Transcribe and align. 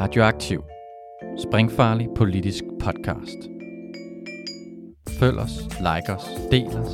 Radioaktiv. 0.00 0.64
Springfarlig 1.38 2.08
politisk 2.16 2.64
podcast. 2.80 3.38
Følg 5.20 5.38
os, 5.38 5.50
like 5.78 6.12
os, 6.16 6.24
del 6.50 6.66
os, 6.66 6.92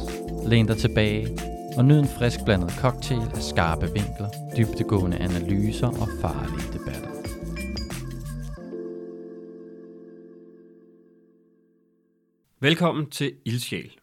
læn 0.49 0.67
dig 0.67 0.77
tilbage 0.77 1.39
og 1.77 1.85
nyd 1.85 1.99
en 1.99 2.09
frisk 2.19 2.39
blandet 2.45 2.71
cocktail 2.71 3.21
af 3.35 3.43
skarpe 3.43 3.87
vinkler, 3.87 4.29
dybtegående 4.57 5.17
analyser 5.17 5.87
og 5.87 6.09
farlige 6.21 6.73
debatter. 6.73 7.11
Velkommen 12.61 13.11
til 13.11 13.33
Ildsjæl. 13.45 13.97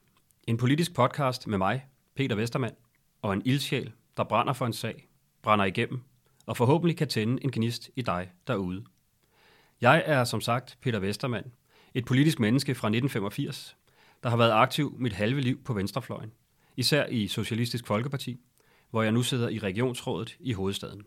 En 0.48 0.58
politisk 0.58 0.94
podcast 0.94 1.48
med 1.48 1.58
mig, 1.58 1.86
Peter 2.16 2.36
Vestermand, 2.36 2.76
og 3.22 3.34
en 3.34 3.42
ildsjæl, 3.46 3.92
der 4.18 4.24
brænder 4.24 4.54
for 4.54 4.66
en 4.66 4.74
sag, 4.74 5.08
brænder 5.44 5.66
igennem 5.66 6.02
og 6.46 6.58
forhåbentlig 6.58 6.98
kan 6.98 7.08
tænde 7.08 7.44
en 7.44 7.52
gnist 7.52 7.90
i 7.96 8.02
dig 8.02 8.30
derude. 8.48 8.84
Jeg 9.82 10.04
er 10.06 10.24
som 10.24 10.42
sagt 10.42 10.78
Peter 10.82 11.00
Vestermand, 11.00 11.46
et 11.94 12.06
politisk 12.06 12.40
menneske 12.40 12.76
fra 12.76 12.88
1985, 12.88 13.78
der 14.24 14.30
har 14.30 14.38
været 14.38 14.52
aktiv 14.52 14.96
mit 15.00 15.14
halve 15.14 15.42
liv 15.42 15.64
på 15.64 15.74
venstrefløjen, 15.74 16.32
især 16.78 17.06
i 17.06 17.28
Socialistisk 17.28 17.88
Folkeparti, 17.88 18.40
hvor 18.90 19.04
jeg 19.04 19.12
nu 19.12 19.24
sidder 19.24 19.50
i 19.50 19.60
regionsrådet 19.60 20.38
i 20.40 20.54
hovedstaden. 20.54 21.02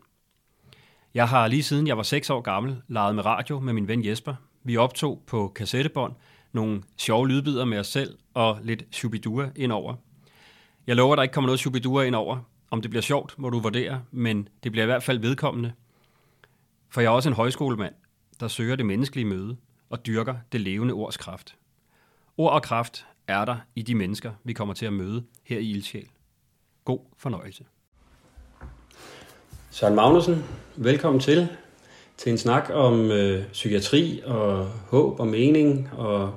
Jeg 1.13 1.29
har 1.29 1.47
lige 1.47 1.63
siden 1.63 1.87
jeg 1.87 1.97
var 1.97 2.03
6 2.03 2.29
år 2.29 2.41
gammel 2.41 2.81
leget 2.87 3.15
med 3.15 3.25
radio 3.25 3.59
med 3.59 3.73
min 3.73 3.87
ven 3.87 4.05
Jesper. 4.05 4.35
Vi 4.63 4.77
optog 4.77 5.23
på 5.27 5.51
kassettebånd 5.55 6.13
nogle 6.51 6.83
sjove 6.97 7.27
lydbider 7.27 7.65
med 7.65 7.79
os 7.79 7.87
selv 7.87 8.17
og 8.33 8.59
lidt 8.63 8.83
shubidua 8.91 9.49
indover. 9.55 9.95
Jeg 10.87 10.95
lover, 10.95 11.13
at 11.13 11.17
der 11.17 11.23
ikke 11.23 11.33
kommer 11.33 11.47
noget 11.47 11.59
shubidua 11.59 12.03
indover. 12.03 12.39
Om 12.71 12.81
det 12.81 12.89
bliver 12.89 13.01
sjovt, 13.01 13.39
må 13.39 13.49
du 13.49 13.59
vurdere, 13.59 14.03
men 14.11 14.47
det 14.63 14.71
bliver 14.71 14.83
i 14.83 14.85
hvert 14.85 15.03
fald 15.03 15.19
vedkommende. 15.19 15.73
For 16.89 17.01
jeg 17.01 17.07
er 17.07 17.11
også 17.11 17.29
en 17.29 17.35
højskolemand, 17.35 17.93
der 18.39 18.47
søger 18.47 18.75
det 18.75 18.85
menneskelige 18.85 19.25
møde 19.25 19.57
og 19.89 20.05
dyrker 20.05 20.35
det 20.51 20.61
levende 20.61 20.93
ords 20.93 21.17
kraft. 21.17 21.55
Ord 22.37 22.53
og 22.53 22.63
kraft 22.63 23.05
er 23.27 23.45
der 23.45 23.57
i 23.75 23.81
de 23.81 23.95
mennesker, 23.95 24.31
vi 24.43 24.53
kommer 24.53 24.73
til 24.73 24.85
at 24.85 24.93
møde 24.93 25.23
her 25.43 25.59
i 25.59 25.69
Ildsjæl. 25.69 26.07
God 26.85 26.99
fornøjelse. 27.17 27.65
Søren 29.71 29.95
Magnussen, 29.95 30.43
velkommen 30.75 31.19
til 31.19 31.49
til 32.17 32.31
en 32.31 32.37
snak 32.37 32.69
om 32.73 33.11
øh, 33.11 33.43
psykiatri 33.51 34.21
og 34.25 34.65
håb 34.65 35.19
og 35.19 35.27
mening 35.27 35.89
og 35.93 36.33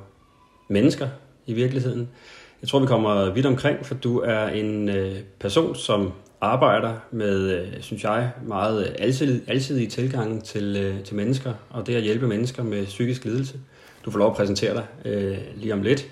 mennesker 0.69 1.09
i 1.47 1.53
virkeligheden. 1.53 2.09
Jeg 2.63 2.69
tror, 2.69 2.79
vi 2.79 2.87
kommer 2.87 3.31
vidt 3.31 3.47
omkring, 3.47 3.87
for 3.87 3.95
du 3.95 4.19
er 4.19 4.49
en 4.49 4.89
øh, 4.89 5.17
person, 5.41 5.75
som 5.75 6.13
arbejder 6.41 6.95
med, 7.11 7.61
øh, 7.61 7.67
synes 7.81 8.05
jeg, 8.05 8.31
meget 8.47 8.87
øh, 8.87 8.95
alsidige, 8.99 9.43
alsidige 9.47 10.41
til, 10.45 10.77
øh, 10.77 11.05
til 11.05 11.17
mennesker, 11.17 11.53
og 11.71 11.87
det 11.87 11.95
at 11.95 12.03
hjælpe 12.03 12.29
mennesker 12.29 12.63
med 12.63 12.87
psykisk 12.87 13.25
lidelse. 13.25 13.59
Du 14.05 14.11
får 14.11 14.19
lov 14.19 14.31
at 14.31 14.37
præsentere 14.37 14.75
dig 14.75 14.87
øh, 15.05 15.39
lige 15.57 15.73
om 15.73 15.83
lidt. 15.83 16.07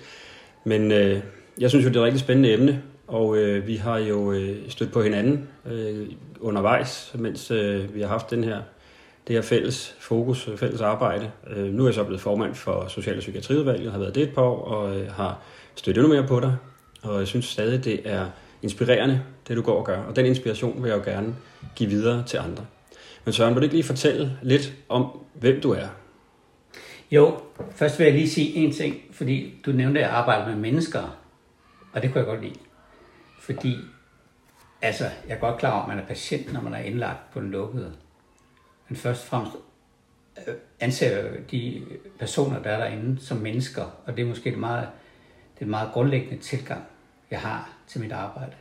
Men 0.63 0.91
øh, 0.91 1.19
jeg 1.59 1.69
synes 1.69 1.85
jo, 1.85 1.89
det 1.89 1.95
er 1.95 1.99
et 1.99 2.05
rigtig 2.05 2.19
spændende 2.19 2.53
emne, 2.53 2.81
og 3.07 3.37
øh, 3.37 3.67
vi 3.67 3.75
har 3.75 3.97
jo 3.97 4.31
øh, 4.31 4.57
stødt 4.69 4.91
på 4.91 5.01
hinanden 5.01 5.47
øh, 5.65 6.07
undervejs, 6.39 7.15
mens 7.19 7.51
øh, 7.51 7.95
vi 7.95 8.01
har 8.01 8.07
haft 8.07 8.29
den 8.29 8.43
her, 8.43 8.61
det 9.27 9.35
her 9.35 9.41
fælles 9.41 9.95
fokus, 9.99 10.49
fælles 10.57 10.81
arbejde. 10.81 11.31
Øh, 11.55 11.73
nu 11.73 11.83
er 11.83 11.87
jeg 11.87 11.93
så 11.93 12.03
blevet 12.03 12.21
formand 12.21 12.55
for 12.55 12.85
Social- 12.87 13.15
og 13.15 13.19
Psykiatriudvalget, 13.19 13.91
har 13.91 13.99
været 13.99 14.15
det 14.15 14.23
et 14.23 14.35
par 14.35 14.41
år, 14.41 14.63
og 14.63 14.99
øh, 14.99 15.11
har 15.11 15.39
støttet 15.75 16.03
endnu 16.03 16.15
mere 16.15 16.27
på 16.27 16.39
dig. 16.39 16.55
Og 17.01 17.19
jeg 17.19 17.27
synes 17.27 17.45
stadig, 17.45 17.83
det 17.83 18.01
er 18.05 18.25
inspirerende, 18.61 19.21
det 19.47 19.57
du 19.57 19.61
går 19.61 19.77
og 19.77 19.85
gør. 19.85 19.97
Og 19.97 20.15
den 20.15 20.25
inspiration 20.25 20.83
vil 20.83 20.89
jeg 20.89 20.97
jo 20.97 21.11
gerne 21.11 21.35
give 21.75 21.89
videre 21.89 22.23
til 22.23 22.37
andre. 22.37 22.65
Men 23.25 23.33
Søren, 23.33 23.55
vil 23.55 23.61
du 23.61 23.63
ikke 23.63 23.75
lige 23.75 23.85
fortælle 23.85 24.37
lidt 24.41 24.73
om, 24.89 25.19
hvem 25.33 25.61
du 25.61 25.71
er? 25.71 25.87
Jo, 27.11 27.41
først 27.71 27.99
vil 27.99 28.05
jeg 28.05 28.13
lige 28.13 28.29
sige 28.29 28.55
en 28.55 28.73
ting, 28.73 28.95
fordi 29.11 29.53
du 29.65 29.71
nævnte 29.71 29.99
at 29.99 30.09
arbejde 30.09 30.49
med 30.49 30.55
mennesker, 30.55 31.17
og 31.93 32.01
det 32.01 32.11
kunne 32.11 32.19
jeg 32.19 32.25
godt 32.25 32.43
lide. 32.43 32.59
Fordi, 33.39 33.77
altså, 34.81 35.03
jeg 35.27 35.35
er 35.35 35.39
godt 35.39 35.57
klar 35.57 35.71
over, 35.71 35.81
at 35.81 35.87
man 35.87 35.99
er 35.99 36.05
patient, 36.05 36.53
når 36.53 36.61
man 36.61 36.73
er 36.73 36.79
indlagt 36.79 37.31
på 37.33 37.39
den 37.39 37.51
lukkede. 37.51 37.93
Men 38.89 38.95
først 38.95 39.23
og 39.23 39.27
fremmest 39.27 39.55
øh, 40.47 40.53
anser 40.79 41.17
jeg 41.17 41.51
de 41.51 41.83
personer, 42.19 42.61
der 42.61 42.69
er 42.69 42.77
derinde, 42.77 43.21
som 43.21 43.37
mennesker, 43.37 43.83
og 44.05 44.17
det 44.17 44.23
er 44.23 44.27
måske 44.27 44.51
det 44.51 44.59
meget, 44.59 44.87
det 45.59 45.65
er 45.65 45.69
meget 45.69 45.91
grundlæggende 45.91 46.43
tilgang, 46.43 46.83
jeg 47.31 47.39
har 47.39 47.76
til 47.87 48.01
mit 48.01 48.11
arbejde. 48.11 48.51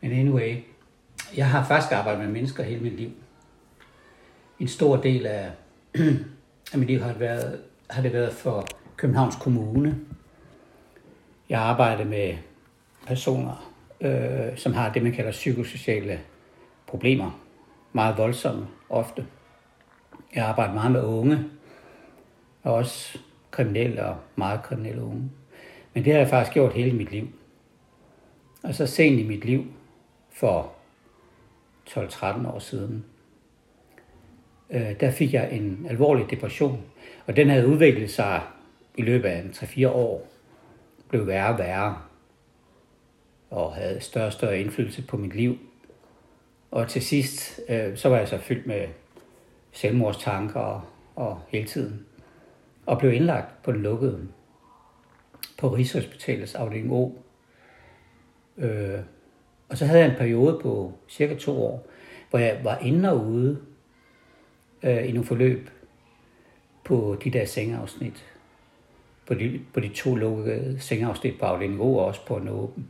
Men 0.00 0.12
anyway, 0.12 0.56
jeg 1.36 1.50
har 1.50 1.64
faktisk 1.64 1.92
arbejdet 1.92 2.24
med 2.24 2.32
mennesker 2.32 2.62
hele 2.62 2.80
mit 2.80 2.92
liv. 2.92 3.10
En 4.58 4.68
stor 4.68 4.96
del 4.96 5.26
af, 5.26 5.50
af 6.72 6.78
mit 6.78 6.88
liv 6.88 7.00
har 7.00 7.08
det, 7.08 7.20
været, 7.20 7.60
har 7.90 8.02
det 8.02 8.12
været 8.12 8.32
for 8.32 8.66
Københavns 8.96 9.36
Kommune. 9.36 9.98
Jeg 11.48 11.60
arbejder 11.60 12.04
med 12.04 12.34
personer, 13.06 13.72
øh, 14.00 14.56
som 14.56 14.74
har 14.74 14.92
det, 14.92 15.02
man 15.02 15.12
kalder 15.12 15.30
psykosociale 15.30 16.20
problemer. 16.86 17.40
Meget 17.92 18.18
voldsomme, 18.18 18.66
ofte. 18.88 19.26
Jeg 20.34 20.46
arbejder 20.46 20.74
meget 20.74 20.92
med 20.92 21.02
unge, 21.02 21.44
og 22.62 22.74
også 22.74 23.18
kriminelle 23.50 24.06
og 24.06 24.16
meget 24.36 24.62
kriminelle 24.62 25.02
unge. 25.02 25.30
Men 25.94 26.04
det 26.04 26.12
har 26.12 26.20
jeg 26.20 26.28
faktisk 26.28 26.54
gjort 26.54 26.72
hele 26.72 26.96
mit 26.96 27.10
liv. 27.10 27.28
Og 28.62 28.74
så 28.74 28.86
sent 28.86 29.20
i 29.20 29.26
mit 29.26 29.44
liv, 29.44 29.64
for 30.30 30.72
12-13 31.88 32.48
år 32.48 32.58
siden, 32.58 33.04
øh, 34.70 35.00
der 35.00 35.10
fik 35.10 35.34
jeg 35.34 35.52
en 35.52 35.86
alvorlig 35.88 36.30
depression. 36.30 36.82
Og 37.26 37.36
den 37.36 37.50
havde 37.50 37.66
udviklet 37.66 38.10
sig 38.10 38.42
i 38.96 39.02
løbet 39.02 39.28
af 39.28 39.42
3-4 39.42 39.88
år. 39.88 40.28
Blev 41.08 41.26
værre 41.26 41.52
og 41.52 41.58
værre. 41.58 41.98
Og 43.50 43.74
havde 43.74 44.00
større 44.00 44.26
og 44.26 44.32
større 44.32 44.60
indflydelse 44.60 45.02
på 45.02 45.16
mit 45.16 45.34
liv. 45.34 45.58
Og 46.70 46.88
til 46.88 47.02
sidst, 47.02 47.60
øh, 47.68 47.96
så 47.96 48.08
var 48.08 48.18
jeg 48.18 48.28
så 48.28 48.38
fyldt 48.38 48.66
med 48.66 48.88
selvmordstanker 49.72 50.60
og, 50.60 50.82
og 51.16 51.40
hele 51.48 51.66
tiden. 51.66 52.06
Og 52.86 52.98
blev 52.98 53.12
indlagt 53.12 53.62
på 53.62 53.72
den 53.72 53.82
lukkede 53.82 54.28
på 55.58 55.68
Rigshospitalets 55.68 56.54
afdeling 56.54 56.92
O. 56.92 57.21
Øh, 58.58 58.98
og 59.68 59.78
så 59.78 59.86
havde 59.86 60.00
jeg 60.00 60.10
en 60.10 60.16
periode 60.16 60.58
på 60.62 60.92
cirka 61.08 61.34
to 61.34 61.64
år, 61.64 61.86
hvor 62.30 62.38
jeg 62.38 62.60
var 62.64 62.78
inde 62.78 63.12
og 63.12 63.26
ude 63.26 63.58
øh, 64.82 65.08
i 65.08 65.12
nogle 65.12 65.26
forløb 65.26 65.70
på 66.84 67.16
de 67.24 67.30
der 67.30 67.44
sengeafsnit. 67.44 68.26
På 69.26 69.34
de, 69.34 69.60
på 69.74 69.80
de 69.80 69.88
to 69.88 70.14
lukkede 70.14 70.80
sengeafsnit 70.80 71.38
på 71.38 71.46
afdeling 71.46 71.80
O 71.80 71.96
og 71.96 72.04
også 72.04 72.26
på 72.26 72.36
en 72.36 72.48
åben. 72.48 72.88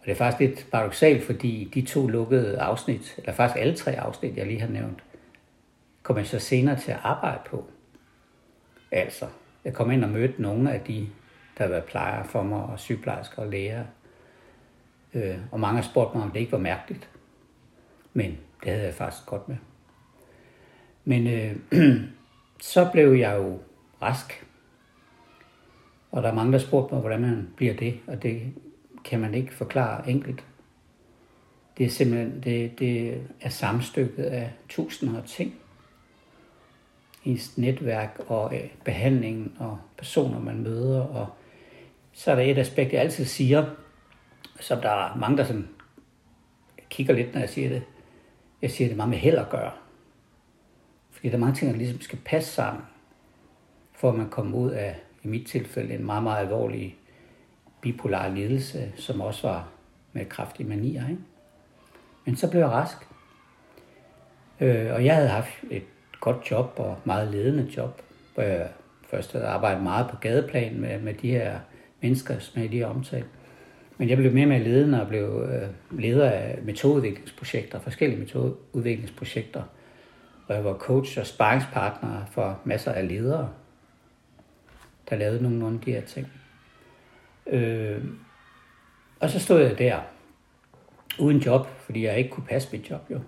Og 0.00 0.06
det 0.06 0.12
er 0.12 0.16
faktisk 0.16 0.40
lidt 0.40 0.70
paradoxalt, 0.72 1.24
fordi 1.24 1.70
de 1.74 1.82
to 1.82 2.06
lukkede 2.06 2.58
afsnit, 2.58 3.14
eller 3.18 3.32
faktisk 3.32 3.60
alle 3.60 3.76
tre 3.76 4.00
afsnit, 4.00 4.36
jeg 4.36 4.46
lige 4.46 4.60
har 4.60 4.68
nævnt, 4.68 5.04
kom 6.02 6.16
jeg 6.16 6.26
så 6.26 6.38
senere 6.38 6.80
til 6.80 6.92
at 6.92 6.98
arbejde 7.02 7.40
på. 7.46 7.64
Altså, 8.90 9.26
jeg 9.64 9.74
kom 9.74 9.90
ind 9.90 10.04
og 10.04 10.10
mødte 10.10 10.42
nogle 10.42 10.72
af 10.72 10.80
de, 10.80 11.08
der 11.58 11.68
var 11.68 11.80
plejer 11.80 12.24
for 12.24 12.42
mig, 12.42 12.62
og 12.62 12.80
sygeplejersker 12.80 13.42
og 13.42 13.48
læger. 13.48 13.84
Øh, 15.14 15.38
og 15.50 15.60
mange 15.60 15.82
har 15.82 15.88
spurgt 15.90 16.14
mig, 16.14 16.24
om 16.24 16.30
det 16.30 16.40
ikke 16.40 16.52
var 16.52 16.58
mærkeligt. 16.58 17.08
Men 18.12 18.38
det 18.64 18.72
havde 18.72 18.84
jeg 18.84 18.94
faktisk 18.94 19.26
godt 19.26 19.48
med. 19.48 19.56
Men 21.04 21.26
øh, 21.26 21.56
så 22.72 22.88
blev 22.92 23.12
jeg 23.12 23.36
jo 23.36 23.58
rask. 24.02 24.46
Og 26.10 26.22
der 26.22 26.28
er 26.28 26.34
mange, 26.34 26.52
der 26.52 26.58
spurgte 26.58 26.94
mig, 26.94 27.00
hvordan 27.00 27.20
man 27.20 27.48
bliver 27.56 27.74
det, 27.74 28.00
og 28.06 28.22
det 28.22 28.52
kan 29.04 29.20
man 29.20 29.34
ikke 29.34 29.54
forklare 29.54 30.10
enkelt. 30.10 30.44
Det 31.78 31.86
er 31.86 31.90
simpelthen 31.90 32.40
det, 32.40 32.78
det 32.78 33.22
er 33.40 33.48
samstykket 33.48 34.24
af 34.24 34.52
tusinder 34.68 35.20
af 35.20 35.28
ting. 35.28 35.54
Ens 37.24 37.58
netværk 37.58 38.20
og 38.26 38.54
øh, 38.54 38.68
behandlingen 38.84 39.52
og 39.58 39.78
personer, 39.98 40.40
man 40.40 40.62
møder. 40.62 41.00
Og 41.00 41.26
så 42.12 42.30
er 42.30 42.34
der 42.34 42.42
et 42.42 42.58
aspekt, 42.58 42.92
jeg 42.92 43.00
altid 43.00 43.24
siger, 43.24 43.64
som 44.62 44.80
der 44.80 44.90
er 44.90 45.16
mange, 45.16 45.36
der 45.36 45.44
sådan 45.44 45.68
kigger 46.90 47.14
lidt, 47.14 47.32
når 47.32 47.40
jeg 47.40 47.48
siger 47.48 47.68
det. 47.68 47.82
Jeg 48.62 48.70
siger 48.70 48.88
det 48.88 48.96
meget 48.96 49.10
med 49.10 49.18
held 49.18 49.36
at 49.36 49.50
gøre. 49.50 49.70
Fordi 51.10 51.28
der 51.28 51.34
er 51.34 51.40
mange 51.40 51.54
ting, 51.54 51.70
der 51.70 51.78
ligesom 51.78 52.00
skal 52.00 52.18
passe 52.24 52.52
sammen, 52.52 52.82
for 53.92 54.08
at 54.08 54.14
man 54.14 54.30
kommer 54.30 54.58
ud 54.58 54.70
af, 54.70 55.00
i 55.22 55.28
mit 55.28 55.46
tilfælde, 55.46 55.94
en 55.94 56.06
meget, 56.06 56.22
meget 56.22 56.40
alvorlig 56.40 56.96
bipolar 57.80 58.28
lidelse, 58.28 58.92
som 58.96 59.20
også 59.20 59.48
var 59.48 59.68
med 60.12 60.26
kraftige 60.26 60.68
manier. 60.68 61.08
Ikke? 61.08 61.22
Men 62.24 62.36
så 62.36 62.50
blev 62.50 62.60
jeg 62.60 62.70
rask. 62.70 62.96
Øh, 64.60 64.94
og 64.94 65.04
jeg 65.04 65.14
havde 65.14 65.28
haft 65.28 65.50
et 65.70 65.84
godt 66.20 66.50
job 66.50 66.74
og 66.76 66.98
meget 67.04 67.30
ledende 67.30 67.72
job, 67.76 68.02
hvor 68.34 68.42
jeg 68.42 68.68
først 69.10 69.32
havde 69.32 69.46
arbejdet 69.46 69.82
meget 69.82 70.10
på 70.10 70.16
gadeplan 70.16 70.80
med, 70.80 71.00
med 71.00 71.14
de 71.14 71.30
her 71.30 71.58
mennesker, 72.00 72.38
som 72.38 72.62
jeg 72.62 72.70
lige 72.70 72.86
omtalt. 72.86 73.26
Men 74.02 74.08
jeg 74.08 74.16
blev 74.16 74.32
mere 74.32 74.46
med 74.46 74.60
ledende 74.60 75.02
og 75.02 75.08
blev 75.08 75.48
øh, 75.52 75.98
leder 76.00 76.30
af 76.30 76.58
metodeudviklingsprojekter, 76.62 77.80
forskellige 77.80 78.20
metodeudviklingsprojekter. 78.20 79.62
Og 79.62 79.68
og 80.48 80.54
jeg 80.54 80.64
var 80.64 80.74
coach 80.74 81.18
og 81.18 81.26
sparringspartner 81.26 82.24
for 82.26 82.60
masser 82.64 82.92
af 82.92 83.08
ledere, 83.08 83.52
der 85.10 85.16
lavede 85.16 85.42
nogle 85.42 85.74
af 85.74 85.80
de 85.80 85.92
her 85.92 86.00
ting. 86.00 86.26
Øh, 87.46 88.04
og 89.20 89.30
så 89.30 89.40
stod 89.40 89.60
jeg 89.60 89.78
der, 89.78 90.00
uden 91.18 91.38
job, 91.38 91.66
fordi 91.66 92.04
jeg 92.04 92.18
ikke 92.18 92.30
kunne 92.30 92.46
passe 92.46 92.68
mit 92.72 92.90
job 92.90 93.10
jo. 93.10 93.20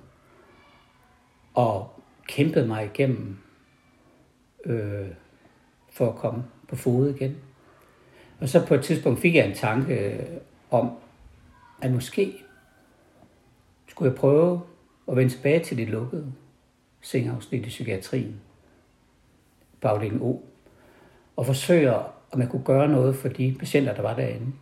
Og 1.54 2.00
kæmpede 2.28 2.66
mig 2.66 2.84
igennem 2.84 3.38
øh, 4.64 5.08
for 5.90 6.08
at 6.08 6.16
komme 6.16 6.44
på 6.68 6.76
fod 6.76 7.14
igen. 7.14 7.36
Og 8.40 8.48
så 8.48 8.66
på 8.66 8.74
et 8.74 8.84
tidspunkt 8.84 9.20
fik 9.20 9.34
jeg 9.34 9.46
en 9.46 9.54
tanke 9.54 10.24
om, 10.74 10.90
at 11.82 11.92
måske 11.92 12.34
skulle 13.86 14.10
jeg 14.10 14.18
prøve 14.18 14.60
at 15.08 15.16
vende 15.16 15.32
tilbage 15.32 15.64
til 15.64 15.76
det 15.76 15.88
lukkede 15.88 16.32
sengeafsnit 17.00 17.66
i 17.66 17.68
psykiatrien 17.68 18.40
på 19.80 19.88
afdelingen 19.88 20.22
O, 20.22 20.42
og 21.36 21.46
forsøge, 21.46 21.94
om 22.32 22.40
jeg 22.40 22.48
kunne 22.48 22.64
gøre 22.64 22.88
noget 22.88 23.16
for 23.16 23.28
de 23.28 23.56
patienter, 23.58 23.94
der 23.94 24.02
var 24.02 24.14
derinde. 24.14 24.52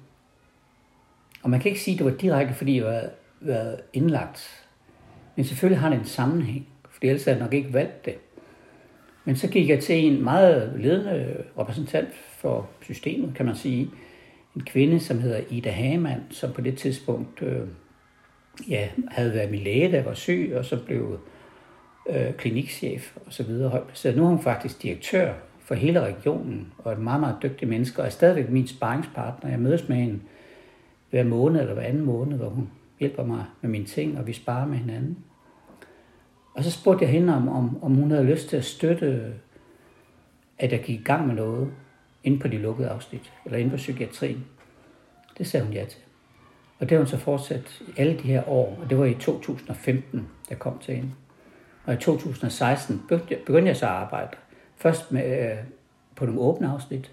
Og 1.43 1.51
man 1.51 1.61
kan 1.61 1.69
ikke 1.69 1.81
sige, 1.81 1.95
at 1.95 1.99
det 1.99 2.07
var 2.13 2.19
direkte, 2.19 2.55
fordi 2.55 2.77
jeg 2.77 2.85
var 2.85 3.11
været 3.41 3.81
indlagt. 3.93 4.69
Men 5.37 5.45
selvfølgelig 5.45 5.81
har 5.81 5.91
det 5.91 5.99
en 5.99 6.05
sammenhæng, 6.05 6.69
for 6.91 6.99
ellers 7.03 7.25
havde 7.25 7.39
jeg 7.39 7.45
nok 7.45 7.55
ikke 7.55 7.73
valgt 7.73 8.05
det. 8.05 8.15
Men 9.25 9.37
så 9.37 9.49
gik 9.49 9.69
jeg 9.69 9.83
til 9.83 10.07
en 10.07 10.25
meget 10.25 10.73
ledende 10.81 11.45
repræsentant 11.59 12.15
for 12.15 12.69
systemet, 12.83 13.35
kan 13.35 13.47
man 13.47 13.57
sige. 13.57 13.91
En 14.57 14.63
kvinde, 14.63 15.01
som 15.01 15.19
hedder 15.19 15.41
Ida 15.51 15.71
Hagemann, 15.71 16.23
som 16.31 16.53
på 16.53 16.61
det 16.61 16.79
tidspunkt 16.79 17.43
øh, 17.43 17.69
ja, 18.69 18.89
havde 19.09 19.35
været 19.35 19.51
min 19.51 19.61
læge, 19.61 19.93
der 19.93 20.03
var 20.03 20.15
syg, 20.15 20.53
og 20.57 20.65
så 20.65 20.85
blev 20.85 21.19
øh, 22.11 22.33
klinikchef 22.35 23.17
og 23.27 23.33
så 23.33 23.43
videre 23.43 23.71
højt 23.71 23.85
Så 23.93 24.13
Nu 24.17 24.25
er 24.25 24.29
hun 24.29 24.43
faktisk 24.43 24.83
direktør 24.83 25.35
for 25.61 25.75
hele 25.75 26.01
regionen, 26.01 26.73
og 26.79 26.93
et 26.93 26.99
meget, 26.99 27.21
meget 27.21 27.37
dygtig 27.43 27.69
menneske, 27.69 28.01
og 28.03 28.07
er 28.07 28.11
stadigvæk 28.11 28.51
min 28.51 28.67
sparringspartner. 28.67 29.51
Jeg 29.51 29.59
mødes 29.59 29.89
med 29.89 29.97
hende 29.97 30.21
hver 31.11 31.25
måned 31.25 31.61
eller 31.61 31.75
hver 31.75 31.83
anden 31.83 32.05
måned, 32.05 32.39
hvor 32.39 32.49
hun 32.49 32.71
hjælper 33.01 33.25
mig 33.25 33.45
med 33.61 33.71
mine 33.71 33.85
ting, 33.85 34.19
og 34.19 34.27
vi 34.27 34.33
sparer 34.33 34.67
med 34.67 34.79
hinanden. 34.79 35.19
Og 36.55 36.65
så 36.65 36.71
spurgte 36.71 37.05
jeg 37.05 37.13
hende, 37.13 37.37
om, 37.37 37.49
om, 37.49 37.83
om 37.83 37.95
hun 37.95 38.11
havde 38.11 38.25
lyst 38.25 38.49
til 38.49 38.57
at 38.57 38.65
støtte, 38.65 39.33
at 40.59 40.73
jeg 40.73 40.83
gik 40.83 41.01
i 41.01 41.03
gang 41.03 41.27
med 41.27 41.35
noget 41.35 41.69
inde 42.25 42.39
på 42.39 42.49
de 42.49 42.59
lukkede 42.59 42.89
afsnit, 42.89 43.33
eller 43.45 43.59
inde 43.59 43.71
på 43.71 43.77
psykiatrien. 43.77 44.45
Det 45.39 45.47
sagde 45.47 45.67
hun 45.67 45.75
ja 45.75 45.85
til. 45.85 46.01
Og 46.79 46.89
det 46.89 46.91
har 46.91 46.99
hun 46.99 47.07
så 47.07 47.17
fortsat 47.17 47.83
alle 47.97 48.13
de 48.13 48.23
her 48.23 48.49
år, 48.49 48.79
og 48.83 48.91
det 48.91 48.99
var 48.99 49.05
i 49.05 49.15
2015, 49.15 50.29
jeg 50.51 50.59
kom 50.59 50.79
til 50.79 50.95
hende. 50.95 51.11
Og 51.85 51.95
i 51.95 51.97
2016 51.97 53.03
begyndte 53.47 53.69
jeg 53.69 53.77
så 53.77 53.87
at 53.87 53.93
arbejde. 53.93 54.37
Først 54.77 55.13
med, 55.13 55.51
øh, 55.51 55.59
på 56.17 56.27
nogle 56.27 56.41
åbne 56.41 56.69
afsnit, 56.69 57.13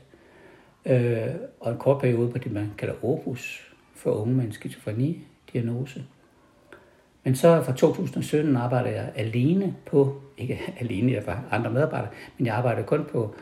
øh, 0.85 1.27
og 1.59 1.71
en 1.71 1.77
kort 1.77 2.01
periode 2.01 2.31
på 2.31 2.37
det, 2.37 2.51
man 2.51 2.71
kalder 2.77 3.05
Opus, 3.05 3.73
for 3.95 4.11
unge 4.11 4.35
med 4.35 4.45
en 4.45 4.51
skizofreni-diagnose. 4.51 6.03
Men 7.23 7.35
så 7.35 7.63
fra 7.63 7.73
2017 7.73 8.55
arbejder 8.55 8.89
jeg 8.89 9.11
alene 9.15 9.75
på, 9.85 10.21
ikke 10.37 10.59
alene, 10.79 11.11
jeg 11.11 11.23
var 11.25 11.43
andre 11.51 11.71
medarbejdere, 11.71 12.11
men 12.37 12.45
jeg 12.45 12.55
arbejdede 12.55 12.85
kun 12.85 13.05
på, 13.11 13.35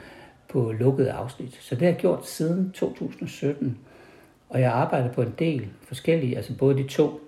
på 0.50 0.72
lukkede 0.72 1.12
afsnit. 1.12 1.58
Så 1.62 1.76
det 1.76 1.82
har 1.82 1.88
jeg 1.88 1.98
gjort 1.98 2.28
siden 2.28 2.72
2017. 2.72 3.78
Og 4.50 4.62
jeg 4.62 4.72
arbejder 4.72 5.14
på 5.14 5.22
en 5.22 5.36
del 5.40 5.68
forskellige, 5.84 6.36
altså 6.36 6.58
både 6.58 6.78
de 6.78 6.88
to 6.88 7.22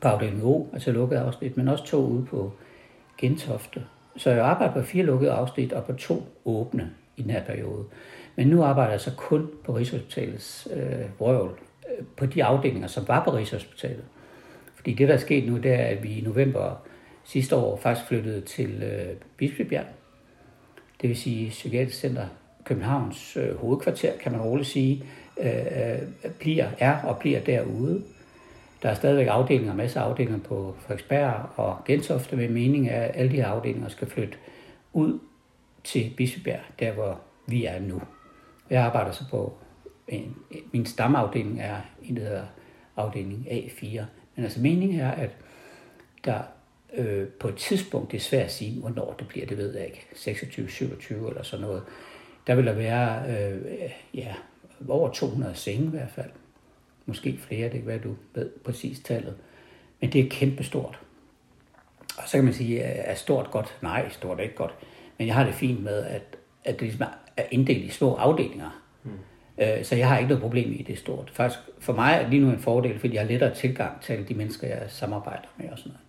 på 0.00 0.08
afdeling 0.08 0.44
O, 0.44 0.66
altså 0.72 0.92
lukkede 0.92 1.20
afsnit, 1.20 1.56
men 1.56 1.68
også 1.68 1.84
to 1.84 2.06
ude 2.06 2.24
på 2.24 2.52
Gentofte. 3.18 3.84
Så 4.16 4.30
jeg 4.30 4.44
arbejder 4.44 4.74
på 4.74 4.82
fire 4.82 5.04
lukkede 5.04 5.32
afsnit 5.32 5.72
og 5.72 5.84
på 5.84 5.92
to 5.92 6.22
åbne 6.44 6.90
i 7.16 7.22
den 7.22 7.30
her 7.30 7.44
periode. 7.44 7.84
Men 8.36 8.46
nu 8.46 8.62
arbejder 8.62 8.90
jeg 8.90 9.00
så 9.00 9.10
kun 9.16 9.50
på 9.64 9.76
Rigshospitalets 9.76 10.68
øh, 10.72 11.06
røvl, 11.20 11.50
øh, 11.90 12.04
på 12.16 12.26
de 12.26 12.44
afdelinger, 12.44 12.88
som 12.88 13.08
var 13.08 13.24
på 13.24 13.30
Rigshospitalet. 13.30 14.04
Fordi 14.74 14.94
det, 14.94 15.08
der 15.08 15.14
er 15.14 15.18
sket 15.18 15.46
nu, 15.48 15.56
det 15.56 15.72
er, 15.72 15.84
at 15.84 16.02
vi 16.02 16.08
i 16.08 16.20
november 16.20 16.86
sidste 17.24 17.56
år 17.56 17.76
faktisk 17.76 18.08
flyttede 18.08 18.40
til 18.40 18.82
øh, 18.82 19.16
Bispebjerg. 19.36 19.86
Det 21.00 21.08
vil 21.08 21.16
sige 21.16 21.50
Psykiatrisk 21.50 21.98
Center 21.98 22.26
Københavns 22.64 23.36
øh, 23.36 23.56
hovedkvarter, 23.56 24.12
kan 24.18 24.32
man 24.32 24.40
roligt 24.40 24.68
sige, 24.68 25.04
øh, 25.40 25.56
øh, 25.56 26.30
bliver, 26.38 26.68
er 26.78 27.02
og 27.02 27.18
bliver 27.18 27.40
derude. 27.40 28.02
Der 28.82 28.88
er 28.88 28.94
stadigvæk 28.94 29.26
afdelinger, 29.26 29.74
masser 29.74 30.00
af 30.00 30.04
afdelinger 30.04 30.40
på 30.40 30.74
Frederiksberg 30.78 31.48
og 31.56 31.76
Gentofte 31.84 32.36
med 32.36 32.48
mening 32.48 32.88
af, 32.88 33.04
at 33.04 33.10
alle 33.14 33.30
de 33.32 33.36
her 33.36 33.46
afdelinger 33.46 33.88
skal 33.88 34.10
flytte 34.10 34.38
ud 34.92 35.18
til 35.84 36.14
Bispebjerg, 36.16 36.60
der 36.80 36.92
hvor 36.92 37.20
vi 37.46 37.64
er 37.64 37.80
nu. 37.80 38.02
Jeg 38.70 38.82
arbejder 38.82 39.12
så 39.12 39.24
på 39.30 39.54
en, 40.08 40.36
min 40.72 40.86
stamafdeling 40.86 41.60
er 41.60 41.76
en, 42.02 42.16
der 42.16 42.22
hedder 42.22 42.46
afdeling 42.96 43.46
A4. 43.50 44.02
Men 44.36 44.44
altså 44.44 44.60
meningen 44.60 45.00
er, 45.00 45.10
at 45.10 45.30
der 46.24 46.40
øh, 46.94 47.28
på 47.28 47.48
et 47.48 47.56
tidspunkt, 47.56 48.12
det 48.12 48.16
er 48.16 48.22
svært 48.22 48.44
at 48.44 48.52
sige, 48.52 48.80
hvornår 48.80 49.14
det 49.18 49.28
bliver, 49.28 49.46
det 49.46 49.58
ved 49.58 49.76
jeg 49.76 49.86
ikke, 49.86 50.06
26, 50.14 50.68
27 50.68 51.28
eller 51.28 51.42
sådan 51.42 51.66
noget, 51.66 51.82
der 52.46 52.54
vil 52.54 52.66
der 52.66 52.72
være 52.72 53.22
øh, 53.28 53.90
ja, 54.14 54.34
over 54.88 55.10
200 55.10 55.54
senge 55.54 55.86
i 55.86 55.90
hvert 55.90 56.10
fald. 56.10 56.30
Måske 57.06 57.38
flere, 57.38 57.64
det 57.64 57.72
kan 57.72 57.86
være, 57.86 57.98
du 57.98 58.14
ved 58.34 58.50
præcis 58.64 59.00
tallet. 59.00 59.34
Men 60.00 60.12
det 60.12 60.24
er 60.24 60.28
kæmpestort. 60.30 60.98
Og 62.18 62.28
så 62.28 62.32
kan 62.32 62.44
man 62.44 62.54
sige, 62.54 62.80
er 62.80 63.14
stort 63.14 63.50
godt? 63.50 63.76
Nej, 63.82 64.08
stort 64.10 64.38
er 64.38 64.42
ikke 64.42 64.54
godt. 64.54 64.74
Men 65.18 65.26
jeg 65.26 65.34
har 65.34 65.44
det 65.44 65.54
fint 65.54 65.82
med, 65.82 66.04
at, 66.04 66.22
at 66.64 66.74
det 66.74 66.82
ligesom 66.82 67.06
er 67.36 67.44
inddelt 67.50 67.84
i 67.84 67.90
små 67.90 68.14
afdelinger. 68.14 68.82
Mm. 69.02 69.10
Øh, 69.58 69.84
så 69.84 69.96
jeg 69.96 70.08
har 70.08 70.18
ikke 70.18 70.28
noget 70.28 70.42
problem 70.42 70.72
i 70.72 70.82
det 70.82 70.98
stort. 70.98 71.30
Faktisk 71.34 71.60
for 71.80 71.92
mig 71.92 72.14
er 72.14 72.20
det 72.20 72.30
lige 72.30 72.42
nu 72.44 72.50
en 72.50 72.58
fordel, 72.58 72.98
fordi 72.98 73.14
jeg 73.14 73.22
har 73.22 73.28
lettere 73.28 73.54
tilgang 73.54 74.00
til 74.00 74.28
de 74.28 74.34
mennesker, 74.34 74.66
jeg 74.66 74.82
samarbejder 74.88 75.48
med 75.58 75.68
og 75.70 75.78
sådan 75.78 75.90
noget. 75.92 76.00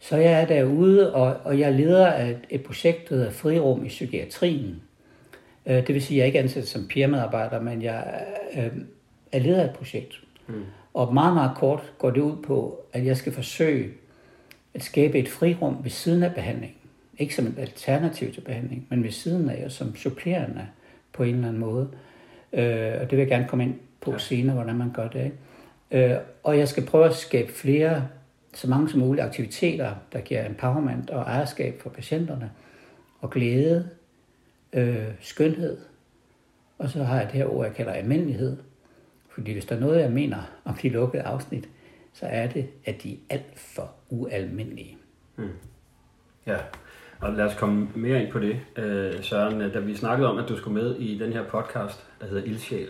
Så 0.00 0.16
jeg 0.16 0.42
er 0.42 0.46
derude, 0.46 1.14
og, 1.14 1.36
og 1.44 1.58
jeg 1.58 1.72
leder 1.72 2.06
af 2.06 2.36
et 2.50 2.62
projekt, 2.62 3.08
der 3.08 3.14
hedder 3.14 3.30
Frirum 3.30 3.84
i 3.84 3.88
Psykiatrien. 3.88 4.82
Øh, 5.66 5.86
det 5.86 5.94
vil 5.94 6.02
sige, 6.02 6.16
at 6.16 6.18
jeg 6.18 6.26
ikke 6.26 6.38
er 6.38 6.42
ansat 6.42 6.68
som 6.68 6.88
peer-medarbejder, 6.88 7.60
men 7.60 7.82
jeg 7.82 8.24
øh, 8.56 8.70
er 9.32 9.38
leder 9.38 9.60
af 9.60 9.64
et 9.64 9.70
projekt. 9.70 10.22
Mm. 10.46 10.64
Og 10.94 11.14
meget, 11.14 11.34
meget 11.34 11.56
kort 11.56 11.92
går 11.98 12.10
det 12.10 12.20
ud 12.20 12.36
på, 12.36 12.80
at 12.92 13.06
jeg 13.06 13.16
skal 13.16 13.32
forsøge 13.32 13.90
at 14.74 14.82
skabe 14.82 15.18
et 15.18 15.28
frirum 15.28 15.76
ved 15.82 15.90
siden 15.90 16.22
af 16.22 16.34
behandling. 16.34 16.74
Ikke 17.18 17.34
som 17.34 17.46
et 17.46 17.58
alternativ 17.58 18.32
til 18.32 18.40
behandling, 18.40 18.86
men 18.90 19.04
ved 19.04 19.10
siden 19.10 19.50
af 19.50 19.62
og 19.64 19.72
som 19.72 19.96
supplerende 19.96 20.66
på 21.12 21.22
en 21.22 21.34
eller 21.34 21.48
anden 21.48 21.60
måde. 21.60 21.88
Øh, 22.52 22.92
og 23.00 23.00
det 23.00 23.10
vil 23.10 23.18
jeg 23.18 23.28
gerne 23.28 23.48
komme 23.48 23.64
ind 23.64 23.74
på 24.00 24.18
senere, 24.18 24.54
hvordan 24.54 24.76
man 24.76 24.92
gør 24.92 25.08
det. 25.08 25.32
Øh, 25.90 26.16
og 26.42 26.58
jeg 26.58 26.68
skal 26.68 26.86
prøve 26.86 27.06
at 27.06 27.14
skabe 27.14 27.52
flere, 27.52 28.08
så 28.54 28.68
mange 28.68 28.88
som 28.88 29.00
muligt 29.00 29.24
aktiviteter, 29.24 29.94
der 30.12 30.20
giver 30.20 30.46
empowerment 30.46 31.10
og 31.10 31.22
ejerskab 31.22 31.80
for 31.82 31.90
patienterne, 31.90 32.50
og 33.20 33.30
glæde, 33.30 33.88
øh, 34.72 35.08
skønhed. 35.20 35.78
Og 36.78 36.88
så 36.88 37.04
har 37.04 37.16
jeg 37.16 37.26
det 37.26 37.32
her 37.32 37.46
ord, 37.46 37.66
jeg 37.66 37.74
kalder 37.74 37.92
almindelighed. 37.92 38.56
Fordi 39.28 39.52
hvis 39.52 39.64
der 39.64 39.76
er 39.76 39.80
noget, 39.80 40.00
jeg 40.00 40.10
mener 40.10 40.36
om 40.64 40.74
de 40.74 40.88
lukkede 40.88 41.22
afsnit, 41.22 41.68
så 42.12 42.26
er 42.26 42.46
det, 42.46 42.68
at 42.84 43.02
de 43.02 43.12
er 43.12 43.16
alt 43.30 43.58
for 43.58 43.90
ualmindelige. 44.10 44.96
Mm. 45.36 45.48
Ja, 46.46 46.56
og 47.20 47.32
lad 47.32 47.44
os 47.44 47.54
komme 47.54 47.88
mere 47.94 48.22
ind 48.22 48.32
på 48.32 48.38
det, 48.38 48.60
øh, 48.76 49.22
Søren. 49.22 49.70
Da 49.70 49.78
vi 49.78 49.94
snakkede 49.94 50.30
om, 50.30 50.38
at 50.38 50.48
du 50.48 50.56
skulle 50.56 50.82
med 50.82 50.96
i 50.96 51.18
den 51.18 51.32
her 51.32 51.44
podcast, 51.44 52.06
der 52.20 52.26
hedder 52.26 52.44
Ildsjæl, 52.44 52.88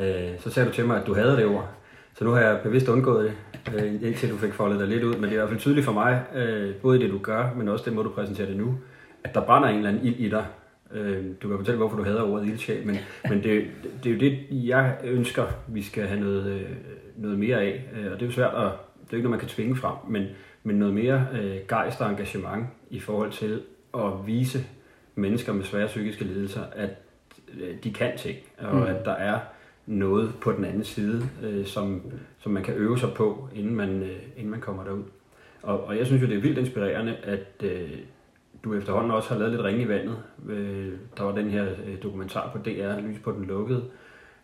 øh, 0.00 0.38
så 0.38 0.50
sagde 0.50 0.68
du 0.68 0.74
til 0.74 0.86
mig, 0.86 1.00
at 1.00 1.06
du 1.06 1.14
havde 1.14 1.36
det 1.36 1.46
ord. 1.46 1.68
Så 2.14 2.24
nu 2.24 2.30
har 2.30 2.40
jeg 2.40 2.60
bevidst 2.62 2.88
undgået 2.88 3.32
det, 3.66 3.74
øh, 3.74 4.02
indtil 4.02 4.30
du 4.30 4.36
fik 4.36 4.52
foldet 4.52 4.80
dig 4.80 4.88
lidt 4.88 5.04
ud. 5.04 5.14
Men 5.14 5.22
det 5.22 5.28
er 5.28 5.32
i 5.32 5.36
hvert 5.36 5.48
fald 5.48 5.60
tydeligt 5.60 5.84
for 5.84 5.92
mig, 5.92 6.24
øh, 6.34 6.74
både 6.74 6.98
det 6.98 7.10
du 7.10 7.18
gør, 7.18 7.54
men 7.56 7.68
også 7.68 7.84
det 7.84 7.92
måde 7.92 8.04
du 8.04 8.12
præsenterer 8.12 8.46
det 8.46 8.56
nu, 8.56 8.78
at 9.24 9.34
der 9.34 9.40
brænder 9.40 9.68
en 9.68 9.76
eller 9.76 9.88
anden 9.88 10.06
ild 10.06 10.16
i 10.16 10.28
dig. 10.28 10.46
Du 11.42 11.48
kan 11.48 11.56
fortælle, 11.56 11.78
hvorfor 11.78 11.96
du 11.96 12.04
hader 12.04 12.22
ordet 12.22 12.46
ildsjæl, 12.46 12.86
men, 12.86 12.96
men 13.28 13.42
det, 13.42 13.66
det 14.04 14.10
er 14.10 14.14
jo 14.14 14.20
det, 14.20 14.38
jeg 14.50 14.96
ønsker, 15.04 15.46
vi 15.68 15.82
skal 15.82 16.06
have 16.06 16.20
noget, 16.20 16.66
noget 17.16 17.38
mere 17.38 17.60
af. 17.60 17.84
Og 18.12 18.20
det 18.20 18.22
er 18.22 18.26
jo 18.26 18.32
svært 18.32 18.54
at, 18.54 18.70
det 19.04 19.12
er 19.12 19.16
ikke 19.16 19.28
noget, 19.28 19.30
man 19.30 19.40
kan 19.40 19.48
tvinge 19.48 19.76
frem, 19.76 19.96
men 20.08 20.26
men 20.62 20.76
noget 20.76 20.94
mere 20.94 21.26
øh, 21.32 21.56
gejst 21.68 22.00
og 22.00 22.10
engagement 22.10 22.66
i 22.90 23.00
forhold 23.00 23.32
til 23.32 23.62
at 23.94 24.26
vise 24.26 24.66
mennesker 25.14 25.52
med 25.52 25.64
svære 25.64 25.86
psykiske 25.86 26.24
lidelser, 26.24 26.62
at 26.72 26.90
øh, 27.60 27.74
de 27.84 27.92
kan 27.92 28.18
ting, 28.18 28.38
og 28.58 28.76
mm. 28.76 28.82
at 28.82 29.04
der 29.04 29.12
er 29.12 29.38
noget 29.86 30.34
på 30.40 30.52
den 30.52 30.64
anden 30.64 30.84
side, 30.84 31.28
øh, 31.42 31.66
som, 31.66 32.12
som 32.38 32.52
man 32.52 32.62
kan 32.62 32.74
øve 32.74 32.98
sig 32.98 33.12
på, 33.14 33.48
inden 33.54 33.74
man, 33.74 34.02
øh, 34.02 34.18
inden 34.36 34.50
man 34.50 34.60
kommer 34.60 34.84
derud. 34.84 35.02
Og, 35.62 35.84
og 35.84 35.98
jeg 35.98 36.06
synes 36.06 36.22
jo, 36.22 36.26
det 36.26 36.36
er 36.36 36.40
vildt 36.40 36.58
inspirerende, 36.58 37.16
at 37.16 37.62
øh, 37.62 37.90
du 38.64 38.74
efterhånden 38.74 39.10
også 39.10 39.28
har 39.28 39.38
lavet 39.38 39.52
lidt 39.52 39.64
ringe 39.64 39.82
i 39.82 39.88
vandet. 39.88 40.16
Øh, 40.48 40.92
der 41.16 41.22
var 41.22 41.32
den 41.32 41.50
her 41.50 41.66
øh, 41.86 42.02
dokumentar 42.02 42.50
på 42.52 42.58
DR, 42.58 43.00
Lys 43.00 43.18
på 43.18 43.32
den 43.32 43.44
lukkede, 43.44 43.82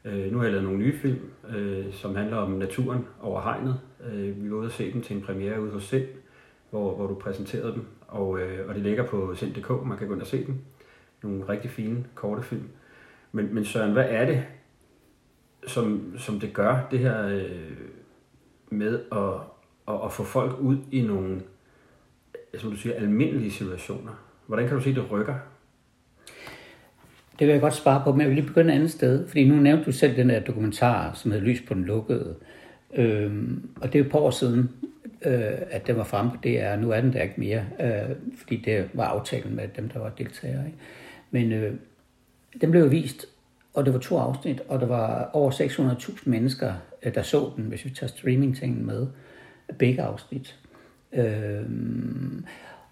Øh, 0.04 0.32
nu 0.32 0.38
har 0.38 0.44
jeg 0.44 0.52
lavet 0.52 0.64
nogle 0.64 0.78
nye 0.78 0.98
film, 0.98 1.30
øh, 1.56 1.92
som 1.92 2.16
handler 2.16 2.36
om 2.36 2.50
naturen 2.50 3.06
over 3.20 3.40
hegnet. 3.40 3.80
Øh, 4.12 4.44
vi 4.44 4.50
var 4.50 4.56
ude 4.56 4.66
og 4.66 4.72
se 4.72 4.92
dem 4.92 5.02
til 5.02 5.16
en 5.16 5.22
premiere 5.22 5.62
ude 5.62 5.70
hos 5.70 5.82
Sind 5.82 6.06
hvor, 6.70 6.94
hvor 6.94 7.06
du 7.06 7.14
præsenterede 7.14 7.72
dem, 7.72 7.84
og, 8.08 8.40
øh, 8.40 8.68
og 8.68 8.74
det 8.74 8.82
ligger 8.82 9.06
på 9.06 9.34
sind.dk, 9.34 9.70
man 9.86 9.98
kan 9.98 10.08
gå 10.08 10.14
ind 10.14 10.20
og 10.20 10.26
se 10.26 10.46
dem. 10.46 10.54
Nogle 11.22 11.48
rigtig 11.48 11.70
fine, 11.70 12.04
korte 12.14 12.42
film. 12.42 12.68
Men, 13.32 13.54
men 13.54 13.64
Søren, 13.64 13.92
hvad 13.92 14.06
er 14.08 14.26
det, 14.26 14.44
som, 15.66 16.14
som 16.18 16.40
det 16.40 16.54
gør, 16.54 16.86
det 16.90 16.98
her 16.98 17.28
øh, 17.28 17.76
med 18.70 19.00
at, 19.12 19.34
at, 19.94 20.04
at 20.04 20.12
få 20.12 20.24
folk 20.24 20.58
ud 20.60 20.76
i 20.92 21.02
nogle, 21.02 21.42
Øh, 22.54 22.60
som 22.60 22.70
du 22.70 22.76
siger, 22.76 22.94
almindelige 22.94 23.50
situationer? 23.50 24.12
Hvordan 24.46 24.68
kan 24.68 24.76
du 24.76 24.82
sige, 24.82 24.94
det 24.94 25.10
rykker? 25.10 25.34
Det 27.38 27.46
vil 27.46 27.52
jeg 27.52 27.60
godt 27.60 27.74
svare 27.74 28.02
på, 28.04 28.12
men 28.12 28.20
jeg 28.20 28.28
vil 28.28 28.36
lige 28.36 28.46
begynde 28.46 28.72
et 28.72 28.74
andet 28.74 28.90
sted. 28.90 29.28
Fordi 29.28 29.48
nu 29.48 29.54
nævnte 29.54 29.84
du 29.84 29.92
selv 29.92 30.16
den 30.16 30.28
der 30.28 30.40
dokumentar, 30.40 31.14
som 31.14 31.30
hedder 31.30 31.46
Lys 31.46 31.60
på 31.60 31.74
den 31.74 31.84
lukkede. 31.84 32.34
Øhm, 32.94 33.68
og 33.80 33.92
det 33.92 33.98
er 33.98 34.04
et 34.04 34.10
par 34.10 34.18
år 34.18 34.30
siden, 34.30 34.70
øh, 35.24 35.52
at 35.70 35.86
den 35.86 35.96
var 35.96 36.04
fremme 36.04 36.30
på 36.30 36.36
DR. 36.44 36.76
Nu 36.76 36.90
er 36.90 37.00
den 37.00 37.12
der 37.12 37.22
ikke 37.22 37.34
mere, 37.36 37.64
øh, 37.80 38.16
fordi 38.38 38.56
det 38.56 38.90
var 38.94 39.04
aftalen 39.04 39.56
med 39.56 39.68
dem, 39.76 39.88
der 39.88 39.98
var 39.98 40.08
deltagere. 40.08 40.66
Ikke? 40.66 40.78
Men 41.30 41.52
øh, 41.52 41.74
den 42.60 42.70
blev 42.70 42.90
vist, 42.90 43.26
og 43.74 43.84
det 43.84 43.92
var 43.94 44.00
to 44.00 44.18
afsnit, 44.18 44.60
og 44.68 44.80
der 44.80 44.86
var 44.86 45.30
over 45.32 45.50
600.000 45.50 46.22
mennesker, 46.24 46.74
øh, 47.02 47.14
der 47.14 47.22
så 47.22 47.50
den, 47.56 47.64
hvis 47.64 47.84
vi 47.84 47.90
tager 47.90 48.10
streaming-tingen 48.10 48.86
med, 48.86 49.06
begge 49.78 50.02
afsnit. 50.02 50.58
Øh, 51.12 51.62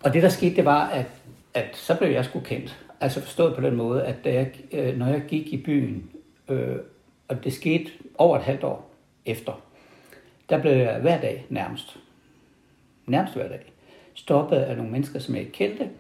og 0.04 0.14
det, 0.14 0.22
der 0.22 0.28
skete, 0.28 0.56
det 0.56 0.64
var, 0.64 0.86
at, 0.86 1.06
at 1.54 1.76
så 1.76 1.98
blev 1.98 2.10
jeg 2.10 2.24
sgu 2.24 2.40
kendt. 2.40 2.86
Altså 3.00 3.20
forstået 3.20 3.54
på 3.54 3.60
den 3.60 3.76
måde, 3.76 4.04
at 4.04 4.24
da 4.24 4.32
jeg, 4.32 4.50
øh, 4.72 4.98
når 4.98 5.06
jeg 5.06 5.22
gik 5.28 5.46
i 5.46 5.56
byen, 5.56 6.10
øh, 6.48 6.76
og 7.28 7.44
det 7.44 7.52
skete 7.52 7.90
over 8.18 8.36
et 8.36 8.44
halvt 8.44 8.64
år 8.64 8.90
efter, 9.26 9.62
der 10.48 10.60
blev 10.60 10.72
jeg 10.72 11.00
hver 11.00 11.20
dag 11.20 11.46
nærmest, 11.48 11.98
nærmest 13.06 13.34
hver 13.34 13.48
dag, 13.48 13.72
stoppet 14.14 14.56
af 14.56 14.76
nogle 14.76 14.92
mennesker, 14.92 15.18
som 15.18 15.34
jeg 15.34 15.42
ikke 15.42 15.52
kendte, 15.52 15.90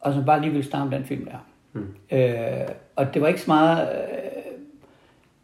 og 0.00 0.14
som 0.14 0.24
bare 0.24 0.40
lige 0.40 0.50
ville 0.50 0.66
starte 0.66 0.90
den 0.96 1.04
film 1.04 1.24
der. 1.24 1.46
Mm. 1.72 1.94
Øh, 2.10 2.68
og 2.96 3.14
det 3.14 3.22
var 3.22 3.28
ikke 3.28 3.40
så 3.40 3.50
meget 3.50 3.88
øh, 3.88 4.52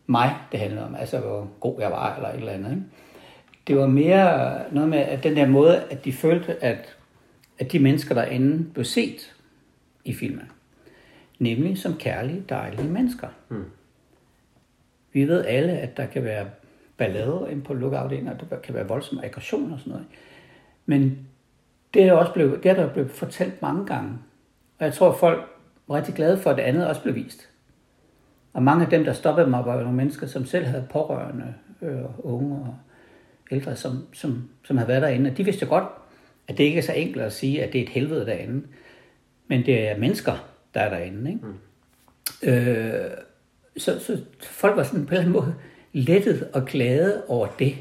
mig, 0.06 0.34
det 0.52 0.60
handlede 0.60 0.86
om, 0.86 0.94
altså 0.94 1.18
hvor 1.18 1.48
god 1.60 1.80
jeg 1.80 1.90
var, 1.90 2.16
eller 2.16 2.28
et 2.28 2.38
eller 2.38 2.52
andet. 2.52 2.70
Ikke? 2.70 2.82
Det 3.66 3.76
var 3.76 3.86
mere 3.86 4.62
noget 4.72 4.88
med, 4.88 4.98
at 4.98 5.22
den 5.22 5.36
der 5.36 5.46
måde, 5.46 5.82
at 5.90 6.04
de 6.04 6.12
følte, 6.12 6.64
at, 6.64 6.96
at 7.58 7.72
de 7.72 7.78
mennesker 7.78 8.14
derinde 8.14 8.64
blev 8.64 8.84
set 8.84 9.34
i 10.04 10.14
filmen. 10.14 10.50
Nemlig 11.38 11.78
som 11.78 11.94
kærlige, 11.94 12.44
dejlige 12.48 12.88
mennesker. 12.88 13.28
Mm. 13.48 13.64
Vi 15.12 15.28
ved 15.28 15.44
alle, 15.44 15.72
at 15.72 15.96
der 15.96 16.06
kan 16.06 16.24
være 16.24 16.46
ballade 16.96 17.46
ind 17.50 17.62
på 17.62 17.74
lukkeafdelingen, 17.74 18.32
og 18.32 18.50
der 18.50 18.56
kan 18.56 18.74
være 18.74 18.88
voldsom 18.88 19.20
aggression 19.22 19.72
og 19.72 19.78
sådan 19.78 19.90
noget. 19.90 20.06
Men 20.86 21.26
det 21.94 22.02
er, 22.02 22.12
også 22.12 22.32
blevet, 22.32 22.62
det 22.62 22.70
er 22.70 22.74
der 22.74 22.92
blevet 22.92 23.10
fortalt 23.10 23.62
mange 23.62 23.86
gange. 23.86 24.18
Og 24.78 24.84
jeg 24.84 24.94
tror, 24.94 25.10
at 25.10 25.18
folk 25.18 25.42
var 25.88 25.96
rigtig 25.96 26.14
glade 26.14 26.38
for, 26.38 26.50
at 26.50 26.56
det 26.56 26.62
andet 26.62 26.86
også 26.86 27.02
blev 27.02 27.14
vist. 27.14 27.48
Og 28.52 28.62
mange 28.62 28.84
af 28.84 28.90
dem, 28.90 29.04
der 29.04 29.12
stoppede 29.12 29.50
mig, 29.50 29.64
var 29.66 29.80
nogle 29.80 29.96
mennesker, 29.96 30.26
som 30.26 30.44
selv 30.44 30.66
havde 30.66 30.86
pårørende, 30.90 31.54
øh, 31.82 32.04
unge 32.18 32.56
og 32.56 32.76
ældre, 33.50 33.76
som, 33.76 34.06
som, 34.12 34.48
som 34.64 34.76
havde 34.76 34.88
været 34.88 35.02
derinde. 35.02 35.30
Og 35.30 35.36
de 35.36 35.44
vidste 35.44 35.66
godt, 35.66 35.84
at 36.48 36.58
det 36.58 36.64
ikke 36.64 36.78
er 36.78 36.82
så 36.82 36.92
enkelt 36.92 37.24
at 37.24 37.32
sige, 37.32 37.64
at 37.64 37.72
det 37.72 37.78
er 37.78 37.82
et 37.82 37.88
helvede 37.88 38.26
derinde. 38.26 38.66
Men 39.48 39.66
det 39.66 39.88
er 39.88 39.98
mennesker, 39.98 40.48
der 40.74 40.80
er 40.80 40.88
derinde. 40.88 41.30
Ikke? 41.30 41.46
Mm. 41.46 42.48
Øh, 42.48 43.10
så, 43.76 44.00
så 44.00 44.20
folk 44.42 44.76
var 44.76 44.82
sådan 44.82 45.06
på 45.06 45.14
en 45.14 45.20
eller 45.20 45.20
anden 45.20 45.32
måde 45.32 45.54
lettet 45.92 46.48
og 46.52 46.64
glade 46.64 47.22
over 47.28 47.46
det. 47.46 47.76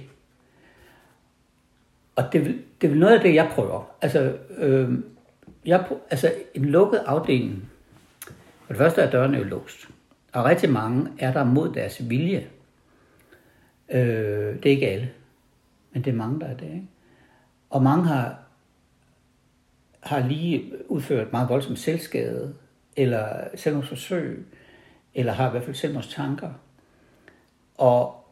Og 2.15 2.23
det, 2.33 2.45
det 2.81 2.87
er 2.87 2.91
vel 2.91 2.99
noget 2.99 3.13
af 3.13 3.21
det, 3.21 3.35
jeg 3.35 3.49
prøver. 3.51 3.95
Altså, 4.01 4.37
øh, 4.57 4.89
jeg, 5.65 5.85
altså 6.09 6.33
en 6.53 6.65
lukket 6.65 7.01
afdeling, 7.05 7.69
for 8.65 8.73
det 8.73 8.77
første 8.77 9.01
er 9.01 9.11
dørene 9.11 9.37
jo 9.37 9.43
låst. 9.43 9.87
Og 10.33 10.45
rigtig 10.45 10.69
mange 10.69 11.07
er 11.19 11.33
der 11.33 11.43
mod 11.43 11.73
deres 11.73 12.09
vilje. 12.09 12.47
Øh, 13.89 14.55
det 14.55 14.65
er 14.65 14.69
ikke 14.69 14.87
alle, 14.87 15.09
men 15.93 16.03
det 16.03 16.11
er 16.11 16.15
mange, 16.15 16.39
der 16.39 16.45
er 16.45 16.57
det. 16.57 16.65
Ikke? 16.65 16.87
Og 17.69 17.83
mange 17.83 18.03
har, 18.03 18.39
har 19.99 20.27
lige 20.27 20.71
udført 20.91 21.31
meget 21.31 21.49
voldsom 21.49 21.75
selvskade, 21.75 22.55
eller 22.95 23.47
selvmordsforsøg, 23.55 24.47
eller 25.13 25.33
har 25.33 25.47
i 25.47 25.51
hvert 25.51 25.63
fald 25.63 25.75
selvmordstanker. 25.75 26.51
Og 27.75 28.25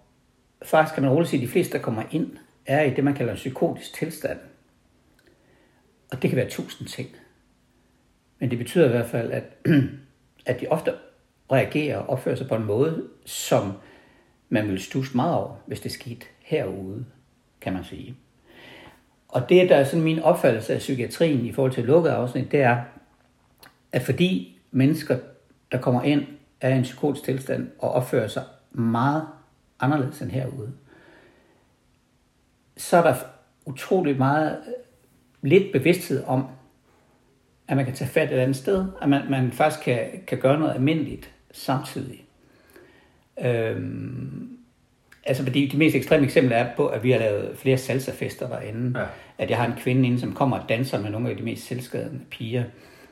faktisk 0.63 0.93
kan 0.93 1.03
man 1.03 1.11
roligt 1.11 1.29
sige, 1.29 1.41
at 1.41 1.47
de 1.47 1.51
fleste, 1.51 1.77
der 1.77 1.83
kommer 1.83 2.03
ind, 2.11 2.37
er 2.65 2.81
i 2.81 2.93
det, 2.93 3.03
man 3.03 3.13
kalder 3.13 3.31
en 3.31 3.37
psykotisk 3.37 3.93
tilstand. 3.93 4.39
Og 6.11 6.21
det 6.21 6.29
kan 6.29 6.37
være 6.37 6.49
tusind 6.49 6.87
ting. 6.87 7.09
Men 8.39 8.49
det 8.49 8.57
betyder 8.57 8.85
i 8.85 8.89
hvert 8.89 9.09
fald, 9.09 9.31
at, 9.31 9.43
at 10.45 10.61
de 10.61 10.67
ofte 10.67 10.93
reagerer 11.51 11.97
og 11.97 12.09
opfører 12.09 12.35
sig 12.35 12.47
på 12.47 12.55
en 12.55 12.65
måde, 12.65 13.07
som 13.25 13.73
man 14.49 14.65
ville 14.65 14.81
stusse 14.81 15.15
meget 15.15 15.35
over, 15.35 15.55
hvis 15.65 15.79
det 15.79 15.91
skete 15.91 16.25
herude, 16.39 17.05
kan 17.61 17.73
man 17.73 17.83
sige. 17.83 18.15
Og 19.27 19.49
det, 19.49 19.69
der 19.69 19.75
er 19.75 19.83
sådan 19.83 20.03
min 20.03 20.19
opfattelse 20.19 20.73
af 20.73 20.79
psykiatrien 20.79 21.45
i 21.45 21.51
forhold 21.51 21.71
til 21.71 21.83
lukket 21.83 22.09
afsnit, 22.09 22.51
det 22.51 22.61
er, 22.61 22.81
at 23.91 24.01
fordi 24.01 24.59
mennesker, 24.71 25.17
der 25.71 25.77
kommer 25.77 26.03
ind, 26.03 26.25
er 26.61 26.69
i 26.69 26.77
en 26.77 26.83
psykotisk 26.83 27.25
tilstand 27.25 27.69
og 27.79 27.91
opfører 27.91 28.27
sig 28.27 28.43
meget 28.71 29.27
anderledes 29.79 30.21
end 30.21 30.31
herude, 30.31 30.73
så 32.77 32.97
er 32.97 33.01
der 33.01 33.15
utrolig 33.65 34.17
meget 34.17 34.57
øh, 34.67 34.73
lidt 35.41 35.71
bevidsthed 35.73 36.23
om, 36.23 36.47
at 37.67 37.77
man 37.77 37.85
kan 37.85 37.95
tage 37.95 38.09
fat 38.09 38.31
et 38.31 38.37
andet 38.37 38.55
sted, 38.55 38.85
at 39.01 39.09
man, 39.09 39.21
man 39.29 39.51
faktisk 39.51 39.83
kan, 39.83 40.23
kan 40.27 40.37
gøre 40.37 40.59
noget 40.59 40.73
almindeligt 40.73 41.33
samtidig. 41.51 42.25
Øhm, 43.41 44.50
altså 45.23 45.43
fordi 45.43 45.67
de 45.67 45.77
mest 45.77 45.95
ekstreme 45.95 46.25
eksempler 46.25 46.55
er 46.55 46.75
på, 46.75 46.87
at 46.87 47.03
vi 47.03 47.11
har 47.11 47.19
lavet 47.19 47.57
flere 47.57 47.77
salsafester 47.77 48.47
derinde. 48.47 48.99
Ja. 48.99 49.05
At 49.37 49.49
jeg 49.49 49.57
har 49.57 49.65
en 49.65 49.73
kvinde 49.79 50.07
inde, 50.07 50.19
som 50.19 50.33
kommer 50.33 50.59
og 50.59 50.69
danser 50.69 51.01
med 51.01 51.09
nogle 51.09 51.29
af 51.29 51.37
de 51.37 51.43
mest 51.43 51.67
selvskadende 51.67 52.19
piger. 52.31 52.63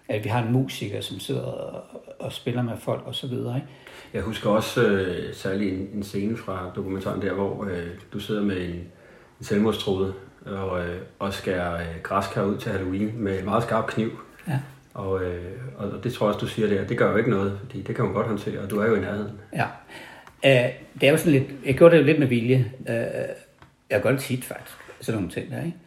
At 0.07 0.23
vi 0.23 0.29
har 0.29 0.43
en 0.43 0.51
musiker, 0.51 1.01
som 1.01 1.19
sidder 1.19 1.41
og, 1.41 1.83
og 2.19 2.31
spiller 2.31 2.61
med 2.61 2.73
folk 2.79 3.01
og 3.05 3.15
så 3.15 3.27
videre. 3.27 3.55
Ikke? 3.55 3.67
Jeg 4.13 4.21
husker 4.21 4.49
også 4.49 4.87
øh, 4.87 5.33
særlig 5.33 5.73
en, 5.73 5.87
en 5.93 6.03
scene 6.03 6.37
fra 6.37 6.71
dokumentaren 6.75 7.21
der, 7.21 7.33
hvor 7.33 7.65
øh, 7.65 7.87
du 8.13 8.19
sidder 8.19 8.41
med 8.41 8.57
en, 8.57 8.75
en 9.39 9.45
selvmordstrude 9.45 10.13
og, 10.45 10.85
øh, 10.85 11.01
og 11.19 11.33
skærer 11.33 11.73
øh, 11.73 12.01
græskar 12.03 12.43
ud 12.43 12.57
til 12.57 12.71
Halloween 12.71 13.11
med 13.15 13.39
en 13.39 13.45
meget 13.45 13.63
skarp 13.63 13.87
kniv. 13.87 14.09
Ja. 14.47 14.59
Og, 14.93 15.23
øh, 15.23 15.51
og 15.77 16.03
det 16.03 16.13
tror 16.13 16.27
jeg 16.27 16.35
også, 16.35 16.45
du 16.45 16.51
siger 16.51 16.67
der, 16.67 16.87
det 16.87 16.97
gør 16.97 17.11
jo 17.11 17.17
ikke 17.17 17.29
noget, 17.29 17.59
fordi 17.59 17.81
det 17.81 17.95
kan 17.95 18.05
man 18.05 18.13
godt 18.13 18.27
håndtere, 18.27 18.59
og 18.59 18.69
du 18.69 18.79
er 18.79 18.87
jo 18.87 18.95
i 18.95 18.99
nærheden. 18.99 19.31
Ja. 19.53 19.65
Uh, 20.43 20.51
det 21.01 21.07
er 21.07 21.11
jo 21.11 21.17
sådan 21.17 21.31
lidt, 21.31 21.43
jeg 21.65 21.77
gjorde 21.77 21.95
det 21.95 22.01
jo 22.01 22.05
lidt 22.05 22.19
med 22.19 22.27
vilje. 22.27 22.71
Uh, 22.79 23.35
jeg 23.89 24.01
gør 24.01 24.11
det 24.11 24.19
tit 24.19 24.45
faktisk, 24.45 24.77
sådan 25.01 25.17
nogle 25.17 25.31
ting 25.31 25.51
der, 25.51 25.63
ikke? 25.63 25.77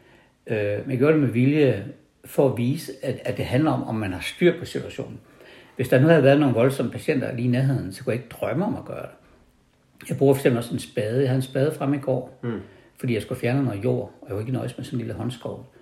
Uh, 0.47 0.87
men 0.87 0.91
jeg 0.91 0.99
gjorde 0.99 1.13
det 1.13 1.23
med 1.23 1.31
vilje 1.31 1.85
for 2.25 2.49
at 2.49 2.59
vise, 2.59 2.93
at, 3.03 3.21
at 3.25 3.37
det 3.37 3.45
handler 3.45 3.71
om, 3.71 3.85
om 3.85 3.95
man 3.95 4.13
har 4.13 4.21
styr 4.21 4.59
på 4.59 4.65
situationen. 4.65 5.21
Hvis 5.77 5.89
der 5.89 6.01
nu 6.01 6.07
havde 6.07 6.23
været 6.23 6.41
nogle 6.41 6.55
voldsomme 6.55 6.93
patienter 6.93 7.33
lige 7.33 7.49
i 7.49 7.51
nærheden, 7.51 7.93
så 7.93 8.05
kunne 8.05 8.13
jeg 8.13 8.23
ikke 8.23 8.35
drømme 8.35 8.65
om 8.65 8.77
at 8.77 8.85
gøre 8.85 9.03
det. 9.03 9.11
Jeg 10.09 10.19
bruger 10.19 10.35
for 10.35 10.39
eksempel 10.39 10.59
også 10.59 10.75
en 10.75 10.81
spade. 10.81 11.21
Jeg 11.21 11.29
havde 11.29 11.37
en 11.37 11.43
spade 11.43 11.75
frem 11.75 11.95
i 11.95 11.99
går, 11.99 12.39
mm. 12.43 12.61
fordi 12.99 13.15
jeg 13.15 13.23
skulle 13.23 13.41
fjerne 13.41 13.65
noget 13.65 13.85
jord, 13.85 14.13
og 14.21 14.29
jeg 14.29 14.35
var 14.35 14.41
ikke 14.41 14.53
nøjes 14.53 14.77
med 14.77 14.85
sådan 14.85 14.97
en 14.97 14.99
lille 14.99 15.15
håndskov. 15.15 15.75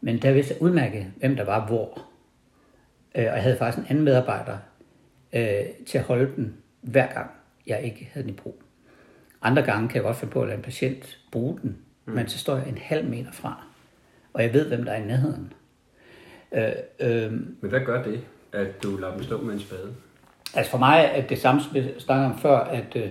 Men 0.00 0.22
der 0.22 0.32
vidste 0.32 0.54
jeg 0.54 0.62
udmærket, 0.62 1.06
hvem 1.16 1.36
der 1.36 1.44
var 1.44 1.66
hvor. 1.66 2.02
Øh, 3.14 3.24
og 3.24 3.34
jeg 3.34 3.42
havde 3.42 3.56
faktisk 3.56 3.78
en 3.78 3.86
anden 3.88 4.04
medarbejder 4.04 4.58
øh, 5.32 5.64
til 5.86 5.98
at 5.98 6.04
holde 6.04 6.30
den 6.36 6.56
hver 6.80 7.12
gang, 7.12 7.30
jeg 7.66 7.82
ikke 7.82 8.10
havde 8.12 8.26
den 8.26 8.34
i 8.34 8.36
brug. 8.36 8.62
Andre 9.42 9.62
gange 9.62 9.88
kan 9.88 9.96
jeg 9.96 10.02
godt 10.02 10.16
finde 10.16 10.32
på 10.32 10.42
at 10.42 10.48
lade 10.48 10.56
en 10.56 10.62
patient 10.62 11.18
bruge 11.32 11.58
den, 11.62 11.78
mm. 12.04 12.12
men 12.12 12.28
så 12.28 12.38
står 12.38 12.56
jeg 12.56 12.68
en 12.68 12.78
halv 12.78 13.08
meter 13.08 13.32
fra, 13.32 13.64
og 14.32 14.42
jeg 14.42 14.52
ved, 14.54 14.68
hvem 14.68 14.84
der 14.84 14.92
er 14.92 15.02
i 15.02 15.06
nærheden. 15.06 15.52
Øh, 16.52 16.72
øh, 17.00 17.32
men 17.32 17.70
hvad 17.70 17.80
gør 17.80 18.02
det, 18.02 18.24
at 18.52 18.82
du 18.82 18.96
lader 18.96 19.14
dem 19.14 19.22
stå 19.22 19.40
med 19.40 19.54
en 19.54 19.60
spade? 19.60 19.94
Altså 20.54 20.70
for 20.70 20.78
mig 20.78 21.10
er 21.14 21.26
det 21.26 21.38
samme, 21.38 21.60
som 21.60 21.76
jeg 21.76 21.94
snakkede 21.98 22.26
om 22.26 22.38
før, 22.38 22.58
at 22.58 22.96
øh, 22.96 23.10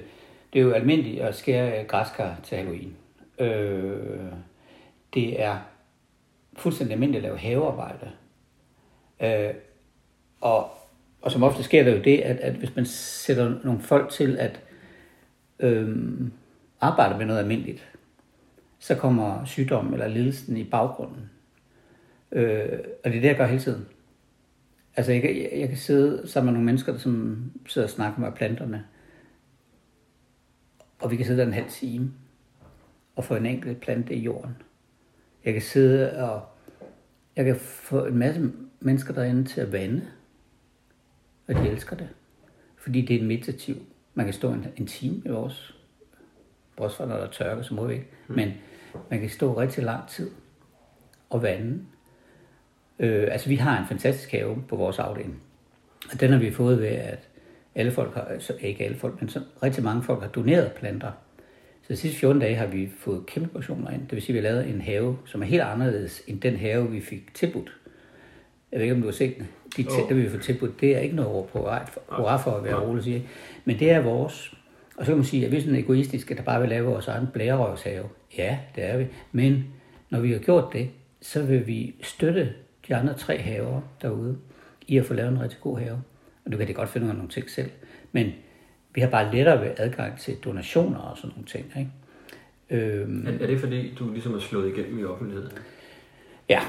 det 0.54 0.60
er 0.60 0.64
jo 0.64 0.72
almindeligt 0.72 1.22
at 1.22 1.36
skære 1.36 1.84
græskar 1.84 2.40
til 2.44 2.58
Halloween. 2.58 2.96
Øh, 3.40 4.32
det 5.14 5.42
er 5.42 5.58
fuldstændig 6.58 6.94
almindeligt 6.94 7.26
at 7.26 7.30
lave 7.30 7.38
havearbejde. 7.38 8.12
Øh, 9.22 9.54
og, 10.42 10.72
og 11.22 11.32
som 11.32 11.44
ofte 11.44 11.64
sker 11.64 11.84
der 11.84 11.96
jo 11.96 12.02
det, 12.04 12.18
at, 12.18 12.38
at 12.38 12.54
hvis 12.54 12.76
man 12.76 12.86
sætter 12.86 13.56
nogle 13.64 13.80
folk 13.80 14.12
til 14.12 14.38
at 14.38 14.62
øh, 15.60 15.98
arbejde 16.82 17.18
med 17.18 17.26
noget 17.26 17.40
almindeligt, 17.40 17.92
så 18.80 18.96
kommer 18.96 19.46
sygdommen 19.46 19.94
eller 19.94 20.08
lidelsen 20.08 20.58
i 20.58 20.64
baggrunden. 20.64 21.30
Øh, 22.32 22.80
og 23.04 23.12
det 23.12 23.18
er 23.18 23.22
det, 23.22 23.28
jeg 23.28 23.38
gør 23.38 23.46
hele 23.46 23.62
tiden. 23.62 23.86
Altså, 24.96 25.12
jeg, 25.12 25.24
jeg, 25.24 25.50
jeg 25.60 25.68
kan 25.68 25.78
sidde 25.78 26.28
sammen 26.28 26.46
med 26.46 26.54
nogle 26.54 26.66
mennesker, 26.66 26.98
som 26.98 27.44
sidder 27.66 27.88
og 27.88 27.92
snakker 27.92 28.20
med 28.20 28.32
planterne, 28.32 28.86
og 31.00 31.12
vi 31.12 31.16
kan 31.16 31.26
sidde 31.26 31.40
der 31.40 31.48
en 31.48 31.54
halv 31.54 31.70
time 31.70 32.14
og 33.16 33.24
få 33.24 33.36
en 33.36 33.46
enkelt 33.46 33.82
plante 33.82 34.16
i 34.16 34.20
jorden. 34.20 34.56
Jeg 35.46 35.54
kan 35.54 35.62
sidde 35.62 36.24
og 36.24 36.42
Jeg 37.36 37.46
kan 37.46 37.56
få 37.56 38.06
en 38.06 38.18
masse 38.18 38.52
mennesker 38.80 39.14
derinde 39.14 39.44
til 39.44 39.62
at 39.62 39.72
vande, 39.72 40.08
og 41.48 41.56
de 41.56 41.70
elsker 41.70 41.96
det. 41.96 42.10
Fordi 42.78 43.02
det 43.02 43.22
er 43.22 43.24
meditativ. 43.24 43.76
Man 44.14 44.26
kan 44.26 44.34
stå 44.34 44.52
en, 44.52 44.66
en 44.78 44.88
time 44.88 45.22
i 45.26 45.30
vores 45.30 45.76
bortset 46.78 47.08
når 47.08 47.16
der 47.16 47.24
er 47.24 47.32
tørke, 47.32 47.64
så 47.64 47.74
må 47.74 47.86
vi 47.86 47.94
ikke. 47.94 48.08
Men 48.28 48.54
man 49.10 49.20
kan 49.20 49.30
stå 49.30 49.58
rigtig 49.58 49.84
lang 49.84 50.08
tid 50.08 50.32
og 51.30 51.44
vande. 51.44 51.86
Øh, 53.00 53.28
altså 53.32 53.50
vi 53.50 53.56
har 53.56 53.80
en 53.80 53.88
fantastisk 53.88 54.32
have 54.32 54.64
på 54.70 54.76
vores 54.76 55.00
afdeling. 55.00 55.44
Og 56.12 56.20
den 56.20 56.32
har 56.32 56.40
vi 56.40 56.52
fået 56.52 56.80
ved, 56.80 56.88
at 56.88 57.30
alle 57.76 57.92
folk 57.92 58.14
har, 58.14 58.22
altså 58.22 58.54
ikke 58.60 58.86
alle 58.86 58.98
folk, 58.98 59.22
men 59.22 59.30
så 59.30 59.42
rigtig 59.64 59.84
mange 59.84 60.04
folk 60.04 60.22
har 60.22 60.30
doneret 60.30 60.72
planter. 60.72 61.12
Så 61.82 61.94
de 61.94 61.98
sidste 61.98 62.20
14 62.20 62.42
dage 62.42 62.56
har 62.56 62.66
vi 62.66 62.90
fået 62.98 63.26
kæmpe 63.26 63.50
portioner 63.50 63.92
ind. 63.92 64.02
Det 64.02 64.12
vil 64.12 64.22
sige, 64.22 64.38
at 64.38 64.44
vi 64.44 64.48
har 64.48 64.54
lavet 64.54 64.70
en 64.70 64.82
have, 64.82 65.18
som 65.26 65.42
er 65.42 65.46
helt 65.46 65.62
anderledes 65.62 66.22
end 66.28 66.42
den 66.42 66.56
have, 66.56 66.92
vi 66.92 67.02
fik 67.02 67.34
tilbudt. 67.34 67.72
Jeg 68.72 68.80
ved 68.80 68.84
ikke, 68.84 68.96
om 68.96 69.02
du 69.02 69.08
har 69.08 69.14
set 69.14 69.38
den. 69.38 69.48
De 69.78 69.84
tæller, 69.84 70.14
vi 70.14 70.30
får 70.30 70.38
tilbudt, 70.38 70.82
det 70.82 70.96
er 70.96 71.00
ikke 71.00 71.16
noget 71.16 71.32
ord 71.32 71.48
på 71.48 71.60
hurra 72.10 72.38
for 72.38 72.52
at 72.52 72.64
være 72.64 72.76
rolig 72.76 73.04
sige. 73.04 73.28
Men 73.66 73.80
det 73.80 73.92
er 73.92 74.00
vores. 74.00 74.54
Og 74.98 75.06
så 75.06 75.12
kan 75.12 75.18
man 75.18 75.26
sige, 75.26 75.46
at 75.46 75.52
vi 75.52 75.58
er 75.58 75.62
sådan 75.62 75.76
egoistiske, 75.76 76.36
der 76.36 76.44
bare 76.44 76.60
vil 76.60 76.70
lave 76.70 76.86
vores 76.86 77.08
egen 77.08 77.28
blærerøvshave. 77.34 78.06
Ja, 78.38 78.58
det 78.76 78.84
er 78.84 78.98
vi. 78.98 79.08
Men 79.32 79.66
når 80.10 80.20
vi 80.20 80.32
har 80.32 80.40
gjort 80.40 80.74
det, 80.74 80.90
så 81.22 81.44
vil 81.44 81.68
vi 81.68 81.96
støtte 82.02 82.54
de 82.88 82.96
andre 82.96 83.14
tre 83.14 83.38
haver 83.38 83.82
derude 84.02 84.38
i 84.88 84.98
at 84.98 85.06
få 85.06 85.14
lavet 85.14 85.32
en 85.32 85.42
rigtig 85.42 85.60
god 85.62 85.80
have. 85.80 86.02
Og 86.46 86.52
du 86.52 86.58
kan 86.58 86.68
det 86.68 86.76
godt 86.76 86.90
finde 86.90 87.06
ud 87.06 87.10
af 87.10 87.16
nogle 87.16 87.32
ting 87.32 87.50
selv. 87.50 87.70
Men 88.12 88.32
vi 88.94 89.02
har 89.02 89.10
bare 89.10 89.36
lettere 89.36 89.62
ved 89.62 89.72
adgang 89.78 90.20
til 90.20 90.36
donationer 90.36 91.00
og 91.00 91.18
sådan 91.18 91.30
nogle 91.30 91.48
ting. 91.48 91.66
Ikke? 91.78 91.92
Øhm, 92.70 93.28
er, 93.28 93.32
er 93.32 93.48
det 93.48 93.60
fordi, 93.60 93.94
du 94.00 94.12
ligesom 94.12 94.34
er 94.34 94.40
slået 94.40 94.78
igennem 94.78 95.00
i 95.00 95.04
offentligheden? 95.04 95.52
Ja, 96.50 96.62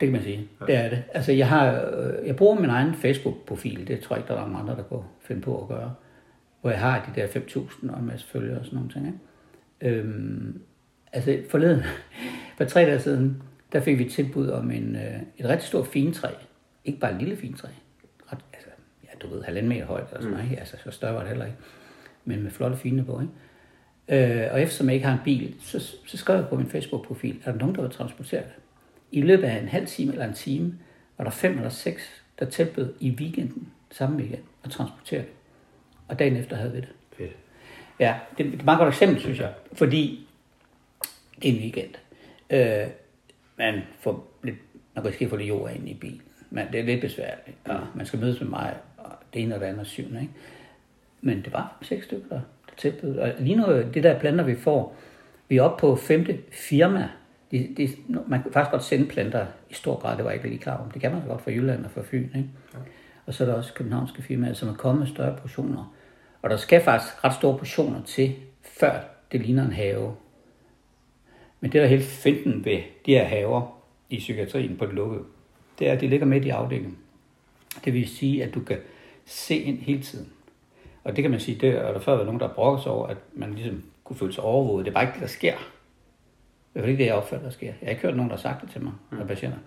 det 0.00 0.06
kan 0.06 0.12
man 0.12 0.22
sige. 0.22 0.48
Ja. 0.60 0.66
Det 0.66 0.74
er 0.76 0.88
det. 0.88 1.02
Altså, 1.14 1.32
jeg, 1.32 1.48
har, 1.48 1.90
øh, 1.92 2.26
jeg 2.26 2.36
bruger 2.36 2.60
min 2.60 2.70
egen 2.70 2.94
Facebook-profil. 2.94 3.88
Det 3.88 4.00
tror 4.00 4.16
jeg 4.16 4.22
ikke, 4.22 4.28
der 4.28 4.40
er 4.40 4.40
nogen 4.40 4.56
andre, 4.56 4.76
der 4.76 4.82
kan 4.82 4.98
finde 5.20 5.42
på 5.42 5.62
at 5.62 5.68
gøre. 5.68 5.94
Hvor 6.60 6.70
jeg 6.70 6.80
har 6.80 7.12
de 7.14 7.20
der 7.20 7.26
5.000 7.26 7.92
og 7.92 8.00
en 8.00 8.06
masse 8.06 8.26
følgere 8.26 8.58
og 8.58 8.64
sådan 8.64 8.76
nogle 8.76 8.92
ting. 8.92 9.06
Ikke? 9.06 9.98
Øhm, 9.98 10.62
altså, 11.12 11.38
forleden, 11.50 11.82
for 12.58 12.64
tre 12.64 12.80
dage 12.80 13.00
siden, 13.00 13.42
der 13.72 13.80
fik 13.80 13.98
vi 13.98 14.04
tilbud 14.04 14.48
om 14.48 14.70
en, 14.70 14.96
øh, 14.96 15.20
et 15.38 15.48
rigtig 15.48 15.68
stort 15.68 15.86
fintræ. 15.86 16.28
Ikke 16.84 16.98
bare 16.98 17.12
et 17.12 17.18
lille 17.18 17.36
fintræ. 17.36 17.68
Ret, 18.32 18.38
altså, 18.52 18.68
ja, 19.04 19.08
du 19.22 19.34
ved, 19.34 19.42
halvanden 19.42 19.68
meter 19.68 19.86
højt 19.86 20.08
eller 20.08 20.20
sådan 20.20 20.36
noget. 20.36 20.50
Mm. 20.50 20.56
Altså, 20.58 20.76
så 20.84 20.90
større 20.90 21.14
var 21.14 21.20
det 21.20 21.28
heller 21.28 21.44
ikke. 21.44 21.58
Men 22.24 22.42
med 22.42 22.50
flotte 22.50 22.76
fine 22.76 23.04
på, 23.04 23.20
ikke? 23.20 24.44
Øh, 24.44 24.52
og 24.52 24.62
eftersom 24.62 24.86
jeg 24.86 24.94
ikke 24.94 25.06
har 25.06 25.14
en 25.14 25.24
bil, 25.24 25.54
så, 25.60 25.78
så 26.06 26.16
skrev 26.16 26.36
jeg 26.36 26.48
på 26.48 26.56
min 26.56 26.66
Facebook-profil, 26.66 27.42
er 27.44 27.52
der 27.52 27.58
nogen, 27.58 27.74
der 27.74 27.82
vil 27.82 27.90
transportere 27.90 28.42
det? 28.42 28.52
I 29.12 29.22
løbet 29.22 29.44
af 29.44 29.58
en 29.58 29.68
halv 29.68 29.86
time 29.86 30.12
eller 30.12 30.26
en 30.26 30.34
time, 30.34 30.78
var 31.18 31.24
der 31.24 31.30
fem 31.30 31.56
eller 31.56 31.68
seks, 31.68 32.22
der 32.38 32.44
tilbød 32.44 32.94
i 33.00 33.10
weekenden, 33.10 33.68
samme 33.90 34.16
weekend, 34.16 34.42
at 34.64 34.70
transportere 34.70 35.20
det. 35.20 35.28
Og 36.08 36.18
dagen 36.18 36.36
efter 36.36 36.56
havde 36.56 36.72
vi 36.72 36.80
det. 36.80 36.88
Fedt. 37.12 37.36
Ja, 38.00 38.14
det, 38.38 38.46
er 38.46 38.52
et 38.52 38.64
meget 38.64 38.78
godt 38.78 38.88
eksempel, 38.94 39.20
synes 39.20 39.38
jeg. 39.38 39.52
Fordi 39.72 40.28
det 41.42 41.50
er 41.50 41.54
en 41.54 41.60
weekend. 41.60 41.94
Øh, 42.50 42.86
man 43.56 43.82
får 44.00 44.32
lidt, 44.42 44.56
man 44.94 45.12
kan 45.12 45.28
få 45.28 45.36
lidt 45.36 45.48
jord 45.48 45.72
ind 45.72 45.88
i 45.88 45.94
bilen. 45.94 46.22
Men 46.50 46.66
det 46.72 46.80
er 46.80 46.84
lidt 46.84 47.00
besværligt. 47.00 47.56
Og 47.64 47.80
man 47.94 48.06
skal 48.06 48.18
mødes 48.18 48.40
med 48.40 48.48
mig, 48.48 48.76
og 48.96 49.10
det 49.34 49.42
ene 49.42 49.54
og 49.54 49.60
det 49.60 49.66
andet 49.66 49.86
syvende. 49.86 50.20
Ikke? 50.20 50.32
Men 51.20 51.42
det 51.42 51.52
var 51.52 51.78
seks 51.82 52.04
stykker, 52.04 52.28
der 52.28 52.40
tilbød. 52.76 53.18
Og 53.18 53.32
lige 53.38 53.56
nu, 53.56 53.66
det 53.94 54.02
der 54.02 54.18
planter, 54.18 54.44
vi 54.44 54.54
får, 54.54 54.96
vi 55.48 55.56
er 55.56 55.62
oppe 55.62 55.80
på 55.80 55.96
femte 55.96 56.38
firma. 56.52 57.08
De, 57.50 57.74
de, 57.76 57.88
man 58.28 58.42
kan 58.42 58.52
faktisk 58.52 58.70
godt 58.70 58.84
sende 58.84 59.06
planter 59.06 59.46
i 59.70 59.74
stor 59.74 60.00
grad, 60.00 60.16
det 60.16 60.24
var 60.24 60.30
ikke 60.30 60.48
lige 60.48 60.58
klar 60.58 60.76
om. 60.76 60.90
Det 60.90 61.00
kan 61.00 61.12
man 61.12 61.26
godt 61.26 61.42
fra 61.42 61.50
Jylland 61.50 61.84
og 61.84 61.90
fra 61.90 62.02
Fyn. 62.04 62.24
Ikke? 62.24 62.48
Ja. 62.74 62.78
Og 63.26 63.34
så 63.34 63.44
er 63.44 63.48
der 63.48 63.54
også 63.54 63.74
københavnske 63.74 64.22
firmaer, 64.22 64.52
som 64.52 64.68
er 64.68 64.74
kommet 64.74 64.98
med 64.98 65.06
større 65.06 65.36
portioner. 65.36 65.94
Og 66.42 66.50
der 66.50 66.56
skal 66.56 66.80
faktisk 66.80 67.24
ret 67.24 67.34
store 67.34 67.58
portioner 67.58 68.02
til, 68.02 68.34
før 68.62 69.00
det 69.32 69.40
ligner 69.40 69.64
en 69.64 69.72
have. 69.72 70.14
Men 71.60 71.72
det, 71.72 71.78
der 71.78 71.84
er 71.84 71.90
helt 71.90 72.04
finden 72.04 72.64
ved 72.64 72.78
de 73.06 73.12
her 73.12 73.24
haver 73.24 73.82
i 74.10 74.18
psykiatrien 74.18 74.76
på 74.76 74.86
det 74.86 74.94
lukkede, 74.94 75.22
det 75.78 75.88
er, 75.88 75.92
at 75.92 76.00
de 76.00 76.08
ligger 76.08 76.26
midt 76.26 76.44
i 76.44 76.48
afdelingen. 76.48 76.98
Det 77.84 77.92
vil 77.92 78.08
sige, 78.08 78.44
at 78.44 78.54
du 78.54 78.60
kan 78.60 78.78
se 79.26 79.56
ind 79.56 79.78
hele 79.78 80.02
tiden. 80.02 80.28
Og 81.04 81.16
det 81.16 81.24
kan 81.24 81.30
man 81.30 81.40
sige, 81.40 81.58
det 81.60 81.68
er 81.68 81.92
der 81.92 82.00
før 82.00 82.14
været 82.14 82.26
nogen, 82.26 82.40
der 82.40 82.48
brokker 82.48 82.82
sig 82.82 82.92
over, 82.92 83.06
at 83.06 83.16
man 83.34 83.54
ligesom 83.54 83.82
kunne 84.04 84.16
føle 84.16 84.32
sig 84.32 84.44
overvåget. 84.44 84.84
Det 84.84 84.90
er 84.90 84.94
bare 84.94 85.04
ikke 85.04 85.14
det, 85.14 85.22
der 85.22 85.28
sker. 85.28 85.54
Det 86.74 86.82
er 86.82 86.86
ikke 86.86 86.98
det, 86.98 87.06
jeg 87.06 87.14
opfatter, 87.14 87.46
der 87.46 87.52
sker. 87.52 87.66
Jeg 87.66 87.76
har 87.82 87.90
ikke 87.90 88.02
hørt 88.02 88.16
nogen, 88.16 88.30
der 88.30 88.36
har 88.36 88.42
sagt 88.42 88.62
det 88.62 88.70
til 88.70 88.82
mig, 88.82 88.92
mm. 89.10 89.26
patienter. 89.26 89.58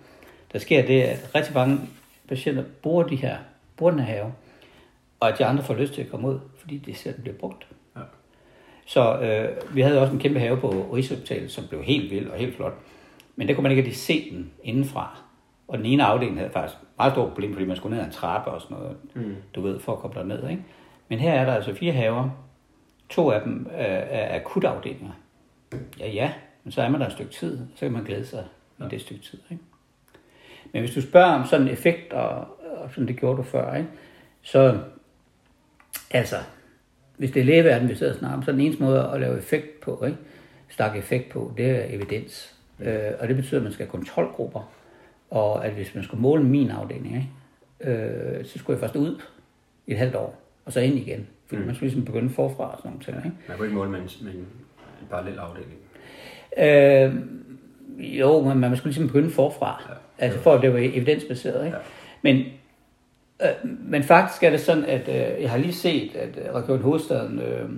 Der 0.53 0.59
sker 0.59 0.85
det, 0.85 1.01
at 1.01 1.35
rigtig 1.35 1.53
mange 1.53 1.79
patienter 2.27 2.63
bruger 2.81 3.03
de 3.03 3.15
her, 3.15 3.37
bruger 3.77 3.91
den 3.91 3.99
her 3.99 4.13
have, 4.13 4.33
og 5.19 5.29
at 5.29 5.39
de 5.39 5.45
andre 5.45 5.63
får 5.63 5.73
lyst 5.73 5.93
til 5.93 6.01
at 6.01 6.09
komme 6.09 6.27
ud, 6.27 6.39
fordi 6.57 6.77
de 6.77 6.95
ser, 6.95 7.11
den 7.11 7.21
bliver 7.21 7.37
brugt. 7.37 7.67
Ja. 7.95 8.01
Så 8.85 9.19
øh, 9.19 9.75
vi 9.75 9.81
havde 9.81 10.01
også 10.01 10.13
en 10.13 10.19
kæmpe 10.19 10.39
have 10.39 10.57
på 10.57 10.89
Rigshospitalet, 10.93 11.51
som 11.51 11.67
blev 11.67 11.83
helt 11.83 12.11
vild 12.11 12.29
og 12.29 12.37
helt 12.37 12.55
flot. 12.55 12.73
Men 13.35 13.47
der 13.47 13.53
kunne 13.53 13.63
man 13.63 13.71
ikke 13.71 13.81
rigtig 13.81 13.97
se 13.97 14.29
den 14.31 14.51
indenfra. 14.63 15.21
Og 15.67 15.77
den 15.77 15.85
ene 15.85 16.03
afdeling 16.03 16.37
havde 16.37 16.51
faktisk 16.51 16.79
meget 16.97 17.13
stort 17.13 17.29
problem, 17.29 17.53
fordi 17.53 17.65
man 17.65 17.77
skulle 17.77 17.95
ned 17.95 18.03
ad 18.03 18.07
en 18.07 18.13
trappe 18.13 18.51
og 18.51 18.61
sådan 18.61 18.77
noget, 18.77 18.97
mm. 19.13 19.35
du 19.55 19.61
ved, 19.61 19.79
for 19.79 19.93
at 19.93 19.99
komme 19.99 20.15
derned. 20.15 20.49
Ikke? 20.49 20.63
Men 21.09 21.19
her 21.19 21.33
er 21.33 21.45
der 21.45 21.53
altså 21.53 21.75
fire 21.75 21.93
haver. 21.93 22.29
To 23.09 23.31
af 23.31 23.41
dem 23.41 23.67
er 23.71 24.35
akutafdelinger. 24.35 25.11
Ja, 25.99 26.09
ja, 26.09 26.33
men 26.63 26.71
så 26.71 26.81
er 26.81 26.89
man 26.89 27.01
der 27.01 27.07
et 27.07 27.13
stykke 27.13 27.31
tid, 27.31 27.57
så 27.75 27.79
kan 27.79 27.91
man 27.91 28.03
glæde 28.03 28.25
sig 28.25 28.45
i 28.79 28.83
det 28.91 29.01
stykke 29.01 29.23
tid. 29.23 29.39
Ikke? 29.51 29.63
Men 30.71 30.81
hvis 30.81 30.95
du 30.95 31.01
spørger 31.01 31.33
om 31.33 31.45
sådan 31.45 31.67
en 31.67 31.73
effekt, 31.73 32.13
og, 32.13 32.47
og 32.77 32.89
sådan 32.89 33.07
det 33.07 33.19
gjorde 33.19 33.37
du 33.37 33.43
før, 33.43 33.75
ikke? 33.75 33.89
så 34.41 34.79
altså, 36.11 36.35
hvis 37.17 37.31
det 37.31 37.39
er 37.39 37.45
lægeverden, 37.45 37.89
vi 37.89 37.95
sidder 37.95 38.13
og 38.13 38.19
snakker 38.19 38.37
om, 38.37 38.43
så 38.43 38.51
er 38.51 38.55
den 38.55 38.61
eneste 38.61 38.83
måde 38.83 39.09
at 39.13 39.19
lave 39.19 39.37
effekt 39.37 39.79
på, 39.79 40.03
ikke? 40.05 40.17
Stak 40.69 40.97
effekt 40.97 41.29
på, 41.29 41.53
det 41.57 41.69
er 41.69 41.85
evidens. 41.95 42.55
Mm. 42.77 42.85
Øh, 42.85 43.11
og 43.19 43.27
det 43.27 43.35
betyder, 43.35 43.59
at 43.59 43.63
man 43.63 43.73
skal 43.73 43.85
have 43.85 43.91
kontrolgrupper, 43.91 44.71
og 45.29 45.65
at 45.65 45.73
hvis 45.73 45.95
man 45.95 46.03
skulle 46.03 46.21
måle 46.21 46.43
min 46.43 46.71
afdeling, 46.71 47.15
ikke? 47.15 47.91
Øh, 47.91 48.45
så 48.45 48.59
skulle 48.59 48.75
jeg 48.75 48.79
først 48.79 48.95
ud 48.95 49.21
i 49.87 49.91
et 49.91 49.97
halvt 49.97 50.15
år, 50.15 50.41
og 50.65 50.73
så 50.73 50.79
ind 50.79 50.95
igen. 50.95 51.27
Fordi 51.47 51.59
mm. 51.59 51.65
man 51.65 51.75
skulle 51.75 51.89
ligesom 51.89 52.05
begynde 52.05 52.29
forfra 52.29 52.71
og 52.71 52.77
sådan 52.77 52.91
nogle 52.91 53.03
ting. 53.03 53.17
Ikke? 53.17 53.37
Man 53.47 53.57
kunne 53.57 53.67
ikke 53.67 53.77
måle 53.77 53.91
med 53.91 53.99
en, 53.99 54.09
med 54.21 54.33
en 54.33 54.47
parallel 55.09 55.39
afdeling. 55.39 55.82
Øh, 56.57 57.15
jo, 57.97 58.41
men 58.41 58.59
man 58.59 58.77
skulle 58.77 58.91
ligesom 58.93 59.07
begynde 59.07 59.31
forfra. 59.31 59.83
Ja. 59.89 60.25
Altså 60.25 60.39
for 60.39 60.53
at 60.53 60.61
det 60.61 60.73
var 60.73 60.79
evidensbaseret. 60.79 61.65
Ikke? 61.65 61.77
Ja. 61.77 61.83
Men, 62.21 62.45
øh, 63.41 63.69
men 63.79 64.03
faktisk 64.03 64.43
er 64.43 64.49
det 64.49 64.59
sådan, 64.59 64.85
at 64.85 65.07
øh, 65.07 65.41
jeg 65.41 65.51
har 65.51 65.57
lige 65.57 65.73
set, 65.73 66.15
at 66.15 66.29
øh, 66.37 66.53
Region 66.53 66.81
Hovedstaden, 66.81 67.39
øh, 67.39 67.69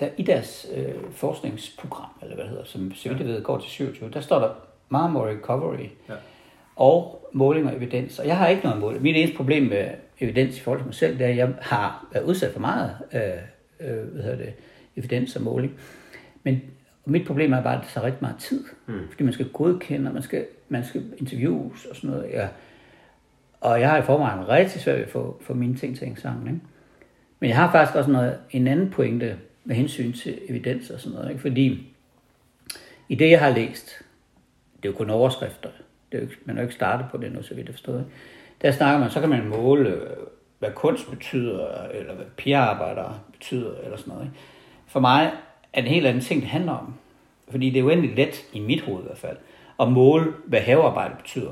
der 0.00 0.08
i 0.16 0.22
deres 0.22 0.66
øh, 0.76 0.94
forskningsprogram, 1.12 2.10
eller 2.22 2.34
hvad 2.34 2.44
det 2.44 2.50
hedder, 2.50 2.64
som 2.64 2.94
så 2.94 3.08
vidt 3.08 3.20
jeg 3.20 3.28
ved 3.28 3.42
går 3.42 3.58
til 3.58 3.70
27, 3.70 4.10
der 4.10 4.20
står 4.20 4.38
der 4.38 4.50
Marmor 4.88 5.26
Recovery 5.26 5.88
ja. 6.08 6.14
og 6.76 7.28
måling 7.32 7.66
og 7.66 7.76
evidens. 7.76 8.18
Og 8.18 8.26
jeg 8.26 8.36
har 8.36 8.48
ikke 8.48 8.64
noget 8.64 8.80
mål. 8.80 9.00
Mit 9.00 9.16
eneste 9.16 9.36
problem 9.36 9.62
med 9.62 9.88
evidens 10.20 10.56
i 10.56 10.60
forhold 10.60 10.80
til 10.80 10.86
mig 10.86 10.94
selv, 10.94 11.18
det 11.18 11.26
er, 11.26 11.30
at 11.30 11.36
jeg 11.36 11.54
har 11.60 12.06
været 12.12 12.24
udsat 12.24 12.52
for 12.52 12.60
meget 12.60 12.96
øh, 13.12 13.90
øh, 13.90 14.04
hvad 14.04 14.22
hedder 14.22 14.36
det, 14.36 14.52
evidens 14.96 15.36
og 15.36 15.42
måling. 15.42 15.72
Men 16.42 16.62
mit 17.10 17.26
problem 17.26 17.52
er 17.52 17.62
bare, 17.62 17.76
at 17.76 17.80
det 17.84 17.90
tager 17.92 18.06
rigtig 18.06 18.22
meget 18.22 18.36
tid. 18.36 18.64
Mm. 18.86 19.08
Fordi 19.10 19.24
man 19.24 19.32
skal 19.32 19.48
godkende, 19.48 20.08
og 20.08 20.14
man 20.14 20.22
skal, 20.22 20.46
man 20.68 20.84
skal 20.84 21.04
interviews 21.16 21.84
og 21.84 21.96
sådan 21.96 22.10
noget. 22.10 22.30
Ja. 22.30 22.48
Og 23.60 23.80
jeg 23.80 23.90
har 23.90 23.98
i 23.98 24.02
forvejen 24.02 24.48
rigtig 24.48 24.80
svært 24.80 24.96
ved 24.96 25.04
at 25.04 25.10
få, 25.10 25.42
få 25.42 25.54
mine 25.54 25.74
ting 25.74 25.96
til 25.96 26.02
at 26.02 26.06
hænge 26.06 26.20
sammen. 26.20 26.46
Ikke? 26.46 26.60
Men 27.40 27.48
jeg 27.48 27.56
har 27.56 27.72
faktisk 27.72 27.96
også 27.96 28.10
noget, 28.10 28.38
en 28.50 28.66
anden 28.66 28.90
pointe 28.90 29.36
med 29.64 29.76
hensyn 29.76 30.12
til 30.12 30.38
evidens 30.48 30.90
og 30.90 31.00
sådan 31.00 31.14
noget. 31.14 31.30
Ikke? 31.30 31.40
Fordi 31.40 31.94
i 33.08 33.14
det, 33.14 33.30
jeg 33.30 33.40
har 33.40 33.50
læst, 33.50 34.02
det 34.76 34.88
er 34.88 34.92
jo 34.92 34.96
kun 34.96 35.10
overskrifter. 35.10 35.68
Det 36.12 36.18
er 36.18 36.22
jo 36.22 36.28
ikke, 36.28 36.38
man 36.44 36.56
har 36.56 36.62
jo 36.62 36.66
ikke 36.66 36.74
startet 36.74 37.06
på 37.10 37.16
det 37.16 37.32
nu, 37.32 37.42
så 37.42 37.54
vidt 37.54 37.66
jeg 37.66 37.74
forstår. 37.74 37.98
Ikke? 37.98 38.10
Der 38.62 38.70
snakker 38.70 39.00
man, 39.00 39.10
så 39.10 39.20
kan 39.20 39.28
man 39.28 39.48
måle, 39.48 40.00
hvad 40.58 40.70
kunst 40.74 41.10
betyder, 41.10 41.82
eller 41.94 42.14
hvad 42.14 42.26
PR-arbejder 42.36 43.24
betyder, 43.32 43.74
eller 43.84 43.96
sådan 43.96 44.12
noget. 44.12 44.26
Ikke? 44.26 44.38
For 44.86 45.00
mig 45.00 45.32
er 45.72 45.80
en 45.80 45.86
helt 45.86 46.06
anden 46.06 46.22
ting, 46.22 46.40
det 46.40 46.50
handler 46.50 46.72
om. 46.72 46.94
Fordi 47.50 47.70
det 47.70 47.80
er 47.80 47.84
uendelig 47.84 48.16
let, 48.16 48.44
i 48.52 48.60
mit 48.60 48.80
hoved 48.80 49.02
i 49.02 49.06
hvert 49.06 49.18
fald, 49.18 49.36
at 49.80 49.92
måle, 49.92 50.32
hvad 50.46 50.60
havearbejde 50.60 51.14
betyder. 51.16 51.50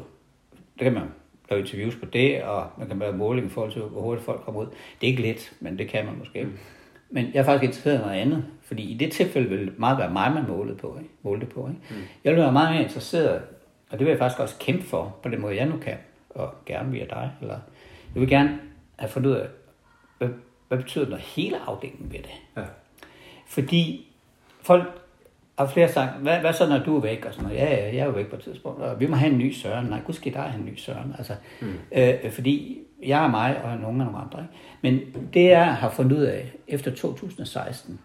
Det 0.51 0.83
kan 0.83 0.93
man 0.93 1.03
lave 1.51 1.61
interviews 1.61 1.97
på 1.97 2.07
det, 2.07 2.43
og 2.43 2.67
man 2.79 2.89
kan 2.89 2.99
lave 2.99 3.17
måling 3.17 3.47
i 3.47 3.51
forhold 3.51 3.73
til, 3.73 3.83
hvor 3.83 4.01
hurtigt 4.01 4.25
folk 4.25 4.41
kommer 4.41 4.61
ud. 4.61 4.67
Det 5.01 5.07
er 5.07 5.11
ikke 5.11 5.23
let, 5.23 5.53
men 5.61 5.79
det 5.79 5.89
kan 5.89 6.07
man 6.07 6.19
måske. 6.19 6.45
Mm. 6.45 6.59
Men 7.11 7.31
jeg 7.35 7.41
er 7.41 7.45
faktisk 7.45 7.65
interesseret 7.65 7.99
i 7.99 8.03
noget 8.03 8.21
andet, 8.21 8.45
fordi 8.63 8.83
i 8.83 8.95
det 8.95 9.13
tilfælde 9.13 9.49
vil 9.49 9.67
det 9.67 9.79
meget 9.79 9.99
være 9.99 10.11
mig, 10.11 10.33
man 10.33 10.49
målede 10.49 10.77
på, 10.77 10.97
ikke? 10.99 11.11
målte 11.23 11.47
på. 11.47 11.69
Ikke? 11.69 11.81
Mm. 11.91 12.07
Jeg 12.25 12.33
vil 12.33 12.43
være 12.43 12.53
meget 12.53 12.75
mere 12.75 12.83
interesseret, 12.83 13.43
og 13.91 13.99
det 13.99 14.07
vil 14.07 14.11
jeg 14.11 14.19
faktisk 14.19 14.41
også 14.41 14.59
kæmpe 14.59 14.85
for, 14.85 15.17
på 15.23 15.29
den 15.29 15.41
måde 15.41 15.57
jeg 15.57 15.67
nu 15.67 15.77
kan, 15.77 15.97
og 16.31 16.55
gerne 16.67 16.93
via 16.93 17.05
dig. 17.05 17.33
Eller, 17.41 17.59
jeg 18.15 18.21
vil 18.21 18.29
gerne 18.29 18.59
have 18.97 19.11
fundet 19.11 19.31
ud 19.31 19.35
af, 19.35 19.47
hvad, 20.19 20.29
hvad 20.69 20.79
betyder 20.79 21.05
det, 21.05 21.11
når 21.11 21.17
hele 21.17 21.57
afdelingen 21.67 22.13
ved 22.13 22.19
det? 22.19 22.35
Ja. 22.57 22.63
Fordi 23.47 24.06
folk 24.67 24.85
Og 25.57 25.71
flere 25.71 25.87
har 25.87 25.93
sagt, 25.93 26.21
hvad, 26.21 26.39
hvad 26.41 26.53
så 26.53 26.69
når 26.69 26.79
du 26.79 26.97
er 26.97 27.01
væk? 27.01 27.25
Og 27.25 27.35
sådan 27.35 27.49
noget. 27.49 27.61
Ja, 27.61 27.75
ja, 27.75 27.85
jeg 27.85 27.99
er 27.99 28.05
jo 28.05 28.11
væk 28.11 28.27
på 28.27 28.37
et 28.37 28.43
tidspunkt. 28.43 28.83
Og 28.83 29.01
vi 29.01 29.07
må 29.07 29.17
have 29.17 29.33
en 29.33 29.39
ny 29.39 29.53
Søren. 29.53 29.87
Nej, 29.87 30.01
gud 30.07 30.15
skal 30.15 30.33
der 30.33 30.41
have 30.41 30.61
en 30.61 30.67
ny 30.67 30.77
Søren. 30.77 31.15
Altså, 31.19 31.35
mm. 31.61 31.75
øh, 31.93 32.31
fordi 32.31 32.79
jeg 33.03 33.25
er 33.25 33.31
mig, 33.31 33.63
og 33.65 33.77
nogle 33.77 34.05
af 34.05 34.13
nogle 34.13 34.19
andre. 34.19 34.41
Ikke? 34.41 34.55
Men 34.83 35.27
det 35.35 35.45
jeg 35.45 35.75
har 35.75 35.91
fundet 35.91 36.17
ud 36.17 36.23
af 36.23 36.53
efter 36.69 36.91
2016, 36.91 38.01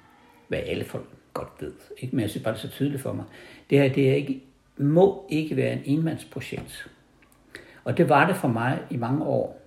hvad 0.48 0.60
alle 0.60 0.86
folk 0.86 1.06
godt 1.34 1.50
ved, 1.60 1.74
ikke? 1.98 2.16
men 2.16 2.22
jeg 2.22 2.30
synes 2.30 2.44
bare, 2.44 2.54
det 2.54 2.60
er 2.60 2.68
så 2.68 2.74
tydeligt 2.74 3.02
for 3.02 3.14
mig, 3.14 3.26
det 3.70 3.80
her, 3.80 3.94
det 3.94 4.10
er 4.10 4.16
ikke, 4.16 4.42
må 4.78 5.26
ikke 5.30 5.56
være 5.56 5.74
en 5.74 5.82
enmandsprojekt. 5.86 6.90
Og 7.84 7.98
det 7.98 8.10
var 8.10 8.28
det 8.28 8.36
for 8.36 8.48
mig 8.48 8.80
i 8.90 8.98
mange 8.98 9.24
år. 9.24 9.62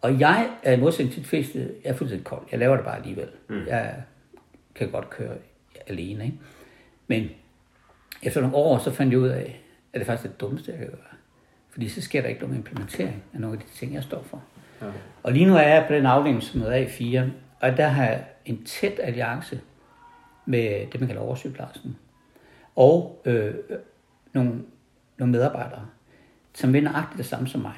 Og 0.00 0.20
jeg 0.20 0.48
er 0.62 0.72
i 0.72 0.80
modsætning 0.80 1.12
til 1.12 1.22
de 1.22 1.28
fleste, 1.28 1.58
jeg 1.84 1.90
er 1.90 1.94
fuldstændig 1.94 2.26
kold. 2.26 2.42
Jeg 2.50 2.58
laver 2.58 2.76
det 2.76 2.84
bare 2.84 2.96
alligevel. 2.96 3.28
Mm. 3.48 3.66
Jeg 3.66 3.94
kan 4.74 4.90
godt 4.90 5.10
køre 5.10 5.34
alene. 5.86 6.24
Ikke? 6.24 6.38
Men 7.06 7.30
efter 8.22 8.40
nogle 8.40 8.56
år, 8.56 8.78
så 8.78 8.90
fandt 8.90 9.12
jeg 9.12 9.20
ud 9.20 9.28
af, 9.28 9.62
at 9.92 9.98
det 9.98 10.06
faktisk 10.06 10.26
er 10.26 10.30
det 10.30 10.40
dummeste, 10.40 10.70
jeg 10.70 10.78
kan 10.78 10.88
gøre. 10.88 11.16
Fordi 11.70 11.88
så 11.88 12.00
sker 12.00 12.22
der 12.22 12.28
ikke 12.28 12.40
nogen 12.40 12.56
implementering 12.56 13.22
af 13.34 13.40
nogle 13.40 13.58
af 13.58 13.62
de 13.62 13.72
ting, 13.72 13.94
jeg 13.94 14.02
står 14.02 14.22
for. 14.22 14.42
Ja. 14.82 14.86
Og 15.22 15.32
lige 15.32 15.46
nu 15.46 15.56
er 15.56 15.62
jeg 15.62 15.84
på 15.88 15.94
den 15.94 16.06
afdeling, 16.06 16.42
som 16.42 16.60
hedder 16.60 16.86
A4, 16.86 17.30
og 17.60 17.76
der 17.76 17.88
har 17.88 18.04
jeg 18.04 18.24
en 18.44 18.64
tæt 18.64 19.00
alliance 19.02 19.60
med 20.46 20.86
det, 20.92 21.00
man 21.00 21.06
kalder 21.06 21.22
oversygeplejersken. 21.22 21.96
Og 22.76 23.22
øh, 23.24 23.54
nogle, 24.32 24.62
nogle 25.18 25.32
medarbejdere, 25.32 25.86
som 26.54 26.72
vil 26.72 26.84
nøjagtigt 26.84 27.18
det 27.18 27.26
samme 27.26 27.48
som 27.48 27.60
mig. 27.60 27.76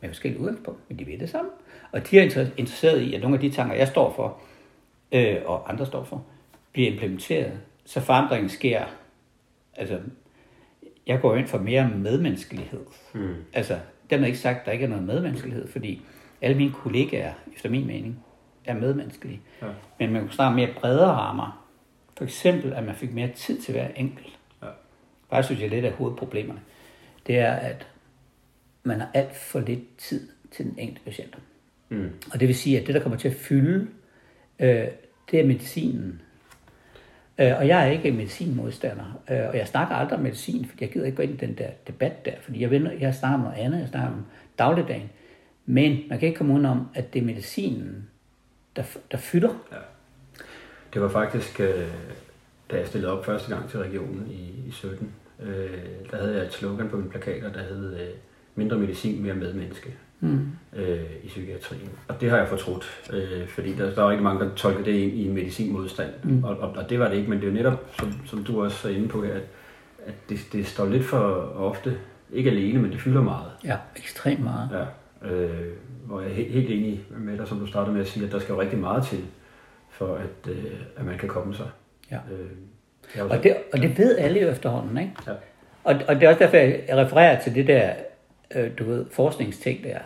Med 0.00 0.08
forskellige 0.08 0.40
udgangspunkt, 0.40 0.80
men 0.88 0.98
de 0.98 1.04
vil 1.04 1.20
det 1.20 1.30
samme. 1.30 1.50
Og 1.92 2.10
de 2.10 2.18
er 2.18 2.22
interesseret 2.56 3.00
i, 3.00 3.14
at 3.14 3.20
nogle 3.20 3.36
af 3.36 3.40
de 3.40 3.50
tanker, 3.50 3.74
jeg 3.76 3.88
står 3.88 4.12
for, 4.16 4.38
øh, 5.12 5.36
og 5.44 5.70
andre 5.72 5.86
står 5.86 6.04
for, 6.04 6.24
bliver 6.72 6.90
implementeret, 6.90 7.60
så 7.84 8.00
forandringen 8.00 8.48
sker. 8.48 8.84
Altså, 9.76 10.00
jeg 11.06 11.20
går 11.20 11.36
ind 11.36 11.46
for 11.46 11.58
mere 11.58 11.90
medmenneskelighed. 11.96 12.80
Mm. 13.14 13.34
Altså, 13.52 13.78
dermed 14.10 14.26
ikke 14.26 14.38
sagt, 14.38 14.60
at 14.60 14.66
der 14.66 14.72
ikke 14.72 14.84
er 14.84 14.88
noget 14.88 15.04
medmenneskelighed, 15.04 15.68
fordi 15.68 16.02
alle 16.42 16.56
mine 16.56 16.72
kollegaer, 16.72 17.32
efter 17.54 17.70
min 17.70 17.86
mening, 17.86 18.24
er 18.64 18.74
medmenneskelige. 18.74 19.40
Ja. 19.62 19.66
Men 19.98 20.12
man 20.12 20.22
kunne 20.22 20.32
snart 20.32 20.54
mere 20.54 20.74
bredere 20.76 21.10
rammer. 21.10 21.66
For 22.16 22.24
eksempel, 22.24 22.72
at 22.72 22.84
man 22.84 22.94
fik 22.94 23.12
mere 23.12 23.28
tid 23.28 23.60
til 23.60 23.72
hver 23.72 23.88
enkelt. 23.96 24.38
Ja. 24.62 24.68
Bare 25.30 25.42
synes 25.42 25.60
jeg 25.60 25.70
lidt 25.70 25.84
af 25.84 25.92
hovedproblemerne. 25.92 26.60
Det 27.26 27.38
er, 27.38 27.52
at 27.52 27.86
man 28.82 29.00
har 29.00 29.10
alt 29.14 29.36
for 29.36 29.60
lidt 29.60 29.96
tid 29.98 30.28
til 30.50 30.64
den 30.64 30.74
enkelte 30.78 31.04
patient. 31.04 31.38
Mm. 31.88 32.10
Og 32.32 32.40
det 32.40 32.48
vil 32.48 32.56
sige, 32.56 32.80
at 32.80 32.86
det, 32.86 32.94
der 32.94 33.00
kommer 33.00 33.18
til 33.18 33.28
at 33.28 33.34
fylde, 33.34 33.88
øh, 34.58 34.86
det 35.30 35.40
er 35.40 35.46
medicinen. 35.46 36.22
Øh, 37.40 37.58
og 37.58 37.68
jeg 37.68 37.86
er 37.86 37.90
ikke 37.90 38.12
medicinmodstander, 38.12 39.20
øh, 39.30 39.48
og 39.48 39.56
jeg 39.56 39.68
snakker 39.68 39.94
aldrig 39.94 40.18
om 40.18 40.22
medicin, 40.22 40.64
fordi 40.64 40.84
jeg 40.84 40.92
gider 40.92 41.06
ikke 41.06 41.16
gå 41.16 41.22
ind 41.22 41.32
i 41.32 41.46
den 41.46 41.58
der 41.58 41.68
debat 41.86 42.24
der, 42.24 42.32
fordi 42.42 42.60
jeg, 42.60 42.70
vil, 42.70 42.96
jeg 43.00 43.14
snakker 43.14 43.38
om 43.38 43.44
noget 43.44 43.56
andet, 43.56 43.80
jeg 43.80 43.88
snakker 43.88 44.08
om 44.08 44.24
dagligdagen. 44.58 45.10
Men 45.66 46.00
man 46.08 46.18
kan 46.18 46.28
ikke 46.28 46.38
komme 46.38 46.54
udenom, 46.54 46.88
at 46.94 47.14
det 47.14 47.22
er 47.22 47.26
medicinen, 47.26 48.08
der, 48.76 48.82
der 49.10 49.16
fylder. 49.18 49.48
Ja. 49.72 49.76
Det 50.94 51.02
var 51.02 51.08
faktisk, 51.08 51.60
øh, 51.60 51.88
da 52.70 52.76
jeg 52.76 52.86
stillede 52.86 53.12
op 53.12 53.24
første 53.24 53.54
gang 53.54 53.70
til 53.70 53.78
regionen 53.78 54.26
i, 54.30 54.68
i 54.68 54.70
17, 54.70 55.12
øh, 55.40 55.70
der 56.10 56.16
havde 56.16 56.36
jeg 56.36 56.44
et 56.44 56.52
slogan 56.52 56.88
på 56.88 56.96
min 56.96 57.10
plakater, 57.10 57.52
der 57.52 57.62
hed 57.62 58.00
øh, 58.00 58.08
mindre 58.54 58.78
medicin, 58.78 59.22
mere 59.22 59.34
medmenneske 59.34 59.94
mm. 60.20 60.48
øh, 60.76 61.00
i 61.22 61.26
psykiatrien. 61.26 61.90
Og 62.08 62.20
det 62.20 62.30
har 62.30 62.36
jeg 62.36 62.48
fortrudt, 62.48 63.10
øh, 63.12 63.48
fordi 63.48 63.72
der, 63.72 63.94
der 63.94 64.04
er 64.04 64.10
ikke 64.10 64.24
mange, 64.24 64.44
der 64.44 64.54
tolker 64.54 64.84
det 64.84 64.92
ind 64.92 65.12
i 65.12 65.26
en 65.26 65.34
medicinmodstand. 65.34 66.10
Mm. 66.22 66.44
Og, 66.44 66.56
og, 66.56 66.70
og 66.70 66.90
det 66.90 66.98
var 66.98 67.08
det 67.08 67.16
ikke, 67.16 67.30
men 67.30 67.38
det 67.38 67.44
er 67.44 67.50
jo 67.50 67.56
netop, 67.56 67.86
som, 67.98 68.12
som 68.26 68.44
du 68.44 68.64
også 68.64 68.88
er 68.88 68.92
inde 68.92 69.08
på 69.08 69.24
her, 69.24 69.34
at, 69.34 69.42
at 70.06 70.14
det, 70.28 70.38
det 70.52 70.66
står 70.66 70.86
lidt 70.86 71.04
for 71.04 71.18
ofte, 71.56 71.96
ikke 72.32 72.50
alene, 72.50 72.82
men 72.82 72.92
det 72.92 73.00
fylder 73.00 73.22
meget. 73.22 73.50
Ja, 73.64 73.76
ekstremt 73.96 74.44
meget. 74.44 74.68
Ja, 74.72 75.28
øh, 75.28 75.66
hvor 76.06 76.20
jeg 76.20 76.30
er 76.30 76.34
helt, 76.34 76.52
helt 76.52 76.70
enig 76.70 77.04
med 77.10 77.38
dig, 77.38 77.48
som 77.48 77.58
du 77.58 77.66
startede 77.66 77.92
med 77.92 78.00
at 78.00 78.08
sige, 78.08 78.26
at 78.26 78.32
der 78.32 78.38
skal 78.38 78.52
jo 78.52 78.60
rigtig 78.60 78.78
meget 78.78 79.04
til, 79.04 79.24
for 79.90 80.14
at, 80.14 80.50
øh, 80.50 80.72
at 80.96 81.06
man 81.06 81.18
kan 81.18 81.28
komme 81.28 81.54
sig. 81.54 81.66
Ja. 82.10 82.16
Øh, 82.16 83.30
og, 83.30 83.42
det, 83.42 83.56
og 83.72 83.78
det 83.78 83.98
ved 83.98 84.18
alle 84.18 84.40
jo 84.40 84.48
efterhånden, 84.48 84.98
ikke? 84.98 85.12
Ja. 85.26 85.32
Og, 85.84 85.94
og 86.08 86.14
det 86.14 86.22
er 86.22 86.28
også 86.28 86.38
derfor, 86.38 86.56
jeg 86.56 86.96
refererer 86.96 87.40
til 87.40 87.54
det 87.54 87.66
der 87.66 87.92
øh, 88.54 88.70
du 88.78 88.84
ved, 88.84 89.06
forskningsting 89.12 89.84
der, 89.84 89.98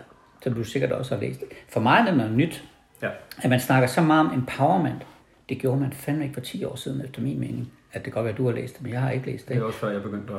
som 0.42 0.54
du 0.54 0.64
sikkert 0.64 0.92
også 0.92 1.14
har 1.14 1.22
læst. 1.22 1.40
For 1.68 1.80
mig 1.80 1.98
er 2.00 2.04
det 2.04 2.16
noget 2.16 2.32
nyt, 2.32 2.64
ja. 3.02 3.08
at 3.42 3.50
man 3.50 3.60
snakker 3.60 3.88
så 3.88 4.00
meget 4.00 4.26
om 4.26 4.34
empowerment. 4.34 5.06
Det 5.48 5.58
gjorde 5.58 5.80
man 5.80 5.92
fandme 5.92 6.22
ikke 6.22 6.34
for 6.34 6.40
10 6.40 6.64
år 6.64 6.76
siden, 6.76 7.04
efter 7.04 7.22
min 7.22 7.40
mening. 7.40 7.72
At 7.92 8.04
det 8.04 8.04
kan 8.04 8.12
godt 8.12 8.24
være, 8.24 8.32
at 8.32 8.38
du 8.38 8.46
har 8.46 8.52
læst 8.52 8.74
det, 8.74 8.82
men 8.82 8.92
jeg 8.92 9.00
har 9.00 9.10
ikke 9.10 9.26
læst 9.26 9.48
det. 9.48 9.56
Det 9.56 9.62
er 9.62 9.66
også 9.66 9.78
før, 9.78 9.90
jeg 9.90 10.02
begyndte 10.02 10.32
at, 10.32 10.38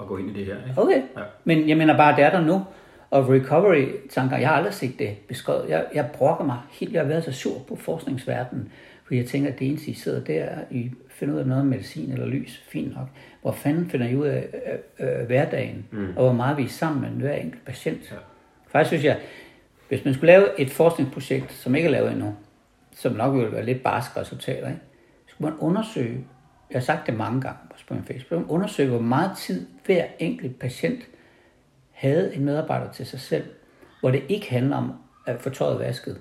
at 0.00 0.06
gå 0.06 0.16
ind 0.16 0.30
i 0.30 0.32
det 0.32 0.46
her. 0.46 0.56
Ikke? 0.68 0.80
Okay, 0.80 1.02
ja. 1.16 1.22
men 1.44 1.68
jeg 1.68 1.76
mener 1.76 1.96
bare, 1.96 2.16
det 2.16 2.24
er 2.24 2.30
der 2.30 2.40
nu. 2.40 2.62
Og 3.10 3.28
recovery-tanker, 3.28 4.36
jeg 4.36 4.48
har 4.48 4.56
aldrig 4.56 4.74
set 4.74 4.98
det 4.98 5.16
beskrevet. 5.28 5.68
Jeg, 5.68 5.86
jeg 5.94 6.10
brokker 6.14 6.44
mig 6.44 6.58
helt, 6.70 6.92
jeg 6.92 7.00
har 7.02 7.08
været 7.08 7.24
så 7.24 7.32
sur 7.32 7.58
på 7.68 7.76
forskningsverdenen, 7.76 8.72
fordi 9.10 9.18
jeg 9.18 9.28
tænker, 9.28 9.52
at 9.52 9.58
det 9.58 9.68
eneste, 9.68 9.90
I 9.90 9.94
sidder 9.94 10.24
der, 10.24 10.48
I 10.70 10.90
finder 11.08 11.34
ud 11.34 11.40
af 11.40 11.46
noget 11.46 11.60
om 11.62 11.66
medicin 11.68 12.12
eller 12.12 12.26
lys, 12.26 12.64
fint 12.68 12.94
nok. 12.94 13.08
Hvor 13.42 13.52
fanden 13.52 13.90
finder 13.90 14.08
I 14.08 14.16
ud 14.16 14.26
af 14.26 14.48
øh, 14.98 15.20
øh, 15.20 15.26
hverdagen, 15.26 15.86
mm. 15.90 16.08
og 16.16 16.24
hvor 16.24 16.32
meget 16.32 16.56
vi 16.56 16.62
er 16.62 16.68
sammen 16.68 17.02
med 17.02 17.10
hver 17.10 17.34
enkelt 17.34 17.64
patient. 17.64 18.10
Ja. 18.10 18.16
Faktisk 18.68 18.88
synes 18.88 19.04
jeg, 19.04 19.18
hvis 19.88 20.04
man 20.04 20.14
skulle 20.14 20.26
lave 20.26 20.60
et 20.60 20.70
forskningsprojekt, 20.70 21.52
som 21.52 21.74
ikke 21.74 21.86
er 21.86 21.92
lavet 21.92 22.12
endnu, 22.12 22.34
som 22.92 23.12
nok 23.12 23.36
ville 23.36 23.52
være 23.52 23.64
lidt 23.64 23.82
barske 23.82 24.20
resultater, 24.20 24.68
ikke? 24.68 24.80
skulle 25.26 25.50
man 25.50 25.60
undersøge, 25.60 26.24
jeg 26.70 26.76
har 26.78 26.84
sagt 26.84 27.06
det 27.06 27.16
mange 27.16 27.40
gange 27.40 27.58
på 27.88 27.94
min 27.94 28.04
Facebook, 28.04 28.44
undersøge, 28.48 28.88
hvor 28.88 29.00
meget 29.00 29.36
tid 29.38 29.66
hver 29.86 30.04
enkelt 30.18 30.58
patient 30.58 31.00
havde 31.92 32.34
en 32.34 32.44
medarbejder 32.44 32.92
til 32.92 33.06
sig 33.06 33.20
selv, 33.20 33.44
hvor 34.00 34.10
det 34.10 34.22
ikke 34.28 34.50
handler 34.50 34.76
om 34.76 34.92
at 35.26 35.40
få 35.40 35.50
tøjet 35.50 35.78
vasket, 35.78 36.20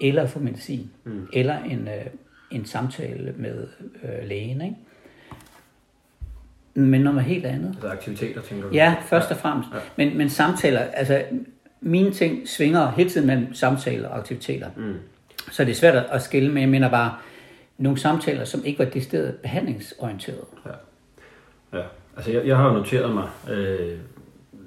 eller 0.00 0.26
få 0.26 0.38
medicin, 0.38 0.90
mm. 1.04 1.28
eller 1.32 1.64
en, 1.64 1.88
øh, 1.88 2.06
en 2.50 2.66
samtale 2.66 3.34
med 3.36 3.66
øh, 4.02 4.28
lægen. 4.28 4.60
Ikke? 4.60 4.76
Men 6.74 7.00
noget 7.00 7.22
helt 7.22 7.46
andet. 7.46 7.68
Altså 7.68 7.88
aktiviteter, 7.88 8.42
tænker 8.42 8.68
du? 8.68 8.74
Ja, 8.74 8.96
først 9.06 9.30
og 9.30 9.36
fremmest. 9.36 9.68
Ja. 9.74 9.78
Men, 9.96 10.18
men 10.18 10.30
samtaler, 10.30 10.80
altså 10.80 11.22
mine 11.80 12.10
ting 12.10 12.48
svinger 12.48 12.90
hele 12.90 13.10
tiden 13.10 13.26
mellem 13.26 13.54
samtaler 13.54 14.08
og 14.08 14.18
aktiviteter. 14.18 14.70
Mm. 14.76 14.94
Så 15.50 15.64
det 15.64 15.70
er 15.70 15.74
svært 15.74 16.06
at 16.10 16.22
skille, 16.22 16.52
men 16.52 16.60
jeg 16.60 16.68
mener 16.68 16.90
bare, 16.90 17.14
nogle 17.78 17.98
samtaler, 17.98 18.44
som 18.44 18.64
ikke 18.64 18.78
var 18.78 18.84
decideret 18.84 19.36
behandlingsorienteret. 19.36 20.44
Ja. 20.66 21.78
ja. 21.78 21.84
Altså 22.16 22.32
jeg, 22.32 22.46
jeg 22.46 22.56
har 22.56 22.72
noteret 22.72 23.14
mig, 23.14 23.28
øh, 23.50 23.98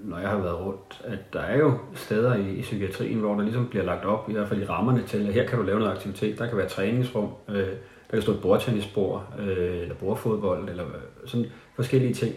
når 0.03 0.19
jeg 0.19 0.29
har 0.29 0.37
været 0.37 0.59
rundt, 0.59 1.01
at 1.03 1.33
der 1.33 1.39
er 1.39 1.57
jo 1.57 1.77
steder 1.93 2.35
i, 2.35 2.49
i 2.49 2.61
psykiatrien, 2.61 3.19
hvor 3.19 3.35
der 3.35 3.41
ligesom 3.41 3.67
bliver 3.67 3.85
lagt 3.85 4.05
op, 4.05 4.29
i 4.29 4.33
hvert 4.33 4.47
fald 4.47 4.61
i 4.61 4.65
rammerne 4.65 5.03
til, 5.07 5.27
at 5.27 5.33
her 5.33 5.47
kan 5.47 5.59
du 5.59 5.63
lave 5.63 5.79
noget 5.79 5.91
aktivitet, 5.91 6.39
der 6.39 6.47
kan 6.47 6.57
være 6.57 6.67
træningsrum, 6.67 7.29
øh, 7.49 7.55
der 7.55 8.17
kan 8.17 8.21
stå 8.21 8.31
et 8.31 8.41
bordtennisbord, 8.41 9.33
øh, 9.39 9.81
eller 9.81 9.95
bordfodbold, 9.95 10.69
eller 10.69 10.83
sådan 11.25 11.45
forskellige 11.75 12.13
ting. 12.13 12.35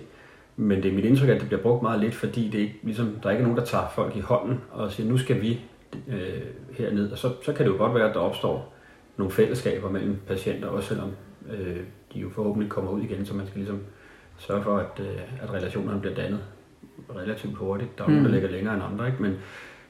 Men 0.56 0.82
det 0.82 0.90
er 0.90 0.94
mit 0.94 1.04
indtryk, 1.04 1.28
at 1.28 1.40
det 1.40 1.48
bliver 1.48 1.62
brugt 1.62 1.82
meget 1.82 2.00
lidt, 2.00 2.14
fordi 2.14 2.48
det 2.48 2.58
ikke, 2.58 2.78
ligesom, 2.82 3.16
der 3.22 3.28
er 3.28 3.32
ikke 3.32 3.42
nogen, 3.42 3.58
der 3.58 3.64
tager 3.64 3.88
folk 3.94 4.16
i 4.16 4.20
hånden 4.20 4.60
og 4.70 4.92
siger, 4.92 5.08
nu 5.08 5.18
skal 5.18 5.40
vi 5.40 5.60
øh, 6.08 6.42
herned. 6.78 7.12
Og 7.12 7.18
så, 7.18 7.32
så 7.42 7.52
kan 7.52 7.66
det 7.66 7.72
jo 7.72 7.76
godt 7.76 7.94
være, 7.94 8.08
at 8.08 8.14
der 8.14 8.20
opstår 8.20 8.74
nogle 9.16 9.32
fællesskaber 9.32 9.90
mellem 9.90 10.16
patienter, 10.26 10.68
også 10.68 10.88
selvom 10.88 11.10
øh, 11.50 11.80
de 12.14 12.18
jo 12.18 12.30
forhåbentlig 12.30 12.70
kommer 12.70 12.90
ud 12.90 13.02
igen, 13.02 13.26
så 13.26 13.34
man 13.34 13.46
skal 13.46 13.58
ligesom 13.58 13.80
sørge 14.38 14.62
for, 14.62 14.76
at, 14.78 15.00
øh, 15.00 15.42
at 15.42 15.52
relationerne 15.52 16.00
bliver 16.00 16.14
dannet 16.14 16.40
relativt 17.16 17.56
hurtigt. 17.56 17.98
Der 17.98 18.04
er 18.04 18.08
mm. 18.08 18.14
nogen, 18.14 18.26
der 18.26 18.32
ligger 18.32 18.50
længere 18.50 18.74
end 18.74 18.82
andre, 18.82 19.06
ikke? 19.06 19.22
Men, 19.22 19.36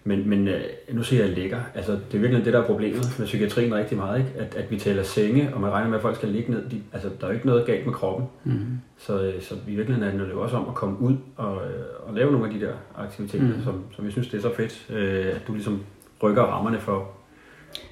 men, 0.05 0.29
men 0.29 0.49
øh, 0.49 0.63
nu 0.93 1.03
siger 1.03 1.25
jeg 1.25 1.35
ligger. 1.35 1.61
Altså, 1.75 1.93
det 1.93 2.15
er 2.15 2.19
virkelig 2.19 2.45
det, 2.45 2.53
der 2.53 2.63
er 2.63 2.67
problemet 2.67 3.15
med 3.19 3.27
psykiatrien 3.27 3.75
rigtig 3.75 3.99
meget, 3.99 4.19
ikke? 4.19 4.31
At, 4.39 4.55
at 4.55 4.71
vi 4.71 4.79
taler 4.79 5.03
senge, 5.03 5.55
og 5.55 5.61
man 5.61 5.71
regner 5.71 5.89
med, 5.89 5.97
at 5.97 6.03
folk 6.03 6.17
skal 6.17 6.29
ligge 6.29 6.51
ned. 6.51 6.69
De, 6.71 6.83
altså, 6.93 7.11
der 7.21 7.27
er 7.27 7.31
jo 7.31 7.35
ikke 7.35 7.47
noget 7.47 7.67
galt 7.67 7.87
med 7.87 7.95
kroppen. 7.95 8.27
Mm. 8.45 8.79
Så, 8.99 9.23
øh, 9.23 9.43
så 9.43 9.55
i 9.69 9.75
virkeligheden 9.75 10.21
er 10.21 10.25
det 10.25 10.33
jo 10.33 10.43
også 10.43 10.57
om 10.57 10.69
at 10.69 10.75
komme 10.75 11.01
ud 11.01 11.17
og, 11.37 11.57
øh, 11.57 11.85
og 12.07 12.15
lave 12.15 12.33
nogle 12.33 12.47
af 12.47 12.53
de 12.53 12.67
der 12.67 12.73
aktiviteter, 12.97 13.57
mm. 13.57 13.63
som, 13.65 13.85
som 13.97 14.05
jeg 14.05 14.13
synes, 14.13 14.29
det 14.29 14.39
er 14.39 14.43
så 14.43 14.55
fedt, 14.55 14.91
at 15.37 15.47
du 15.47 15.53
ligesom 15.53 15.83
rykker 16.23 16.43
rammerne 16.43 16.81
for. 16.81 17.11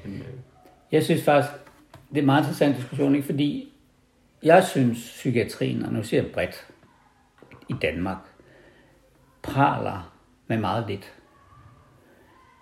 En, 0.04 0.22
jeg 0.92 1.02
synes 1.02 1.24
faktisk, 1.24 1.52
det 2.10 2.16
er 2.16 2.20
en 2.20 2.26
meget 2.26 2.40
interessant 2.40 2.76
diskussion, 2.76 3.14
ikke? 3.14 3.26
fordi 3.26 3.72
jeg 4.42 4.64
synes, 4.64 4.98
psykiatrien, 4.98 5.82
og 5.82 5.92
nu 5.92 6.02
siger 6.02 6.22
jeg 6.22 6.32
bredt, 6.32 6.66
i 7.68 7.74
Danmark, 7.82 8.18
praler 9.42 10.12
med 10.46 10.58
meget 10.58 10.84
lidt. 10.88 11.12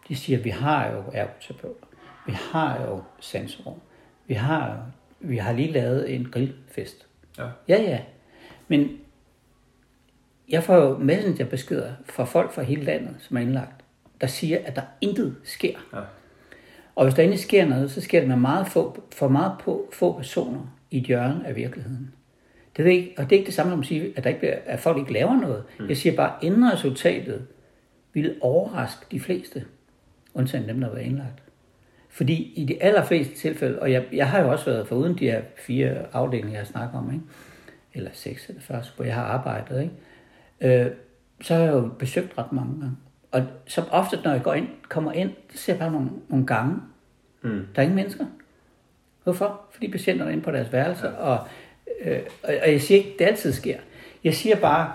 De 0.08 0.16
siger, 0.16 0.38
at 0.38 0.44
vi 0.44 0.50
har 0.50 0.90
jo 0.90 1.02
ergoterapeuter, 1.12 1.86
vi 2.26 2.32
har 2.32 2.82
jo 2.82 3.02
sensorer, 3.20 3.76
vi 4.26 4.34
har, 4.34 4.86
vi 5.20 5.36
har 5.36 5.52
lige 5.52 5.72
lavet 5.72 6.14
en 6.14 6.30
grillfest. 6.30 7.06
Ja. 7.38 7.48
Ja, 7.68 7.82
ja. 7.82 8.00
Men 8.68 9.00
jeg 10.48 10.62
får 10.62 10.76
jo 10.76 10.98
messengerbeskeder 10.98 11.92
fra 12.04 12.24
folk 12.24 12.52
fra 12.52 12.62
hele 12.62 12.82
landet, 12.82 13.16
som 13.18 13.36
er 13.36 13.40
indlagt, 13.40 13.84
der 14.20 14.26
siger, 14.26 14.58
at 14.64 14.76
der 14.76 14.82
intet 15.00 15.36
sker. 15.44 15.78
Ja. 15.92 16.00
Og 16.94 17.04
hvis 17.04 17.14
der 17.14 17.22
endelig 17.22 17.40
sker 17.40 17.64
noget, 17.66 17.90
så 17.90 18.00
sker 18.00 18.20
det 18.20 18.28
med 18.28 18.36
meget 18.36 18.68
få, 18.68 19.02
for 19.12 19.28
meget 19.28 19.52
på, 19.60 19.90
få 19.92 20.12
personer 20.16 20.76
i 20.90 20.98
et 20.98 21.06
hjørne 21.06 21.46
af 21.46 21.56
virkeligheden. 21.56 22.14
Det 22.84 22.92
er 22.92 22.96
ikke, 22.96 23.14
og 23.18 23.24
det 23.24 23.32
er 23.32 23.38
ikke 23.38 23.46
det 23.46 23.54
samme 23.54 23.72
som 23.72 23.80
at 23.80 23.86
sige, 23.86 24.12
at, 24.16 24.24
der 24.24 24.30
ikke 24.30 24.40
bliver, 24.40 24.56
at 24.66 24.80
folk 24.80 24.98
ikke 24.98 25.12
laver 25.12 25.36
noget. 25.36 25.64
Mm. 25.80 25.88
Jeg 25.88 25.96
siger 25.96 26.16
bare, 26.16 26.32
at 26.40 26.46
endresultatet 26.46 27.46
vil 28.12 28.34
overraske 28.40 29.06
de 29.10 29.20
fleste, 29.20 29.64
undtagen 30.34 30.68
dem, 30.68 30.80
der 30.80 30.86
har 30.86 30.94
været 30.94 31.06
indlagt. 31.06 31.42
Fordi 32.08 32.52
i 32.56 32.64
de 32.64 32.82
allerfleste 32.82 33.34
tilfælde, 33.34 33.78
og 33.78 33.92
jeg, 33.92 34.04
jeg 34.12 34.30
har 34.30 34.40
jo 34.40 34.50
også 34.50 34.64
været 34.64 34.88
foruden 34.88 35.18
de 35.18 35.30
her 35.30 35.42
fire 35.56 35.96
afdelinger, 36.12 36.58
jeg 36.58 36.66
snakker 36.66 36.98
om, 36.98 37.12
ikke? 37.12 37.24
eller 37.94 38.10
seks 38.12 38.48
eller 38.48 38.62
først, 38.62 38.96
hvor 38.96 39.04
jeg 39.04 39.14
har 39.14 39.22
arbejdet, 39.22 39.82
ikke? 39.82 40.84
Øh, 40.84 40.90
så 41.40 41.54
har 41.54 41.62
jeg 41.62 41.72
jo 41.72 41.90
besøgt 41.98 42.38
ret 42.38 42.52
mange 42.52 42.80
gange. 42.80 42.96
Og 43.32 43.42
som 43.66 43.84
ofte, 43.90 44.18
når 44.24 44.30
jeg 44.32 44.42
går 44.42 44.54
ind, 44.54 44.68
kommer 44.88 45.12
ind, 45.12 45.30
så 45.50 45.58
ser 45.58 45.72
jeg 45.72 45.80
bare 45.80 45.92
nogle, 45.92 46.10
nogle 46.28 46.46
gange. 46.46 46.76
Mm. 47.42 47.66
Der 47.74 47.82
er 47.82 47.82
ingen 47.82 47.96
mennesker. 47.96 48.26
Hvorfor? 49.24 49.60
Fordi 49.70 49.90
patienterne 49.90 50.30
er 50.30 50.32
inde 50.32 50.44
på 50.44 50.50
deres 50.50 50.72
værelser, 50.72 51.10
ja. 51.10 51.16
og, 51.16 51.46
øh, 52.00 52.20
og, 52.42 52.54
og 52.62 52.72
jeg 52.72 52.80
siger 52.80 52.98
ikke, 52.98 53.14
det 53.18 53.24
altid 53.24 53.52
sker. 53.52 53.78
Jeg 54.24 54.34
siger 54.34 54.56
bare, 54.56 54.92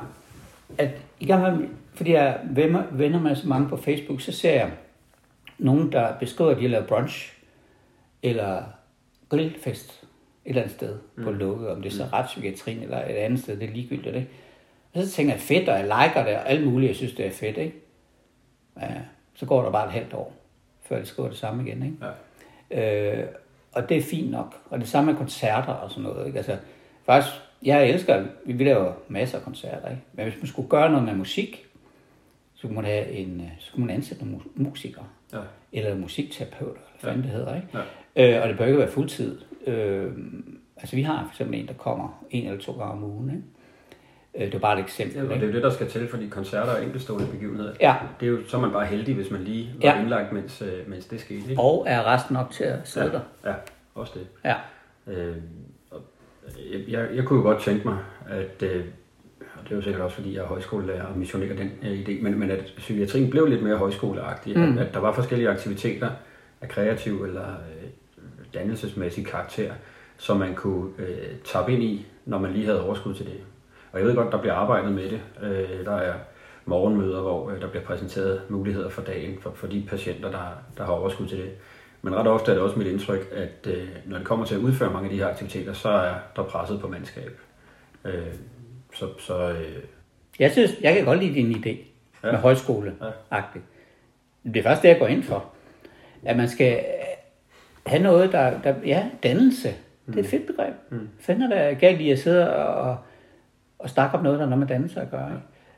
at 0.78 0.90
i 1.20 1.26
gang 1.26 1.70
fordi 1.94 2.12
jeg 2.12 2.40
venner, 2.44 2.84
venner 2.92 3.20
med 3.20 3.36
så 3.36 3.48
mange 3.48 3.70
på 3.70 3.78
Facebook, 3.78 4.22
så 4.22 4.32
ser 4.32 4.54
jeg 4.54 4.72
nogen, 5.58 5.92
der 5.92 6.18
beskriver, 6.20 6.52
at 6.52 6.58
de 6.58 6.62
har 6.62 6.70
lavet 6.70 6.88
brunch, 6.88 7.34
eller 8.24 8.64
grillfest 9.30 10.04
et 10.46 10.50
eller 10.50 10.62
andet 10.62 10.76
sted 10.76 10.98
mm. 11.16 11.24
på 11.24 11.32
lukket, 11.32 11.70
om 11.70 11.82
det 11.82 11.92
er 11.92 11.96
så 11.96 12.04
mm. 12.04 12.10
retspsykiatrien 12.14 12.84
eller 12.84 12.98
et 12.98 13.16
andet 13.16 13.40
sted, 13.40 13.60
det 13.60 13.70
er 13.70 13.74
ligegyldigt, 13.74 14.16
ikke? 14.16 14.30
Og 14.94 15.04
så 15.04 15.12
tænker 15.12 15.34
jeg, 15.34 15.42
fedt, 15.42 15.70
og 15.70 15.76
jeg 15.80 15.84
liker 15.84 16.26
det, 16.26 16.36
og 16.36 16.50
alt 16.50 16.68
muligt, 16.68 16.90
jeg 16.90 16.96
synes, 16.96 17.14
det 17.14 17.26
er 17.26 17.32
fedt, 17.32 17.58
ikke? 17.58 17.76
Ja, 18.82 18.88
så 19.34 19.46
går 19.46 19.64
der 19.64 19.72
bare 19.72 19.86
et 19.86 19.92
halvt 19.92 20.14
år, 20.14 20.34
før 20.84 20.98
det 20.98 21.08
skriver 21.08 21.30
det 21.30 21.38
samme 21.38 21.68
igen, 21.68 21.84
ikke? 21.84 21.98
Ja. 22.72 23.22
Øh, 23.22 23.28
og 23.72 23.90
det 23.90 23.98
er 23.98 24.02
fint 24.02 24.32
nok. 24.32 24.56
Og 24.70 24.80
det 24.80 24.88
samme 24.88 25.12
med 25.12 25.20
koncerter 25.20 25.74
og 25.74 25.90
sådan 25.90 26.04
noget, 26.04 26.28
ikke? 26.28 26.38
Altså, 26.38 26.58
faktisk, 27.06 27.36
jeg 27.64 27.90
elsker, 27.90 28.26
vi 28.46 28.64
laver 28.64 28.94
masser 29.08 29.38
af 29.38 29.44
koncerter, 29.44 29.90
ikke? 29.90 30.02
Men 30.14 30.26
hvis 30.26 30.38
man 30.42 30.48
skulle 30.48 30.70
gøre 30.70 30.90
noget 30.90 31.06
med 31.06 31.14
musik, 31.14 31.68
så 32.56 32.68
kunne 32.68 32.76
man, 32.76 32.86
have 32.86 33.12
en, 33.12 33.42
øh, 33.42 33.48
så 33.60 33.72
kunne 33.72 33.86
man 33.86 33.96
ansætte 33.96 34.26
nogle 34.26 34.40
musikere. 34.56 35.06
Ja. 35.34 35.40
Eller 35.74 35.96
musikterapeuter, 35.96 36.82
eller 37.02 37.14
hvad 37.14 37.14
ja. 37.14 37.22
det 37.22 37.30
hedder, 37.30 37.56
ikke? 37.56 37.68
Ja. 38.16 38.38
Øh, 38.38 38.44
og 38.44 38.50
det 38.50 38.58
bør 38.58 38.66
ikke 38.66 38.80
være 38.80 38.92
fuldtid. 38.92 39.42
Øh, 39.68 40.12
altså 40.78 40.96
vi 40.96 41.02
har 41.02 41.24
for 41.24 41.30
eksempel 41.30 41.60
en, 41.60 41.68
der 41.68 41.74
kommer 41.74 42.26
en 42.30 42.46
eller 42.46 42.60
to 42.60 42.72
gange 42.72 42.94
om 42.94 43.04
ugen, 43.04 43.30
ikke? 43.30 43.44
Øh, 44.36 44.46
det 44.46 44.56
er 44.56 44.60
bare 44.60 44.80
et 44.80 44.84
eksempel. 44.84 45.18
Ja, 45.18 45.24
og 45.24 45.30
det 45.30 45.44
er 45.44 45.48
jo 45.48 45.54
det, 45.54 45.64
der 45.64 45.70
skal 45.70 45.90
til, 45.90 46.08
fordi 46.08 46.28
koncerter 46.28 46.72
er 46.72 46.82
enkeltstående 46.82 47.28
begivenheder. 47.28 47.74
Ja. 47.82 47.96
Det 48.20 48.26
er 48.26 48.30
jo, 48.30 48.48
så 48.48 48.58
er 48.58 48.62
man 48.62 48.72
bare 48.72 48.86
heldig, 48.86 49.16
hvis 49.16 49.32
man 49.32 49.44
lige 49.44 49.70
var 49.82 49.90
ja. 49.90 50.02
indlagt, 50.02 50.32
mens, 50.32 50.62
øh, 50.62 50.90
mens 50.90 51.06
det 51.06 51.20
skete. 51.20 51.50
Ikke? 51.50 51.62
Og 51.62 51.86
er 51.88 52.04
resten 52.04 52.34
nok 52.34 52.52
til 52.52 52.64
at 52.64 52.80
sidde 52.84 53.06
ja. 53.06 53.12
der. 53.12 53.22
Ja, 53.46 53.54
også 53.96 54.14
det. 54.16 54.28
Ja. 54.46 54.56
Øh, 55.08 55.38
jeg, 56.72 56.82
jeg, 56.88 57.10
jeg 57.16 57.26
kunne 57.26 57.38
jo 57.38 57.44
godt 57.44 57.62
tænke 57.64 57.88
mig, 57.88 57.98
at, 58.30 58.64
øh, 58.64 58.84
og 59.42 59.64
det 59.64 59.72
er 59.72 59.76
jo 59.76 59.82
sikkert 59.82 60.02
også, 60.02 60.16
fordi 60.16 60.36
jeg 60.36 60.42
er 60.42 60.48
højskolelærer 60.48 61.04
og 61.04 61.18
missionerer 61.18 61.56
den 61.56 61.72
øh, 61.84 62.00
idé, 62.00 62.24
men, 62.24 62.40
men 62.40 62.52
at 62.52 62.74
psykiatrien 62.78 63.30
blev 63.30 63.46
lidt 63.46 63.64
mere 63.64 63.78
højskoleagtig. 63.78 64.58
Mm. 64.58 64.78
At, 64.78 64.88
at 64.88 64.94
der 64.94 65.00
var 65.00 65.14
forskellige 65.14 65.50
aktiviteter 65.50 66.10
af 66.62 66.70
kreativ 66.70 67.24
eller 67.24 67.48
øh, 67.48 67.90
dannelsesmæssig 68.54 69.26
karakter, 69.26 69.74
som 70.18 70.38
man 70.38 70.56
kunne 70.56 70.92
øh, 71.00 71.36
tappe 71.44 71.74
ind 71.74 71.84
i, 71.84 72.06
når 72.26 72.40
man 72.40 72.54
lige 72.54 72.66
havde 72.66 72.86
overskud 72.86 73.14
til 73.14 73.26
det. 73.26 73.40
Og 73.92 74.00
jeg 74.00 74.08
ved 74.08 74.16
godt, 74.16 74.32
der 74.32 74.38
bliver 74.38 74.54
arbejdet 74.54 74.92
med 74.92 75.10
det. 75.10 75.22
Øh, 75.44 75.86
der 75.86 75.96
er 75.96 76.14
morgenmøder, 76.66 77.22
hvor 77.22 77.52
øh, 77.52 77.62
der 77.62 77.68
bliver 77.68 77.84
præsenteret 77.84 78.42
muligheder 78.50 78.90
for 78.90 79.02
dagen 79.02 79.38
for, 79.42 79.52
for 79.56 79.68
de 79.68 79.86
patienter, 79.90 80.32
der, 80.32 80.48
der 80.78 80.86
har 80.86 80.94
overskud 80.94 81.28
til 81.28 81.38
det. 81.38 81.50
Men 82.06 82.16
ret 82.16 82.28
ofte 82.28 82.52
er 82.52 82.56
det 82.56 82.64
også 82.64 82.80
mit 82.80 82.88
indtryk, 82.88 83.28
at 83.34 83.72
øh, 83.72 83.88
når 84.06 84.18
det 84.18 84.28
kommer 84.28 84.46
til 84.46 84.56
at 84.56 84.62
udføre 84.62 84.92
mange 84.94 85.06
af 85.06 85.12
de 85.12 85.18
her 85.18 85.28
aktiviteter, 85.28 85.74
så 85.74 85.90
er 85.90 86.14
der 86.36 86.44
presset 86.44 86.82
på 86.82 86.88
mandskab. 86.88 87.32
Øh, 88.06 88.34
så, 88.94 89.20
så, 89.20 89.50
øh... 89.50 89.84
Jeg 90.40 90.52
synes, 90.52 90.72
jeg 90.82 90.96
kan 90.96 91.06
godt 91.06 91.20
lide 91.20 91.34
din 91.34 91.52
idé 91.52 91.70
ja. 92.24 92.32
med 92.32 92.40
højskole 92.40 92.96
Ja. 93.02 93.42
Det 94.44 94.58
er 94.58 94.64
faktisk 94.64 94.82
det, 94.82 94.90
jeg 94.90 95.00
går 95.00 95.08
ind 95.08 95.24
for. 95.24 95.46
At 96.26 96.38
man 96.38 96.50
skal 96.50 96.86
have 97.86 98.04
noget, 98.04 98.32
der, 98.32 98.62
der 98.62 98.76
ja, 98.86 99.10
dannelse. 99.24 99.74
Mm. 100.06 100.14
Det 100.14 100.20
er 100.20 100.24
et 100.24 100.30
fedt 100.30 100.48
begreb. 100.48 100.74
Mm. 100.90 101.10
Fanden 101.20 101.52
er 101.52 101.56
der 101.56 101.74
galt 101.74 102.02
i 102.02 102.12
at 102.12 102.20
sidde 102.20 102.56
og, 102.56 102.98
og 103.80 103.90
snakke 103.90 104.18
om 104.18 104.24
noget, 104.24 104.40
der 104.40 104.46
har 104.46 104.50
noget 104.50 104.60
med 104.60 104.68
dannelse 104.68 105.02
at 105.02 105.12
gøre. 105.12 105.28
Ja. 105.28 105.36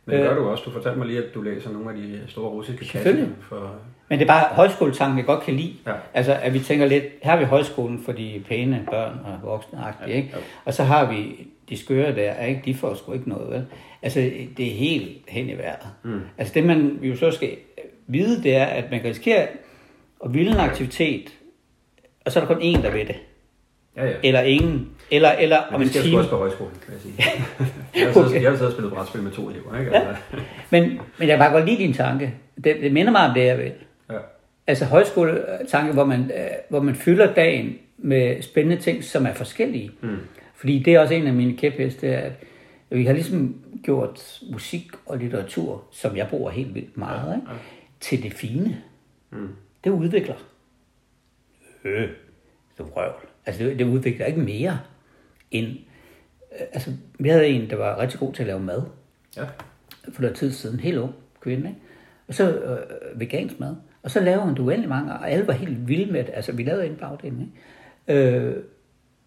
Men 0.07 0.15
det 0.15 0.29
gør 0.29 0.35
du 0.35 0.47
også. 0.49 0.63
Du 0.63 0.71
fortalte 0.71 0.97
mig 0.97 1.07
lige, 1.07 1.23
at 1.23 1.33
du 1.33 1.41
læser 1.41 1.71
nogle 1.71 1.89
af 1.89 1.95
de 1.95 2.21
store 2.27 2.49
russiske 2.49 2.85
klasser. 2.85 3.27
For... 3.41 3.75
Men 4.09 4.19
det 4.19 4.25
er 4.25 4.27
bare 4.27 4.55
højskoletanken, 4.55 5.17
jeg 5.17 5.25
godt 5.25 5.43
kan 5.43 5.53
lide. 5.53 5.73
Ja. 5.87 5.93
Altså, 6.13 6.33
at 6.41 6.53
vi 6.53 6.59
tænker 6.59 6.85
lidt, 6.85 7.03
her 7.23 7.31
har 7.31 7.37
vi 7.37 7.45
højskolen 7.45 7.99
for 8.05 8.11
de 8.11 8.43
pæne 8.47 8.87
børn 8.91 9.19
og 9.25 9.49
voksne, 9.49 9.79
ja. 10.01 10.05
ikke? 10.05 10.29
Ja. 10.33 10.37
Og 10.65 10.73
så 10.73 10.83
har 10.83 11.11
vi 11.11 11.47
de 11.69 11.77
skøre 11.77 12.15
der, 12.15 12.43
ikke? 12.43 12.61
de 12.65 12.75
får 12.75 12.93
sgu 12.93 13.13
ikke 13.13 13.29
noget, 13.29 13.51
vel? 13.51 13.65
Altså, 14.01 14.19
det 14.57 14.67
er 14.67 14.71
helt 14.71 15.17
hen 15.27 15.49
i 15.49 15.57
vejret. 15.57 15.87
Mm. 16.03 16.21
Altså, 16.37 16.53
det 16.53 16.63
man 16.63 16.99
jo 17.01 17.15
så 17.15 17.31
skal 17.31 17.49
vide, 18.07 18.43
det 18.43 18.55
er, 18.55 18.65
at 18.65 18.91
man 18.91 18.99
kan 18.99 19.09
risikere 19.09 19.47
at 20.25 20.33
ville 20.33 20.51
en 20.51 20.57
aktivitet, 20.57 21.37
og 22.25 22.31
så 22.31 22.41
er 22.41 22.45
der 22.45 22.53
kun 22.53 22.61
én, 22.61 22.81
der 22.81 22.91
ved 22.91 23.05
det. 23.05 23.15
Ja, 23.97 24.05
ja. 24.05 24.15
Eller 24.23 24.41
ingen. 24.41 24.89
Eller, 25.11 25.31
eller 25.31 25.57
om 25.57 25.81
en 25.81 25.89
time. 25.89 26.17
også 26.17 26.29
på 26.29 26.37
højskolen, 26.37 26.73
kan 26.85 26.93
jeg 26.93 27.01
sige. 27.01 27.15
jeg 27.95 28.13
har 28.13 28.21
okay. 28.21 28.41
jeg 28.41 28.49
har 28.49 28.57
siddet 28.57 28.67
og 28.67 28.71
spillet 28.71 28.93
brætspil 28.93 29.21
med 29.21 29.31
to 29.31 29.49
elever. 29.49 29.79
Ikke? 29.79 29.91
Ja. 29.91 29.99
Altså. 29.99 30.23
men, 30.69 30.83
men 31.17 31.27
jeg 31.27 31.37
kan 31.37 31.39
bare 31.39 31.51
godt 31.51 31.65
lide 31.65 31.77
din 31.77 31.93
tanke. 31.93 32.33
Det, 32.63 32.75
det 32.81 32.91
minder 32.91 33.11
mig 33.11 33.27
om 33.27 33.33
det, 33.33 33.45
jeg 33.45 33.57
vil. 33.57 33.71
Ja. 34.09 34.17
Altså 34.67 34.85
højskoletanke, 34.85 35.93
hvor 35.93 36.05
man, 36.05 36.31
øh, 36.35 36.47
hvor 36.69 36.79
man 36.79 36.95
fylder 36.95 37.33
dagen 37.33 37.77
med 37.97 38.41
spændende 38.41 38.81
ting, 38.81 39.03
som 39.03 39.25
er 39.25 39.33
forskellige. 39.33 39.91
Mm. 40.01 40.17
Fordi 40.55 40.79
det 40.79 40.93
er 40.95 40.99
også 40.99 41.13
en 41.13 41.27
af 41.27 41.33
mine 41.33 41.57
kæpheste, 41.57 42.07
at 42.07 42.31
vi 42.89 43.05
har 43.05 43.13
ligesom 43.13 43.55
gjort 43.83 44.39
musik 44.51 44.91
og 45.05 45.17
litteratur, 45.17 45.83
som 45.91 46.17
jeg 46.17 46.27
bruger 46.29 46.51
helt 46.51 46.75
vildt 46.75 46.97
meget, 46.97 47.29
ja. 47.29 47.35
Ikke? 47.35 47.47
til 47.99 48.23
det 48.23 48.33
fine. 48.33 48.81
Mm. 49.29 49.49
Det 49.83 49.89
udvikler. 49.89 50.35
Øh, 51.83 52.01
det 52.77 52.79
er 52.79 52.83
røvl. 52.83 53.27
Altså 53.47 53.63
det, 53.63 53.79
det 53.79 53.85
udvikler 53.85 54.25
ikke 54.25 54.39
mere 54.39 54.79
end... 55.51 55.67
Øh, 55.67 56.67
altså, 56.73 56.93
vi 57.19 57.29
havde 57.29 57.47
en, 57.47 57.69
der 57.69 57.75
var 57.75 57.99
rigtig 57.99 58.19
god 58.19 58.33
til 58.33 58.43
at 58.43 58.47
lave 58.47 58.59
mad. 58.59 58.81
Ja. 59.37 59.43
For 60.13 60.21
noget 60.21 60.37
tid 60.37 60.51
siden. 60.51 60.79
Helt 60.79 60.97
ung 60.97 61.13
kvinde, 61.41 61.67
ikke? 61.69 61.81
Og 62.27 62.33
så 62.33 62.57
øh, 62.57 63.19
vegansk 63.19 63.59
mad. 63.59 63.75
Og 64.03 64.11
så 64.11 64.19
lavede 64.19 64.43
hun 64.43 64.59
uendelig 64.59 64.89
mange, 64.89 65.13
og 65.13 65.31
alle 65.31 65.47
var 65.47 65.53
helt 65.53 65.87
vilde 65.87 66.11
med 66.11 66.23
det. 66.23 66.31
Altså, 66.33 66.51
vi 66.51 66.63
lavede 66.63 66.87
en 66.87 66.95
bagdelen, 66.95 67.53
ikke? 68.07 68.27
Øh, 68.27 68.63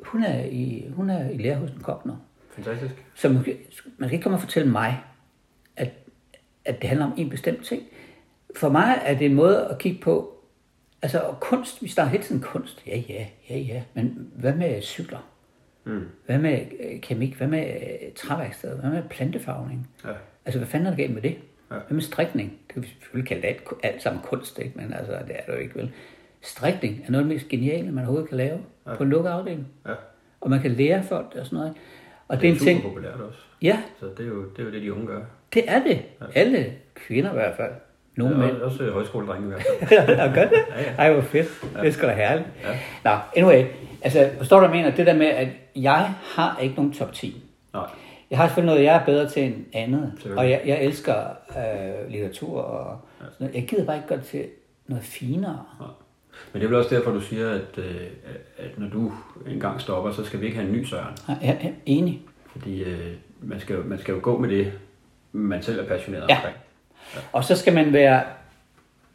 hun 0.01 0.23
er 0.23 0.45
i, 0.45 0.87
hun 0.95 1.11
er 1.11 1.31
i 1.31 1.37
lære 1.37 1.57
hos 1.57 1.71
en 1.71 1.81
kok 1.81 2.07
nu. 2.07 2.13
Fantastisk. 2.51 3.05
Så 3.15 3.29
man, 3.29 3.45
man 3.99 4.09
skal 4.09 4.13
ikke 4.13 4.23
komme 4.23 4.37
og 4.37 4.41
fortælle 4.41 4.71
mig, 4.71 5.01
at, 5.77 5.91
at 6.65 6.81
det 6.81 6.89
handler 6.89 7.07
om 7.07 7.15
en 7.17 7.31
bestemt 7.31 7.65
ting. 7.65 7.83
For 8.57 8.69
mig 8.69 9.03
er 9.05 9.19
det 9.19 9.27
en 9.27 9.35
måde 9.35 9.69
at 9.69 9.79
kigge 9.79 10.01
på, 10.01 10.40
Altså, 11.03 11.19
og 11.19 11.41
kunst, 11.41 11.83
vi 11.83 11.89
starter 11.89 12.11
hele 12.11 12.23
tiden 12.23 12.41
kunst. 12.41 12.83
Ja, 12.87 12.97
ja, 13.09 13.27
ja, 13.51 13.59
ja. 13.59 13.83
Men 13.95 14.31
hvad 14.35 14.55
med 14.55 14.83
cykler? 14.83 15.31
Mm. 15.85 16.09
Hvad 16.27 16.39
med 16.39 16.61
øh, 16.81 17.01
kemik? 17.01 17.35
Hvad 17.35 17.47
med 17.47 17.67
øh, 17.67 18.13
træværksted? 18.17 18.79
Hvad 18.81 18.91
med 18.91 19.03
plantefarvning? 19.11 19.91
Ja. 20.05 20.11
Altså, 20.45 20.59
hvad 20.59 20.69
fanden 20.69 20.87
er 20.87 20.91
der 20.91 20.97
galt 20.97 21.15
med 21.15 21.23
det? 21.23 21.37
Ja. 21.71 21.75
Hvad 21.75 21.95
med 21.95 22.03
strikning? 22.03 22.51
Det 22.51 22.75
kan 22.75 22.83
vi 22.83 22.89
selvfølgelig 22.89 23.29
kalde 23.29 23.47
alt, 23.47 23.63
alt 23.83 24.03
sammen 24.03 24.23
kunst, 24.23 24.59
ikke? 24.59 24.73
men 24.75 24.93
altså, 24.93 25.13
det 25.13 25.37
er 25.37 25.45
det 25.47 25.53
jo 25.53 25.59
ikke 25.59 25.75
vel. 25.75 25.93
Strikning 26.41 27.03
er 27.07 27.11
noget 27.11 27.25
af 27.25 27.29
det 27.29 27.37
mest 27.37 27.49
geniale, 27.49 27.91
man 27.93 27.99
overhovedet 27.99 28.29
kan 28.29 28.39
lave 28.39 28.59
ja. 28.87 28.95
på 28.95 29.03
en 29.03 29.11
lukket 29.11 29.31
afdeling. 29.31 29.69
Ja. 29.87 29.95
Og 30.41 30.51
man 30.51 30.61
kan 30.61 30.71
lære 30.71 31.03
folk 31.03 31.35
og 31.39 31.47
sådan 31.47 31.59
noget. 31.59 31.75
Og 32.29 32.41
det 32.41 32.49
er, 32.49 32.55
det 32.55 32.63
er 32.63 32.71
en 32.71 32.81
ting. 32.81 32.83
populært 32.83 33.21
også. 33.21 33.39
Ja. 33.63 33.83
Så 34.01 34.07
det 34.07 34.21
er, 34.21 34.29
jo, 34.29 34.51
det 34.51 34.59
er 34.59 34.63
jo 34.63 34.71
det, 34.71 34.83
de 34.83 34.93
unge 34.93 35.07
gør. 35.07 35.25
Det 35.55 35.71
er 35.71 35.83
det. 35.83 36.03
Ja. 36.21 36.27
Alle 36.35 36.73
kvinder 36.95 37.31
i 37.31 37.35
hvert 37.35 37.57
fald. 37.57 37.73
Nogle 38.17 38.37
ja, 38.37 38.47
mænd. 38.47 38.63
Også 38.63 38.91
højskoledrenge 38.91 39.47
i 39.47 39.51
hvert 39.51 39.63
fald. 39.89 40.09
ja, 40.19 40.35
gør 40.35 40.49
det? 40.49 40.65
Ja, 40.77 40.83
ja. 40.83 40.95
Ej, 40.99 41.13
hvor 41.13 41.23
fedt. 41.23 41.49
Ja. 41.77 41.83
Det 41.83 41.95
sgu 41.95 42.07
da 42.07 42.15
herligt. 42.15 42.49
Ja. 42.63 42.79
Nå, 43.05 43.19
anyway. 43.37 43.65
Altså, 44.03 44.31
forstår 44.39 44.61
du, 44.61 44.67
hvad 44.67 44.77
jeg 44.77 44.85
mener? 44.85 44.97
Det 44.97 45.07
der 45.07 45.15
med, 45.15 45.27
at 45.27 45.49
jeg 45.77 46.15
har 46.23 46.59
ikke 46.63 46.75
nogen 46.75 46.93
top 46.93 47.13
10. 47.13 47.43
Nej. 47.75 47.87
Jeg 48.31 48.39
har 48.39 48.47
selvfølgelig 48.47 48.75
noget, 48.75 48.85
jeg 48.85 48.97
er 48.97 49.05
bedre 49.05 49.29
til 49.29 49.43
end 49.43 49.65
andet. 49.73 50.13
Og 50.37 50.51
jeg, 50.51 50.63
jeg 50.67 50.83
elsker 50.83 51.15
øh, 51.51 52.11
litteratur 52.11 52.61
og 52.61 53.01
ja. 53.21 53.25
sådan 53.25 53.37
noget. 53.39 53.55
Jeg 53.55 53.69
gider 53.69 53.85
bare 53.85 53.97
ikke 53.97 54.09
godt 54.09 54.25
til 54.25 54.45
noget 54.87 55.05
finere. 55.05 55.65
Ja. 55.81 55.87
Men 56.53 56.61
det 56.61 56.67
er 56.67 56.69
vel 56.71 56.79
også 56.79 56.95
derfor, 56.95 57.11
du 57.11 57.21
siger, 57.21 57.51
at, 57.51 57.79
øh, 57.79 58.07
at 58.59 58.79
når 58.79 58.89
du 58.89 59.13
engang 59.47 59.81
stopper, 59.81 60.13
så 60.13 60.25
skal 60.25 60.41
vi 60.41 60.47
ikke 60.47 60.59
have 60.59 60.69
en 60.69 60.75
ny 60.75 60.85
Søren. 60.85 61.15
Ja, 61.29 61.35
jeg 61.43 61.59
er 61.63 61.71
enig. 61.87 62.23
Fordi 62.47 62.83
øh, 62.83 63.13
man, 63.41 63.61
skal, 63.61 63.79
man 63.79 63.99
skal 63.99 64.15
jo 64.15 64.21
gå 64.23 64.39
med 64.39 64.49
det, 64.49 64.73
man 65.33 65.63
selv 65.63 65.81
er 65.81 65.85
passioneret 65.85 66.27
ja. 66.29 66.37
omkring. 66.37 66.57
Og 67.33 67.45
så 67.45 67.57
skal 67.57 67.75
man 67.75 67.93
være 67.93 68.25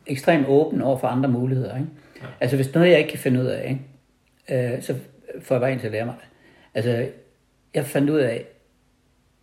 ekstremt 0.07 0.47
åben 0.47 0.81
over 0.81 0.97
for 0.97 1.07
andre 1.07 1.29
muligheder. 1.29 1.75
Ikke? 1.75 1.89
Ja. 2.21 2.27
Altså 2.39 2.55
hvis 2.55 2.73
noget, 2.73 2.89
jeg 2.89 2.97
ikke 2.97 3.09
kan 3.09 3.19
finde 3.19 3.41
ud 3.41 3.45
af, 3.45 3.69
ikke? 3.69 4.73
Øh, 4.73 4.81
så 4.81 4.95
får 5.41 5.55
jeg 5.55 5.61
bare 5.61 5.73
en 5.73 5.79
til 5.79 5.85
at 5.85 5.91
lære 5.91 6.05
mig 6.05 6.15
det. 6.19 6.27
Altså, 6.73 7.07
jeg 7.73 7.85
fandt 7.85 8.09
ud 8.09 8.19
af, 8.19 8.45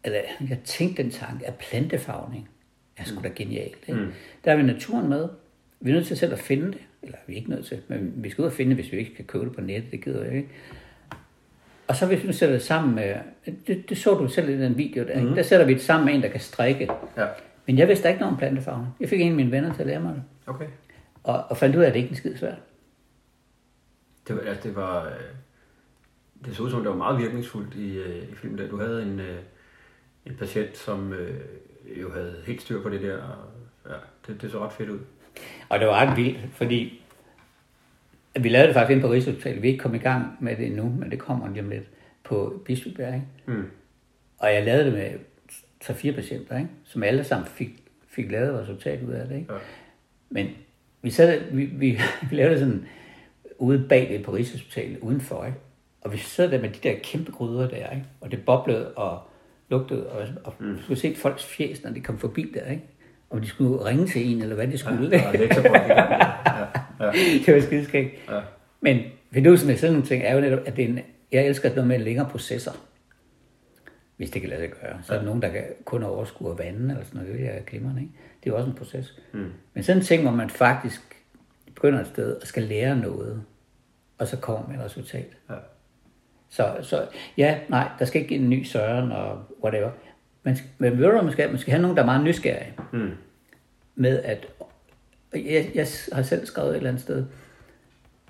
eller 0.05 0.19
jeg 0.49 0.59
tænkte 0.65 1.03
den 1.03 1.11
tanke, 1.11 1.47
at 1.47 1.55
plantefarvning 1.55 2.49
er 2.97 3.05
sgu 3.05 3.21
da 3.23 3.29
mm. 3.29 3.35
genialt. 3.35 3.79
Ikke? 3.87 4.01
Mm. 4.01 4.12
Der 4.45 4.53
er 4.53 4.57
vi 4.57 4.62
naturen 4.62 5.09
med. 5.09 5.29
Vi 5.81 5.91
er 5.91 5.95
nødt 5.95 6.07
til 6.07 6.17
selv 6.17 6.33
at 6.33 6.38
finde 6.38 6.67
det. 6.67 6.81
Eller 7.03 7.19
vi 7.27 7.33
er 7.33 7.37
ikke 7.37 7.51
nødt 7.51 7.67
til, 7.67 7.81
men 7.88 8.12
vi 8.17 8.31
skal 8.31 8.43
ud 8.43 8.47
og 8.47 8.53
finde 8.53 8.71
det, 8.71 8.85
hvis 8.85 8.93
vi 8.93 8.99
ikke 8.99 9.15
kan 9.15 9.25
købe 9.25 9.45
det 9.45 9.55
på 9.55 9.61
nettet. 9.61 9.91
Det 9.91 10.05
gider 10.05 10.25
jeg 10.25 10.35
ikke. 10.35 10.49
Og 11.88 11.97
så 11.97 12.07
hvis 12.07 12.27
vi 12.27 12.33
sætter 12.33 12.55
det 12.55 12.62
sammen 12.62 12.95
med, 12.95 13.15
det, 13.67 13.88
det 13.88 13.99
så 13.99 14.15
du 14.15 14.29
selv 14.29 14.49
i 14.49 14.62
den 14.62 14.79
video 14.79 15.07
der, 15.07 15.23
mm. 15.23 15.35
der 15.35 15.43
sætter 15.43 15.67
vi 15.67 15.75
det 15.75 15.83
sammen 15.83 16.07
med 16.07 16.15
en, 16.15 16.23
der 16.23 16.29
kan 16.29 16.41
strikke. 16.41 16.88
Ja. 17.17 17.27
Men 17.66 17.79
jeg 17.79 17.88
vidste 17.88 18.09
ikke 18.09 18.20
noget 18.20 18.33
om 18.33 18.38
plantefarven. 18.38 18.87
Jeg 19.01 19.09
fik 19.09 19.20
en 19.20 19.29
af 19.31 19.37
mine 19.37 19.51
venner 19.51 19.72
til 19.75 19.81
at 19.81 19.87
lære 19.87 20.01
mig 20.01 20.14
det. 20.14 20.22
Okay. 20.46 20.66
Og, 21.25 21.44
og 21.48 21.57
fandt 21.57 21.77
ud 21.77 21.83
af, 21.83 21.87
at 21.87 21.94
det 21.94 22.01
ikke 22.01 22.12
er 22.12 22.16
skide 22.16 22.38
svært. 22.38 22.59
Det 24.29 24.37
var, 24.37 24.42
altså, 24.42 24.68
det 24.68 24.77
var... 24.77 25.05
øh, 25.07 25.12
Det 26.44 26.57
så 26.57 26.62
ud 26.62 26.70
som, 26.70 26.81
det 26.81 26.88
var 26.90 26.96
meget 26.96 27.18
virkningsfuldt 27.18 27.75
i, 27.75 27.96
øh, 27.96 28.22
i 28.33 28.35
filmen 28.35 28.59
der. 28.59 28.68
Du 28.68 28.79
havde 28.79 29.03
en, 29.03 29.20
øh, 29.20 29.38
en 30.27 30.37
patient, 30.37 30.77
som 30.77 31.14
jo 32.01 32.12
havde 32.12 32.35
helt 32.46 32.62
styr 32.62 32.83
på 32.83 32.88
det 32.88 33.03
der. 33.03 33.16
Og, 33.16 33.37
ja, 33.90 33.96
det, 34.27 34.42
det 34.42 34.51
så 34.51 34.64
ret 34.64 34.72
fedt 34.72 34.90
ud. 34.90 34.98
Og 35.68 35.79
det 35.79 35.88
var 35.88 35.94
ret 35.94 36.16
vildt, 36.16 36.38
fordi 36.53 37.03
vi 38.40 38.48
lavede 38.48 38.66
det 38.66 38.75
faktisk 38.75 38.90
inde 38.90 39.03
på 39.03 39.12
Rigshospitalet. 39.12 39.62
Vi 39.62 39.68
er 39.68 39.72
ikke 39.72 39.83
kommet 39.83 40.01
i 40.01 40.03
gang 40.03 40.37
med 40.40 40.57
det 40.57 40.66
endnu, 40.66 40.88
men 40.98 41.11
det 41.11 41.18
kommer 41.18 41.48
lige 41.48 41.62
om 41.62 41.68
lidt 41.68 41.88
på 42.25 42.62
Bispebjerg. 42.64 43.22
Mm. 43.46 43.70
Og 44.38 44.55
jeg 44.55 44.64
lavede 44.64 44.85
det 44.85 44.92
med 44.92 45.18
3-4 45.85 46.12
patienter, 46.12 46.59
ikke? 46.59 46.71
som 46.85 47.03
alle 47.03 47.25
sammen 47.25 47.49
fik, 47.49 47.83
fik 48.09 48.31
lavet 48.31 48.61
resultat 48.61 49.03
ud 49.03 49.12
af 49.12 49.29
det. 49.29 49.37
Ikke? 49.37 49.53
Ja. 49.53 49.59
Men 50.31 50.49
vi, 51.03 51.11
sad, 51.11 51.40
vi, 51.53 51.64
vi, 51.64 51.99
vi 52.31 52.37
lavede 52.37 52.59
sådan 52.59 52.87
ude 53.59 53.85
bagved 53.88 54.25
på 54.25 54.35
Rigshospitalet, 54.35 54.99
udenfor. 54.99 55.45
Ikke? 55.45 55.59
Og 56.01 56.12
vi 56.12 56.18
sad 56.18 56.51
der 56.51 56.61
med 56.61 56.68
de 56.68 56.88
der 56.88 56.95
kæmpe 57.03 57.33
gryder 57.33 57.68
der, 57.68 57.90
ikke? 57.90 58.05
og 58.21 58.31
det 58.31 58.45
boblede 58.45 58.92
og 58.92 59.21
lugtede, 59.68 60.07
og, 60.07 60.29
og 60.45 60.55
mm. 60.59 60.79
skulle 60.83 61.01
se 61.01 61.14
folks 61.16 61.45
fjes, 61.45 61.85
når 61.85 61.90
de 61.90 62.01
kom 62.01 62.18
forbi 62.18 62.53
der. 62.55 62.71
Ikke? 62.71 62.83
Om 63.31 63.40
de 63.40 63.47
skulle 63.47 63.85
ringe 63.85 64.07
til 64.07 64.33
en, 64.33 64.42
eller 64.42 64.55
hvad 64.55 64.68
de 64.68 64.79
skulle. 64.79 65.16
Ja, 65.18 65.33
det. 65.33 65.40
Ja, 65.40 65.79
ja, 67.01 67.12
det 67.47 67.55
var 67.55 67.61
skideskægt. 67.61 68.11
ja. 68.31 68.40
Men 68.81 69.01
fidusen 69.33 69.68
med 69.68 69.77
sådan 69.77 69.92
nogle 69.92 70.07
ting 70.07 70.23
er 70.25 70.35
jo 70.35 70.40
netop, 70.40 70.61
at 70.66 70.77
det 70.77 70.85
er 70.85 70.88
en, 70.88 71.01
jeg 71.33 71.47
elsker 71.47 71.68
noget 71.68 71.88
med 71.88 71.99
længere 71.99 72.29
processer. 72.31 72.73
Hvis 74.23 74.31
det 74.31 74.41
kan 74.41 74.51
lade 74.51 74.61
sig 74.61 74.71
gøre. 74.71 74.99
Så 75.03 75.13
er 75.13 75.19
der 75.19 75.25
nogen, 75.25 75.43
der 75.43 75.49
kan 75.49 75.65
kun 75.85 76.03
overskue 76.03 76.51
og 76.51 76.59
vande, 76.59 76.91
eller 76.91 77.05
sådan 77.05 77.21
noget. 77.23 77.39
Det 77.39 77.47
er 77.57 77.61
glimrende, 77.63 78.03
ikke? 78.03 78.13
Det 78.45 78.51
er 78.51 78.55
jo 78.55 78.57
også 78.59 78.71
en 78.71 78.77
proces. 78.77 79.21
Mm. 79.33 79.53
Men 79.75 79.85
sådan 79.85 80.03
en 80.03 80.05
ting, 80.05 80.23
hvor 80.23 80.31
man 80.31 80.51
faktisk 80.51 81.01
begynder 81.75 82.01
et 82.01 82.07
sted 82.07 82.37
og 82.37 82.47
skal 82.47 82.63
lære 82.63 82.97
noget, 82.97 83.43
og 84.19 84.27
så 84.27 84.37
kommer 84.37 84.69
med 84.69 84.77
et 84.79 84.85
resultat. 84.85 85.27
Ja. 85.51 85.55
Så, 86.49 86.77
så 86.83 87.09
ja, 87.37 87.59
nej, 87.69 87.91
der 87.99 88.05
skal 88.05 88.23
ikke 88.23 88.35
en 88.35 88.51
ny 88.51 88.65
Søren 88.65 89.13
og 89.13 89.45
whatever. 89.63 89.91
Man 90.43 90.57
skal, 90.57 90.71
men 90.79 90.99
ved 90.99 91.07
du, 91.11 91.23
man 91.23 91.33
skal, 91.33 91.51
man 91.51 91.59
skal 91.59 91.71
have 91.71 91.83
nogen, 91.83 91.97
der 91.97 92.03
er 92.03 92.07
meget 92.07 92.25
nysgerrige 92.25 92.75
Mm. 92.93 93.11
med 93.95 94.23
at... 94.23 94.47
Jeg, 95.35 95.71
jeg 95.75 95.87
har 96.13 96.23
selv 96.23 96.47
skrevet 96.47 96.71
et 96.71 96.77
eller 96.77 96.89
andet 96.91 97.03
sted, 97.03 97.25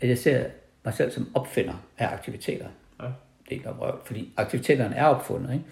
at 0.02 0.08
jeg 0.08 0.18
ser 0.18 0.44
mig 0.84 0.94
selv 0.94 1.10
som 1.10 1.30
opfinder 1.34 1.86
af 1.98 2.06
aktiviteter. 2.12 2.66
Ja. 3.00 3.06
Det 3.06 3.48
er 3.48 3.52
ikke 3.52 3.64
noget 3.64 3.80
røv, 3.80 4.00
fordi 4.04 4.32
aktiviteterne 4.36 4.94
er 4.96 5.04
opfundet, 5.06 5.52
ikke? 5.52 5.64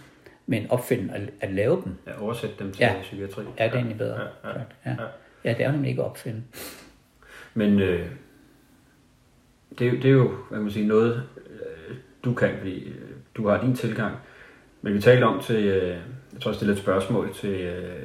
Men 0.50 0.70
opfinde 0.70 1.14
at, 1.14 1.30
at 1.40 1.52
lave 1.52 1.82
dem, 1.84 1.94
ja 2.06 2.22
oversætte 2.22 2.54
dem 2.58 2.72
til 2.72 2.80
Ja. 2.80 2.92
ja. 2.92 3.02
psykiatri. 3.02 3.42
er 3.56 3.66
det 3.68 3.76
egentlig 3.76 3.98
bedre. 3.98 4.20
Ja, 4.20 4.48
ja, 4.48 4.58
ja. 4.86 4.90
ja. 4.90 4.96
ja, 5.44 5.50
det 5.54 5.60
er 5.60 5.66
jo 5.66 5.72
nemlig 5.72 5.88
ikke 5.90 6.02
at 6.02 6.06
opfinde. 6.06 6.42
Men 7.54 7.80
øh, 7.80 8.06
det, 9.78 9.86
er 9.86 9.90
jo- 9.90 9.96
det 9.96 10.04
er 10.04 10.10
jo, 10.10 10.30
hvad 10.50 10.60
man 10.60 10.70
sige, 10.70 10.86
noget, 10.86 11.22
øh, 11.50 11.96
du 12.24 12.34
kan, 12.34 12.50
fordi 12.58 12.88
øh, 12.88 12.94
du 13.34 13.48
har 13.48 13.60
din 13.60 13.76
tilgang. 13.76 14.16
Men 14.82 14.94
vi 14.94 15.00
talte 15.00 15.24
om 15.24 15.40
til, 15.42 15.64
øh, 15.64 15.88
jeg 16.32 16.40
tror, 16.40 16.50
jeg 16.50 16.56
stillede 16.56 16.76
et 16.76 16.82
spørgsmål 16.82 17.34
til 17.34 17.60
øh, 17.60 18.02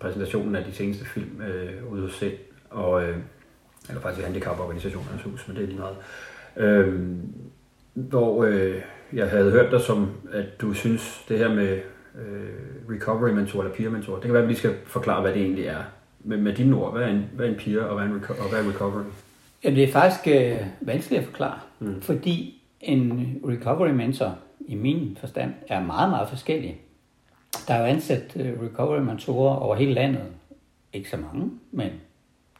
præsentationen 0.00 0.56
af 0.56 0.64
de 0.64 0.72
seneste 0.72 1.04
film 1.04 1.42
øh, 1.42 1.92
ude 1.92 2.02
hos 2.02 2.12
Sind, 2.14 2.32
og, 2.70 3.02
øh, 3.08 3.16
eller 3.88 4.00
faktisk 4.00 4.20
i 4.20 4.24
handicaporganisationernes 4.24 5.22
hus, 5.22 5.48
men 5.48 5.56
det 5.56 5.62
er 5.62 5.66
lige 5.66 5.78
meget. 5.78 5.96
Øh, 6.56 7.02
hvor 7.94 8.44
øh, 8.44 8.82
jeg 9.12 9.30
havde 9.30 9.50
hørt 9.50 9.72
dig 9.72 9.80
som, 9.80 10.10
at 10.32 10.60
du 10.60 10.74
synes, 10.74 11.24
det 11.28 11.38
her 11.38 11.54
med 11.54 11.80
øh, 12.14 12.94
recovery 12.94 13.30
mentor 13.30 13.60
eller 13.60 13.74
peer 13.74 13.90
mentor, 13.90 14.14
det 14.14 14.22
kan 14.22 14.32
være, 14.32 14.42
at 14.42 14.48
vi 14.48 14.52
lige 14.52 14.58
skal 14.58 14.74
forklare, 14.86 15.20
hvad 15.20 15.32
det 15.32 15.42
egentlig 15.42 15.66
er. 15.66 15.82
Med, 16.20 16.36
med 16.36 16.54
dine 16.54 16.76
ord, 16.76 16.92
hvad 16.92 17.02
er 17.02 17.08
en, 17.08 17.24
hvad 17.32 17.46
er 17.46 17.50
en 17.50 17.56
peer, 17.56 17.82
og 17.82 17.94
hvad 17.94 18.04
er, 18.04 18.14
en 18.14 18.20
reco- 18.20 18.42
og 18.42 18.50
hvad 18.50 18.64
er 18.64 18.68
recovery? 18.68 19.04
Jamen, 19.64 19.76
det 19.76 19.84
er 19.84 19.92
faktisk 19.92 20.28
øh, 20.28 20.66
vanskeligt 20.80 21.20
at 21.20 21.26
forklare, 21.26 21.58
mm. 21.78 22.00
fordi 22.00 22.62
en 22.80 23.40
recovery 23.48 23.90
mentor, 23.90 24.38
i 24.60 24.74
min 24.74 25.16
forstand, 25.20 25.54
er 25.68 25.82
meget, 25.82 26.10
meget 26.10 26.28
forskellig. 26.28 26.80
Der 27.68 27.74
er 27.74 27.80
jo 27.80 27.84
ansat 27.84 28.36
øh, 28.36 28.52
recovery 28.62 29.00
mentorer 29.00 29.56
over 29.56 29.76
hele 29.76 29.94
landet. 29.94 30.22
Ikke 30.92 31.10
så 31.10 31.16
mange, 31.16 31.50
men 31.72 31.90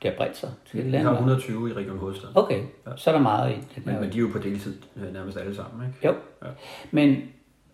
det 0.02 0.10
har 0.10 0.16
bredt 0.16 0.36
sig 0.36 0.50
til 0.66 0.76
hele 0.76 0.84
Vi 0.84 0.90
landet. 0.92 1.08
har 1.08 1.14
120 1.14 1.70
i 1.70 1.72
Region 1.72 1.98
Hovedstaden. 1.98 2.36
Okay, 2.36 2.62
så 2.96 3.10
er 3.10 3.14
der 3.14 3.22
meget 3.22 3.50
i 3.50 3.54
den 3.54 3.82
Men, 3.84 3.94
her. 3.94 4.00
men 4.00 4.12
de 4.12 4.16
er 4.16 4.20
jo 4.20 4.28
på 4.32 4.38
deltid 4.38 4.74
øh, 4.96 5.12
nærmest 5.12 5.38
alle 5.38 5.54
sammen, 5.54 5.86
ikke? 5.88 6.06
Jo. 6.06 6.14
Ja. 6.44 6.50
Men 6.90 7.22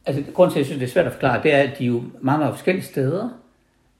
altså, 0.06 0.32
grunden 0.32 0.52
til, 0.52 0.58
at 0.58 0.60
jeg 0.60 0.66
synes, 0.66 0.78
det 0.78 0.86
er 0.86 0.92
svært 0.92 1.06
at 1.06 1.12
forklare, 1.12 1.42
det 1.42 1.54
er, 1.54 1.58
at 1.58 1.78
de 1.78 1.84
er 1.84 1.88
jo 1.88 2.02
meget, 2.20 2.40
meget 2.40 2.54
forskellige 2.54 2.84
steder. 2.84 3.28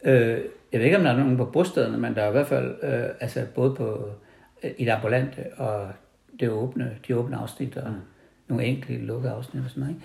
Øh, 0.04 0.38
jeg 0.72 0.80
ved 0.80 0.84
ikke, 0.84 0.96
om 0.96 1.02
der 1.02 1.10
er 1.10 1.16
nogen 1.16 1.36
på 1.36 1.44
bostederne, 1.44 1.98
men 1.98 2.14
der 2.14 2.22
er 2.22 2.28
i 2.28 2.32
hvert 2.32 2.46
fald 2.46 2.74
øh, 2.82 3.04
altså, 3.20 3.46
både 3.54 3.74
på 3.74 4.08
øh, 4.64 4.70
i 4.78 4.84
det 4.84 4.90
ambulante 4.90 5.44
og 5.56 5.88
det 6.40 6.50
åbne, 6.50 6.96
de 7.08 7.16
åbne 7.16 7.36
afsnit 7.36 7.76
og 7.76 7.90
mm. 7.90 7.96
nogle 8.48 8.64
enkelte 8.64 9.06
lukkede 9.06 9.32
afsnit 9.32 9.64
og 9.64 9.70
sådan 9.70 9.80
noget. 9.82 9.96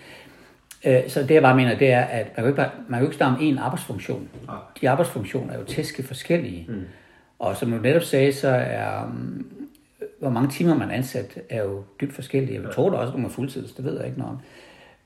Ikke? 0.85 1.03
Øh, 1.03 1.09
så 1.09 1.21
det 1.21 1.31
jeg 1.31 1.41
bare 1.41 1.55
mener, 1.55 1.77
det 1.77 1.91
er, 1.91 2.01
at 2.01 2.25
man 2.25 2.35
kan 2.35 2.43
jo 2.43 2.47
ikke, 2.47 2.57
bare, 2.57 2.69
man 2.87 2.97
kan 2.97 2.99
jo 2.99 3.07
ikke 3.07 3.15
starte 3.15 3.35
om 3.35 3.41
en 3.41 3.57
arbejdsfunktion. 3.57 4.29
Nej. 4.47 4.55
De 4.81 4.89
arbejdsfunktioner 4.89 5.53
er 5.53 5.59
jo 5.59 5.65
tæske 5.65 6.03
forskellige. 6.03 6.65
Mm. 6.69 6.83
Og 7.39 7.57
som 7.57 7.71
du 7.71 7.77
netop 7.77 8.03
sagde, 8.03 8.33
så 8.33 8.47
er, 8.47 9.03
um, 9.05 9.45
hvor 10.19 10.29
mange 10.29 10.49
timer 10.49 10.75
man 10.75 10.89
er 10.89 10.93
ansat, 10.95 11.39
er 11.49 11.63
jo 11.63 11.83
dybt 12.01 12.13
forskellige. 12.13 12.61
Jeg 12.61 12.71
tror 12.71 12.89
da 12.89 12.97
også, 12.97 13.13
at 13.13 13.19
man 13.19 13.25
er 13.25 13.33
fuldtids, 13.33 13.71
det 13.71 13.85
ved 13.85 13.97
jeg 13.97 14.05
ikke 14.05 14.19
noget 14.19 14.33
om. 14.33 14.39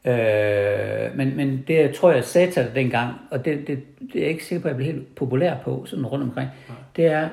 Øh, 0.05 1.17
men, 1.17 1.37
men 1.37 1.63
det 1.67 1.95
tror 1.95 2.11
jeg 2.11 2.23
sagde 2.23 2.51
til 2.51 2.63
dig 2.63 2.75
dengang, 2.75 3.13
og 3.31 3.45
det, 3.45 3.67
det, 3.67 3.83
det 3.99 4.15
er 4.15 4.19
jeg 4.19 4.29
ikke 4.29 4.45
sikker 4.45 4.61
på, 4.61 4.67
at 4.67 4.71
jeg 4.71 4.77
bliver 4.77 4.93
helt 4.93 5.15
populær 5.15 5.57
på, 5.63 5.85
sådan 5.85 6.05
rundt 6.05 6.23
omkring, 6.23 6.49
det 6.95 7.05
er, 7.05 7.29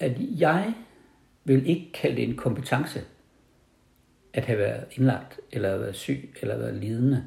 at 0.00 0.12
jeg 0.18 0.74
vil 1.44 1.68
ikke 1.68 1.92
kalde 1.92 2.16
det 2.16 2.28
en 2.28 2.36
kompetence, 2.36 3.00
at 4.32 4.44
have 4.44 4.58
været 4.58 4.84
indlagt, 4.92 5.40
eller 5.52 5.68
have 5.68 5.80
været 5.80 5.96
syg, 5.96 6.34
eller 6.40 6.56
været 6.56 6.74
lidende. 6.74 7.24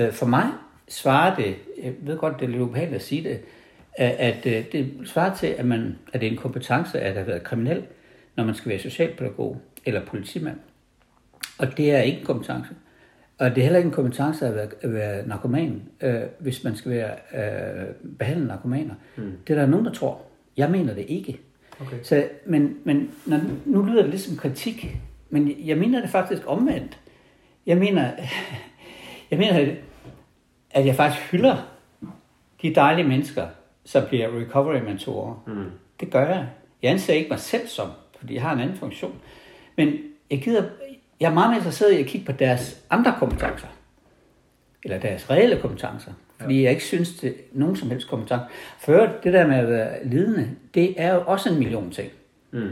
Øh, 0.00 0.12
For 0.12 0.26
mig 0.26 0.46
svarer 0.88 1.36
det, 1.36 1.56
jeg 1.82 1.92
ved 2.00 2.16
godt, 2.18 2.34
det 2.40 2.44
er 2.44 2.50
lidt 2.50 2.62
ubehageligt 2.62 2.96
at 2.96 3.02
sige 3.02 3.28
det, 3.28 3.40
at 3.94 4.10
at, 4.10 4.46
øh, 4.46 4.72
det 4.72 4.94
svarer 5.04 5.34
til, 5.34 5.46
at, 5.46 5.64
man, 5.64 5.98
at 6.12 6.20
det 6.20 6.26
er 6.26 6.30
en 6.30 6.36
kompetence 6.36 7.00
at 7.00 7.14
have 7.14 7.26
været 7.26 7.42
kriminel, 7.42 7.82
når 8.36 8.44
man 8.44 8.54
skal 8.54 8.70
være 8.70 8.78
socialpædagog 8.78 9.60
eller 9.84 10.06
politimand. 10.06 10.56
Og 11.58 11.76
det 11.76 11.92
er 11.92 12.00
ikke 12.00 12.18
en 12.18 12.26
kompetence. 12.26 12.70
Og 13.38 13.50
det 13.50 13.58
er 13.58 13.62
heller 13.62 13.78
ikke 13.78 13.86
en 13.86 13.94
kompetence 13.94 14.46
at 14.46 14.54
være, 14.54 14.68
at 14.82 14.92
være 14.92 15.28
narkoman, 15.28 15.82
øh, 16.00 16.20
hvis 16.38 16.64
man 16.64 16.76
skal 16.76 16.90
være 16.90 17.10
øh, 17.34 17.86
behandlet 18.18 18.48
narkomaner. 18.48 18.94
Mm. 19.16 19.32
Det 19.46 19.56
er 19.56 19.60
der 19.60 19.66
nogen, 19.66 19.86
der 19.86 19.92
tror. 19.92 20.22
Jeg 20.56 20.70
mener 20.70 20.94
det 20.94 21.04
ikke. 21.08 21.40
Okay. 21.80 21.96
Så, 22.02 22.28
men 22.46 22.76
men 22.84 23.10
når, 23.26 23.40
nu 23.64 23.82
lyder 23.82 24.02
det 24.02 24.10
lidt 24.10 24.22
som 24.22 24.36
kritik, 24.36 24.96
men 25.30 25.66
jeg 25.66 25.78
mener 25.78 26.00
det 26.00 26.10
faktisk 26.10 26.42
omvendt. 26.46 26.98
Jeg 27.66 27.76
mener, 27.76 28.10
jeg 29.30 29.38
mener 29.38 29.74
at 30.70 30.86
jeg 30.86 30.94
faktisk 30.94 31.30
hylder 31.30 31.56
de 32.62 32.74
dejlige 32.74 33.08
mennesker, 33.08 33.46
som 33.84 34.02
bliver 34.08 34.40
recovery-mentorer. 34.40 35.44
Mm. 35.46 35.70
Det 36.00 36.10
gør 36.10 36.26
jeg. 36.26 36.46
Jeg 36.82 36.90
anser 36.90 37.14
ikke 37.14 37.30
mig 37.30 37.38
selv 37.38 37.66
som, 37.66 37.88
fordi 38.18 38.34
jeg 38.34 38.42
har 38.42 38.52
en 38.54 38.60
anden 38.60 38.76
funktion. 38.76 39.14
Men 39.76 39.94
jeg, 40.30 40.42
gider, 40.42 40.64
jeg 41.20 41.30
er 41.30 41.34
meget 41.34 41.50
mere 41.50 41.58
interesseret 41.58 41.92
i 41.92 42.00
at 42.00 42.06
kigge 42.06 42.26
på 42.26 42.32
deres 42.32 42.82
andre 42.90 43.14
kompetencer. 43.18 43.66
Eller 44.84 44.98
deres 44.98 45.30
reelle 45.30 45.60
kompetencer. 45.60 46.12
Fordi 46.40 46.62
jeg 46.62 46.70
ikke 46.70 46.84
synes, 46.84 47.14
det 47.14 47.30
er 47.30 47.34
nogen 47.52 47.76
som 47.76 47.90
helst 47.90 48.08
kompetence. 48.08 48.44
For 48.78 49.08
det 49.24 49.32
der 49.32 49.46
med 49.46 49.56
at 49.56 49.68
være 49.68 50.06
lidende, 50.06 50.50
det 50.74 50.94
er 50.96 51.14
jo 51.14 51.22
også 51.26 51.50
en 51.50 51.58
million 51.58 51.90
ting. 51.90 52.10
Mm. 52.50 52.68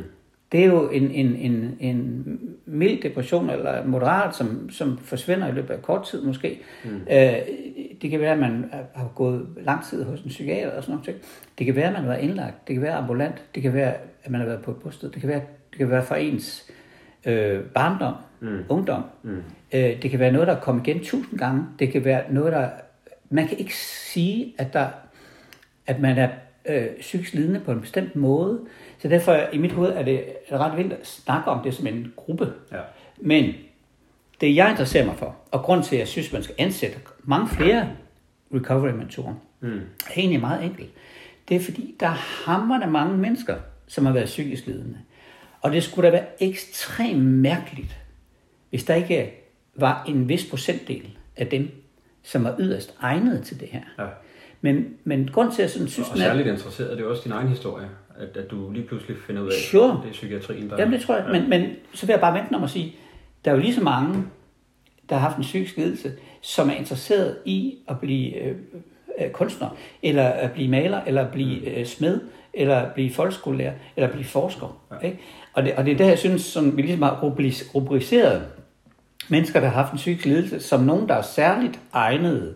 Det 0.52 0.60
er 0.60 0.64
jo 0.64 0.90
en, 0.90 1.10
en, 1.10 1.36
en, 1.36 1.76
en 1.80 2.24
mild 2.66 3.02
depression, 3.02 3.50
eller 3.50 3.86
moderat, 3.86 4.36
som, 4.36 4.70
som 4.70 4.98
forsvinder 4.98 5.48
i 5.48 5.52
løbet 5.52 5.74
af 5.74 5.82
kort 5.82 6.06
tid 6.06 6.22
måske. 6.22 6.60
Mm. 6.84 7.00
Øh, 7.10 7.34
det 8.02 8.10
kan 8.10 8.20
være, 8.20 8.32
at 8.32 8.38
man 8.38 8.70
har 8.94 9.12
gået 9.14 9.48
lang 9.56 9.84
tid 9.84 10.04
hos 10.04 10.20
en 10.20 10.28
psykiater 10.28 10.70
og 10.70 10.82
sådan 10.82 10.98
noget. 11.06 11.22
Det 11.58 11.66
kan 11.66 11.76
være, 11.76 11.86
at 11.86 11.92
man 11.92 12.02
har 12.02 12.08
været 12.08 12.22
indlagt. 12.22 12.68
Det 12.68 12.74
kan 12.74 12.82
være 12.82 12.94
ambulant. 12.94 13.44
Det 13.54 13.62
kan 13.62 13.74
være, 13.74 13.94
at 14.22 14.30
man 14.30 14.40
har 14.40 14.48
været 14.48 14.62
på 14.62 14.70
et 14.70 14.76
bosted. 14.76 15.10
Det 15.10 15.20
kan 15.20 15.28
være, 15.28 15.40
det 15.70 15.78
kan 15.78 15.90
være 15.90 16.02
fra 16.02 16.16
ens 16.16 16.70
øh, 17.24 17.60
barndom, 17.64 18.14
mm. 18.40 18.64
ungdom. 18.68 19.02
Mm. 19.22 19.42
Øh, 19.72 20.02
det 20.02 20.10
kan 20.10 20.20
være 20.20 20.32
noget, 20.32 20.48
der 20.48 20.56
er 20.56 20.60
kommet 20.60 20.86
igen 20.86 21.04
tusind 21.04 21.38
gange. 21.38 21.64
Det 21.78 21.92
kan 21.92 22.04
være 22.04 22.32
noget, 22.32 22.52
der... 22.52 22.68
Man 23.30 23.48
kan 23.48 23.58
ikke 23.58 23.76
sige, 23.76 24.54
at, 24.58 24.72
der, 24.72 24.88
at 25.86 26.00
man 26.00 26.18
er 26.18 26.28
øh, 26.66 26.86
psykisk 27.00 27.34
lidende 27.34 27.60
på 27.60 27.72
en 27.72 27.80
bestemt 27.80 28.16
måde. 28.16 28.60
Så 28.98 29.08
derfor 29.08 29.36
i 29.52 29.58
mit 29.58 29.72
hoved 29.72 29.90
er 29.90 30.02
det 30.02 30.24
ret 30.52 30.76
vildt 30.76 30.92
at 30.92 31.06
snakke 31.06 31.50
om 31.50 31.62
det 31.64 31.74
som 31.74 31.86
en 31.86 32.12
gruppe. 32.16 32.52
Ja. 32.72 32.80
Men 33.16 33.54
det 34.40 34.56
jeg 34.56 34.70
interesserer 34.70 35.06
mig 35.06 35.14
for, 35.18 35.36
og 35.50 35.62
grund 35.62 35.84
til 35.84 35.96
at 35.96 36.00
jeg 36.00 36.08
synes, 36.08 36.32
man 36.32 36.42
skal 36.42 36.54
ansætte 36.58 36.96
mange 37.24 37.48
flere 37.48 37.88
recovery-mentorer, 38.54 39.34
mm. 39.60 39.80
er 40.06 40.12
egentlig 40.16 40.40
meget 40.40 40.64
enkelt. 40.64 40.90
Det 41.48 41.56
er 41.56 41.60
fordi, 41.60 41.94
der 42.00 42.06
er 42.06 42.44
hammerne 42.50 42.86
mange 42.92 43.16
mennesker, 43.18 43.56
som 43.86 44.06
har 44.06 44.12
været 44.12 44.26
psykisk 44.26 44.66
lidende. 44.66 44.98
Og 45.60 45.72
det 45.72 45.82
skulle 45.82 46.06
da 46.06 46.12
være 46.12 46.42
ekstremt 46.42 47.22
mærkeligt, 47.24 47.96
hvis 48.70 48.84
der 48.84 48.94
ikke 48.94 49.30
var 49.74 50.04
en 50.08 50.28
vis 50.28 50.44
procentdel 50.50 51.02
af 51.36 51.46
dem, 51.46 51.70
som 52.22 52.44
var 52.44 52.54
yderst 52.58 52.94
egnet 53.00 53.42
til 53.42 53.60
det 53.60 53.68
her. 53.68 53.80
Ja. 53.98 54.06
Men, 54.60 54.86
men 55.04 55.30
grund 55.32 55.52
til, 55.52 55.56
at 55.56 55.62
jeg 55.62 55.70
sådan 55.70 55.88
synes, 55.88 56.08
Og 56.08 56.14
er- 56.14 56.20
særligt 56.20 56.48
interesseret, 56.48 56.98
det 56.98 57.04
er 57.04 57.08
også 57.08 57.22
din 57.24 57.32
egen 57.32 57.48
historie, 57.48 57.88
at, 58.18 58.36
at 58.36 58.50
du 58.50 58.70
lige 58.72 58.86
pludselig 58.86 59.16
finder 59.26 59.42
ud 59.42 59.46
af, 59.46 59.52
Sure. 59.70 59.90
at 59.92 59.98
det 60.02 60.08
er 60.08 60.12
psykiatrien, 60.12 60.70
der 60.70 60.76
Jamen 60.78 60.92
det 60.92 61.02
tror 61.02 61.16
jeg, 61.16 61.24
men, 61.32 61.50
men 61.50 61.70
så 61.94 62.06
vil 62.06 62.12
jeg 62.12 62.20
bare 62.20 62.34
vente 62.40 62.54
om 62.54 62.64
at 62.64 62.70
sige, 62.70 62.96
der 63.44 63.50
er 63.50 63.54
jo 63.54 63.60
lige 63.60 63.74
så 63.74 63.80
mange, 63.80 64.24
der 65.08 65.16
har 65.16 65.28
haft 65.28 65.36
en 65.36 65.42
psykisk 65.42 65.76
lidelse, 65.76 66.12
som 66.40 66.70
er 66.70 66.74
interesseret 66.74 67.36
i 67.44 67.78
at 67.88 68.00
blive 68.00 68.34
øh, 68.34 68.56
øh, 69.20 69.30
kunstner, 69.30 69.76
eller 70.02 70.24
at 70.24 70.52
blive 70.52 70.68
maler, 70.68 71.00
eller 71.04 71.24
at 71.24 71.32
blive 71.32 71.78
øh, 71.78 71.86
smed, 71.86 72.20
eller 72.54 72.76
at 72.76 72.92
blive 72.94 73.12
folkeskolelærer, 73.12 73.72
eller 73.96 74.06
at 74.06 74.12
blive 74.12 74.24
forsker. 74.24 74.80
Ja. 74.90 75.06
Ikke? 75.06 75.18
Og, 75.52 75.62
det, 75.62 75.74
og 75.74 75.86
det 75.86 75.92
er 75.92 75.96
der, 75.96 76.08
jeg 76.08 76.18
synes, 76.18 76.42
som 76.42 76.76
vi 76.76 76.82
ligesom 76.82 77.02
har 77.02 77.20
rubriceret 77.74 78.42
mennesker, 79.28 79.60
der 79.60 79.68
har 79.68 79.82
haft 79.82 79.92
en 79.92 79.96
psykisk 79.96 80.26
lidelse, 80.26 80.60
som 80.60 80.80
nogen, 80.80 81.08
der 81.08 81.14
er 81.14 81.22
særligt 81.22 81.80
egnet 81.92 82.54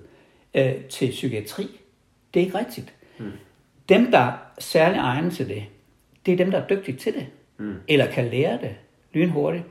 øh, 0.54 0.74
til 0.74 1.10
psykiatri. 1.10 1.80
Det 2.34 2.40
er 2.40 2.44
ikke 2.44 2.58
rigtigt. 2.58 2.94
Mm. 3.18 3.30
Dem, 3.88 4.10
der 4.10 4.18
er 4.18 4.32
særligt 4.58 5.00
egnet 5.00 5.32
til 5.32 5.48
det, 5.48 5.62
det 6.26 6.32
er 6.32 6.36
dem, 6.36 6.50
der 6.50 6.58
er 6.58 6.66
dygtige 6.66 6.96
til 6.96 7.14
det. 7.14 7.26
Mm. 7.58 7.74
Eller 7.88 8.06
kan 8.06 8.24
lære 8.24 8.58
det 8.60 8.74
lynhurtigt. 9.12 9.64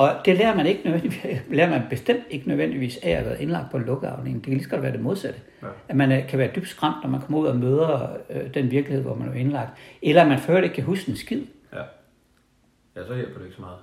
Og 0.00 0.16
det 0.24 0.36
lærer 0.36 0.54
man 0.54 0.66
ikke 0.66 0.80
nødvendigvis, 0.84 1.22
lærer 1.50 1.70
man 1.70 1.82
bestemt 1.90 2.22
ikke 2.30 2.48
nødvendigvis 2.48 2.98
af 3.02 3.10
at 3.10 3.24
være 3.24 3.42
indlagt 3.42 3.70
på 3.70 3.76
en 3.76 3.84
lukkeafdeling. 3.84 4.34
Det 4.36 4.42
kan 4.44 4.52
lige 4.52 4.64
så 4.64 4.70
godt 4.70 4.82
være 4.82 4.92
det 4.92 5.00
modsatte. 5.00 5.40
Ja. 5.62 5.66
At 5.88 5.96
man 5.96 6.12
øh, 6.12 6.28
kan 6.28 6.38
være 6.38 6.50
dybt 6.56 6.68
skræmt, 6.68 6.96
når 7.02 7.10
man 7.10 7.20
kommer 7.20 7.38
ud 7.38 7.46
og 7.46 7.56
møder 7.56 8.16
øh, 8.30 8.54
den 8.54 8.70
virkelighed, 8.70 9.02
hvor 9.02 9.14
man 9.14 9.28
er 9.28 9.32
indlagt. 9.32 9.70
Eller 10.02 10.22
at 10.22 10.28
man 10.28 10.38
før 10.38 10.60
ikke 10.60 10.74
kan 10.74 10.84
huske 10.84 11.10
en 11.10 11.16
skid. 11.16 11.42
Ja. 11.72 11.78
ja, 12.96 13.06
så 13.06 13.14
hjælper 13.14 13.38
det 13.38 13.44
ikke 13.44 13.56
så 13.56 13.60
meget. 13.60 13.76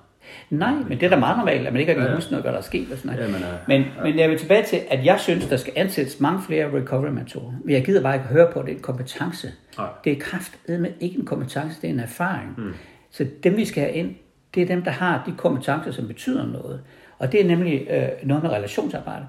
Nej, 0.50 0.72
men 0.72 1.00
det 1.00 1.02
er 1.02 1.10
da 1.10 1.16
meget 1.16 1.38
normalt, 1.38 1.66
at 1.66 1.72
man 1.72 1.80
ikke 1.80 1.92
har 1.92 2.00
Ja, 2.00 2.04
kan 2.04 2.10
ja. 2.10 2.16
huske 2.16 2.30
noget, 2.30 2.44
hvad 2.44 2.52
der 2.52 2.58
er 2.58 2.62
sket. 2.62 2.92
Og 2.92 2.98
sådan 2.98 3.16
noget. 3.16 3.32
Ja, 3.32 3.38
men, 3.38 3.42
øh, 3.42 3.58
men, 3.68 4.12
men 4.12 4.18
jeg 4.18 4.30
vil 4.30 4.38
tilbage 4.38 4.64
til, 4.64 4.80
at 4.90 5.04
jeg 5.04 5.20
synes, 5.20 5.46
der 5.46 5.56
skal 5.56 5.72
ansættes 5.76 6.20
mange 6.20 6.42
flere 6.42 6.72
recovery-mentorer. 6.80 7.52
Men 7.64 7.74
jeg 7.74 7.84
gider 7.84 8.02
bare 8.02 8.14
ikke 8.14 8.26
høre 8.26 8.50
på, 8.52 8.60
at 8.60 8.66
det 8.66 8.72
er 8.72 8.76
en 8.76 8.82
kompetence. 8.82 9.52
Nej. 9.78 9.88
Det 10.04 10.12
er 10.12 10.20
kraftedeme 10.20 10.92
ikke 11.00 11.18
en 11.18 11.26
kompetence, 11.26 11.80
det 11.82 11.90
er 11.90 11.94
en 11.94 12.00
erfaring. 12.00 12.54
Mm. 12.58 12.74
Så 13.10 13.26
dem, 13.42 13.56
vi 13.56 13.64
skal 13.64 13.82
have 13.82 13.94
ind, 13.94 14.14
det 14.54 14.62
er 14.62 14.66
dem, 14.66 14.82
der 14.82 14.90
har 14.90 15.22
de 15.26 15.34
kompetencer, 15.36 15.90
som 15.90 16.06
betyder 16.06 16.46
noget. 16.46 16.80
Og 17.18 17.32
det 17.32 17.40
er 17.40 17.44
nemlig 17.44 17.86
øh, 17.90 18.08
noget 18.22 18.42
med 18.42 18.50
relationsarbejde, 18.50 19.26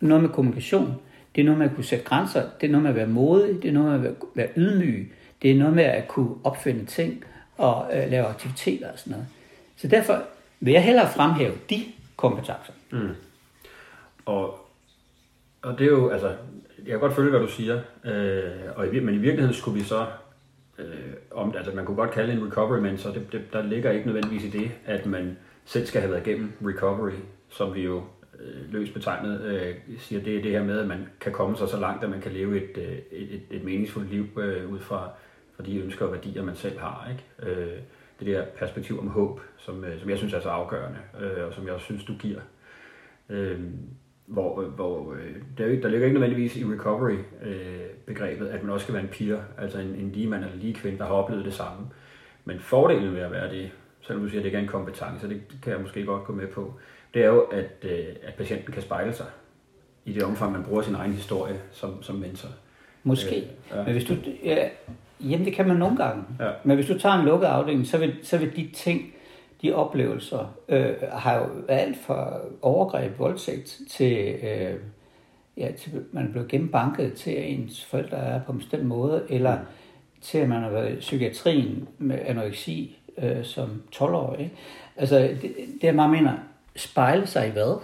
noget 0.00 0.22
med 0.22 0.30
kommunikation, 0.30 1.00
det 1.34 1.40
er 1.40 1.44
noget 1.44 1.58
med 1.58 1.66
at 1.66 1.74
kunne 1.74 1.84
sætte 1.84 2.04
grænser, 2.04 2.42
det 2.60 2.66
er 2.66 2.70
noget 2.70 2.82
med 2.82 2.90
at 2.90 2.96
være 2.96 3.06
modig, 3.06 3.62
det 3.62 3.68
er 3.68 3.72
noget 3.72 4.00
med 4.00 4.10
at 4.10 4.16
være, 4.34 4.48
ydmyg, 4.56 5.12
det 5.42 5.50
er 5.50 5.54
noget 5.54 5.74
med 5.74 5.84
at 5.84 6.08
kunne 6.08 6.30
opfinde 6.44 6.84
ting 6.84 7.24
og 7.56 7.90
øh, 7.92 8.10
lave 8.10 8.26
aktiviteter 8.26 8.92
og 8.92 8.98
sådan 8.98 9.10
noget. 9.10 9.26
Så 9.76 9.88
derfor 9.88 10.22
vil 10.60 10.72
jeg 10.72 10.84
hellere 10.84 11.10
fremhæve 11.10 11.54
de 11.70 11.84
kompetencer. 12.16 12.72
Mm. 12.90 13.08
Og, 14.26 14.68
og 15.62 15.78
det 15.78 15.84
er 15.84 15.90
jo, 15.90 16.08
altså, 16.08 16.28
jeg 16.78 16.90
kan 16.90 17.00
godt 17.00 17.14
følge, 17.14 17.30
hvad 17.30 17.40
du 17.40 17.48
siger, 17.48 17.80
øh, 18.04 18.50
og 18.76 18.94
i, 18.94 19.00
men 19.00 19.14
i 19.14 19.18
virkeligheden 19.18 19.54
skulle 19.54 19.78
vi 19.78 19.84
så, 19.84 20.06
øh, 20.78 21.12
om, 21.30 21.54
altså 21.56 21.72
man 21.74 21.84
kunne 21.84 21.96
godt 21.96 22.10
kalde 22.10 22.32
en 22.32 22.46
recovery 22.46 22.78
mentor, 22.78 23.10
det, 23.10 23.32
det, 23.32 23.42
der 23.52 23.62
ligger 23.62 23.90
ikke 23.90 24.06
nødvendigvis 24.06 24.44
i 24.44 24.58
det, 24.58 24.70
at 24.86 25.06
man 25.06 25.36
selv 25.64 25.86
skal 25.86 26.00
have 26.00 26.12
været 26.12 26.26
igennem 26.26 26.52
recovery, 26.62 27.12
som 27.48 27.74
vi 27.74 27.82
jo 27.82 28.02
øh, 28.40 28.72
løst 28.72 28.94
betegnet 28.94 29.40
øh, 29.40 29.74
siger, 29.98 30.22
det 30.22 30.36
er 30.36 30.42
det 30.42 30.50
her 30.50 30.64
med, 30.64 30.78
at 30.78 30.86
man 30.86 31.06
kan 31.20 31.32
komme 31.32 31.56
sig 31.56 31.68
så 31.68 31.80
langt, 31.80 32.04
at 32.04 32.10
man 32.10 32.20
kan 32.20 32.32
leve 32.32 32.56
et, 32.56 32.76
øh, 32.76 32.98
et, 33.10 33.34
et, 33.34 33.42
et 33.50 33.64
meningsfuldt 33.64 34.10
liv 34.10 34.26
øh, 34.38 34.72
ud 34.72 34.78
fra, 34.78 35.10
fra 35.56 35.64
de 35.64 35.78
ønsker 35.78 36.06
og 36.06 36.12
værdier, 36.12 36.42
man 36.42 36.56
selv 36.56 36.78
har. 36.78 37.10
Ikke? 37.10 37.52
Øh, 37.60 37.78
det 38.20 38.26
der 38.26 38.44
perspektiv 38.44 39.00
om 39.00 39.08
håb, 39.08 39.40
som, 39.56 39.84
øh, 39.84 40.00
som 40.00 40.10
jeg 40.10 40.18
synes 40.18 40.32
er 40.32 40.40
så 40.40 40.48
afgørende, 40.48 40.98
øh, 41.20 41.46
og 41.46 41.54
som 41.54 41.66
jeg 41.66 41.74
også 41.74 41.84
synes, 41.84 42.04
du 42.04 42.14
giver. 42.18 42.40
Øh, 43.28 43.60
hvor, 44.26 44.62
hvor 44.62 45.12
øh, 45.12 45.34
der, 45.58 45.64
er 45.64 45.80
der 45.80 45.88
ligger 45.88 46.06
ikke 46.06 46.20
nødvendigvis 46.20 46.56
i 46.56 46.64
recovery-begrebet, 46.64 48.46
at 48.46 48.62
man 48.62 48.72
også 48.72 48.84
skal 48.84 48.94
være 48.94 49.02
en 49.02 49.08
peer, 49.08 49.38
altså 49.58 49.78
en, 49.78 49.94
en 49.94 50.10
lige 50.14 50.28
mand 50.28 50.44
eller 50.44 50.56
lige 50.56 50.74
kvinde, 50.74 50.98
der 50.98 51.04
har 51.04 51.14
oplevet 51.14 51.44
det 51.44 51.54
samme. 51.54 51.86
Men 52.44 52.60
fordelen 52.60 53.14
ved 53.14 53.20
at 53.20 53.30
være 53.30 53.50
det, 53.50 53.70
selvom 54.00 54.22
du 54.22 54.28
siger, 54.28 54.40
at 54.40 54.44
det 54.44 54.48
ikke 54.48 54.58
er 54.58 54.62
en 54.62 54.68
kompetence, 54.68 55.28
det 55.28 55.42
kan 55.62 55.72
jeg 55.72 55.80
måske 55.80 56.04
godt 56.04 56.24
gå 56.24 56.32
med 56.32 56.46
på, 56.46 56.74
det 57.14 57.24
er 57.24 57.28
jo, 57.28 57.40
at, 57.40 57.70
øh, 57.82 58.04
at 58.22 58.34
patienten 58.34 58.72
kan 58.72 58.82
spejle 58.82 59.12
sig 59.12 59.26
i 60.04 60.12
det 60.12 60.22
omfang, 60.22 60.52
man 60.52 60.62
bruger 60.64 60.82
sin 60.82 60.94
egen 60.94 61.12
historie 61.12 61.60
som, 61.72 62.02
som 62.02 62.16
mentor. 62.16 62.48
Måske. 63.02 63.36
Øh, 63.36 63.42
Øh, 63.42 63.48
ja. 63.78 63.84
Men 63.84 63.92
hvis 63.92 64.04
du, 64.04 64.14
ja, 64.44 64.68
jamen 65.20 65.46
det 65.46 65.54
kan 65.54 65.68
man 65.68 65.76
nogle 65.76 65.96
gange. 65.96 66.24
Ja. 66.40 66.50
Men 66.64 66.76
hvis 66.76 66.86
du 66.86 66.98
tager 66.98 67.14
en 67.14 67.24
lukket 67.24 67.46
afdeling, 67.46 67.86
så 67.86 67.98
vil, 67.98 68.16
så 68.22 68.38
vil 68.38 68.56
de 68.56 68.70
ting, 68.74 69.14
de 69.64 69.74
oplevelser, 69.74 70.56
øh, 70.68 70.94
har 71.12 71.38
jo 71.38 71.46
alt 71.68 71.96
fra 71.96 72.40
overgreb, 72.62 73.18
voldtægt 73.18 73.80
til, 73.90 74.34
øh, 74.42 74.74
ja, 75.56 75.72
til 75.78 76.04
man 76.12 76.26
er 76.26 76.30
blevet 76.30 76.48
gennembanket, 76.48 77.14
til 77.14 77.30
at 77.30 77.44
ens 77.50 77.84
forældre 77.84 78.16
er 78.16 78.40
på 78.40 78.52
en 78.52 78.58
bestemt 78.58 78.84
måde, 78.84 79.22
eller 79.28 79.58
mm. 79.58 79.64
til 80.20 80.38
at 80.38 80.48
man 80.48 80.62
har 80.62 80.70
været 80.70 80.92
i 80.92 80.96
psykiatrien 80.96 81.88
med 81.98 82.18
anoreksi 82.26 82.98
øh, 83.18 83.44
som 83.44 83.82
12-årig. 83.96 84.40
Ikke? 84.40 84.56
Altså 84.96 85.18
det, 85.18 85.54
det 85.82 85.94
meget 85.94 86.10
mener, 86.10 86.32
spejle 86.76 87.26
sig 87.26 87.48
i 87.48 87.50
hvad? 87.50 87.80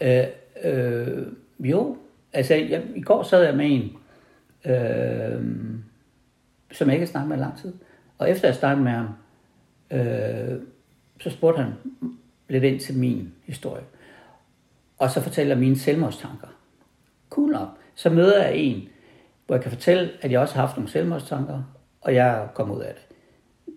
Ja. 0.00 0.22
Øh, 0.22 0.28
øh, 0.64 1.26
jo, 1.60 1.96
altså 2.32 2.54
jeg, 2.54 2.82
i 2.96 3.00
går 3.00 3.22
sad 3.22 3.44
jeg 3.44 3.56
med 3.56 3.66
en, 3.66 3.96
øh, 4.72 5.42
som 6.72 6.88
jeg 6.88 6.94
ikke 6.94 7.06
har 7.06 7.10
snakket 7.10 7.28
med 7.28 7.36
i 7.36 7.40
lang 7.40 7.58
tid. 7.58 7.72
Og 8.18 8.30
efter 8.30 8.48
jeg 8.48 8.54
snakkede 8.54 8.84
med 8.84 8.92
ham, 8.92 9.08
øh, 9.90 10.60
så 11.22 11.30
spurgte 11.30 11.62
han 11.62 11.72
lidt 12.48 12.64
ind 12.64 12.80
til 12.80 12.98
min 12.98 13.32
historie. 13.44 13.82
Og 14.98 15.10
så 15.10 15.20
fortæller 15.20 15.54
mine 15.56 15.78
selvmordstanker. 15.78 16.46
Cool 17.30 17.50
nok. 17.52 17.68
Så 17.94 18.10
møder 18.10 18.44
jeg 18.44 18.56
en, 18.56 18.88
hvor 19.46 19.56
jeg 19.56 19.62
kan 19.62 19.72
fortælle, 19.72 20.10
at 20.20 20.32
jeg 20.32 20.40
også 20.40 20.54
har 20.54 20.66
haft 20.66 20.76
nogle 20.76 20.90
selvmordstanker, 20.90 21.62
og 22.00 22.14
jeg 22.14 22.28
er 22.28 22.46
kommet 22.46 22.76
ud 22.76 22.80
af 22.80 22.94
det. 22.94 23.02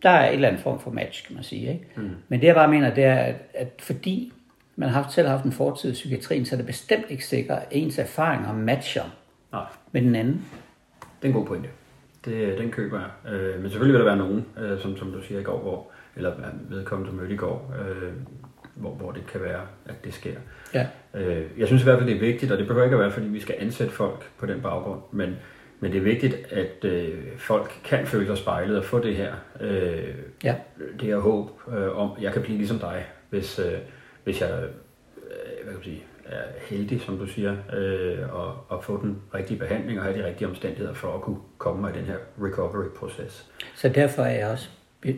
Der 0.03 0.09
er 0.09 0.29
et 0.29 0.33
eller 0.33 0.47
andet 0.47 0.61
form 0.61 0.79
for 0.79 0.91
match, 0.91 1.27
kan 1.27 1.35
man 1.35 1.43
sige. 1.43 1.73
Ikke? 1.73 1.87
Mm. 1.95 2.11
Men 2.27 2.41
det 2.41 2.47
jeg 2.47 2.55
bare 2.55 2.67
mener, 2.67 2.93
det 2.93 3.03
er, 3.03 3.15
at, 3.15 3.35
at 3.53 3.73
fordi 3.79 4.33
man 4.75 4.89
har 4.89 5.01
haft, 5.01 5.13
selv 5.13 5.27
haft 5.27 5.45
en 5.45 5.51
fortid 5.51 5.89
i 5.89 5.93
psykiatrien, 5.93 6.45
så 6.45 6.55
er 6.55 6.57
det 6.57 6.65
bestemt 6.65 7.05
ikke 7.09 7.25
sikkert, 7.25 7.57
at 7.57 7.67
ens 7.71 7.99
erfaringer 7.99 8.53
matcher 8.53 9.03
Nej, 9.51 9.65
med 9.91 10.01
den 10.01 10.15
anden. 10.15 10.45
det 10.99 11.07
er 11.21 11.27
en 11.27 11.33
god 11.33 11.45
pointe. 11.45 11.69
Det, 12.25 12.57
den 12.57 12.71
køber 12.71 12.99
jeg. 12.99 13.33
Øh, 13.33 13.61
men 13.61 13.71
selvfølgelig 13.71 13.93
vil 13.93 13.99
der 13.99 14.15
være 14.15 14.27
nogen, 14.27 14.45
øh, 14.57 14.81
som, 14.81 14.97
som 14.97 15.11
du 15.11 15.21
siger 15.21 15.39
i 15.39 15.43
går, 15.43 15.59
hvor, 15.59 15.87
eller 16.15 16.33
vedkommende 16.69 17.11
du 17.11 17.17
mødte 17.17 17.33
i 17.33 17.37
går, 17.37 17.73
øh, 17.79 18.13
hvor, 18.75 18.89
hvor 18.93 19.11
det 19.11 19.27
kan 19.27 19.41
være, 19.41 19.61
at 19.85 19.95
det 20.03 20.13
sker. 20.13 20.35
Ja. 20.73 20.87
Øh, 21.13 21.45
jeg 21.57 21.67
synes 21.67 21.81
i 21.81 21.85
hvert 21.85 21.97
fald, 21.99 22.09
det 22.09 22.15
er 22.15 22.19
vigtigt, 22.19 22.51
og 22.51 22.57
det 22.57 22.67
behøver 22.67 22.85
ikke 22.85 22.95
at 22.95 22.99
være, 23.01 23.11
fordi 23.11 23.27
vi 23.27 23.39
skal 23.39 23.55
ansætte 23.59 23.93
folk 23.93 24.29
på 24.37 24.45
den 24.45 24.61
baggrund, 24.61 25.01
men, 25.11 25.35
men 25.79 25.91
det 25.91 25.97
er 25.97 26.01
vigtigt, 26.03 26.35
at 26.51 26.85
øh, 26.85 27.37
folk 27.37 27.71
kan 27.83 28.07
føle 28.07 28.25
sig 28.27 28.37
spejlet 28.37 28.77
og 28.77 28.83
få 28.85 28.99
det 28.99 29.15
her, 29.15 29.33
øh, 29.61 30.03
Ja. 30.43 30.55
det 30.99 31.01
her 31.07 31.17
håb 31.17 31.49
øh, 31.77 31.97
om, 31.97 32.11
jeg 32.21 32.33
kan 32.33 32.41
blive 32.41 32.57
ligesom 32.57 32.79
dig, 32.79 33.05
hvis, 33.29 33.59
øh, 33.59 33.73
hvis 34.23 34.41
jeg 34.41 34.49
øh, 34.51 34.59
hvad 35.63 35.65
kan 35.65 35.73
man 35.73 35.83
sige, 35.83 36.03
er 36.25 36.41
heldig, 36.69 37.01
som 37.01 37.17
du 37.17 37.25
siger, 37.27 37.55
øh, 37.73 38.35
og, 38.35 38.65
og 38.69 38.83
få 38.83 39.01
den 39.01 39.21
rigtige 39.33 39.59
behandling 39.59 39.99
og 39.99 40.05
have 40.05 40.17
de 40.21 40.25
rigtige 40.27 40.47
omstændigheder 40.47 40.93
for 40.93 41.13
at 41.15 41.21
kunne 41.21 41.37
komme 41.57 41.89
i 41.89 41.97
den 41.97 42.05
her 42.05 42.15
recovery-proces. 42.41 43.45
Så 43.75 43.89
derfor 43.89 44.23
er 44.23 44.39
jeg 44.39 44.47
også 44.47 44.69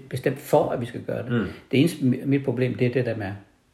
bestemt 0.10 0.40
for, 0.40 0.70
at 0.70 0.82
vi 0.82 0.86
skal 0.86 1.02
gøre 1.02 1.24
det. 1.24 1.32
Mm. 1.32 1.46
Det 1.72 1.80
eneste 1.80 1.98
mi- 2.06 2.26
mit 2.26 2.44
problem, 2.46 2.76
det 2.76 2.88
er 2.88 2.92
det 2.94 3.06
der 3.06 3.16
med, 3.16 3.32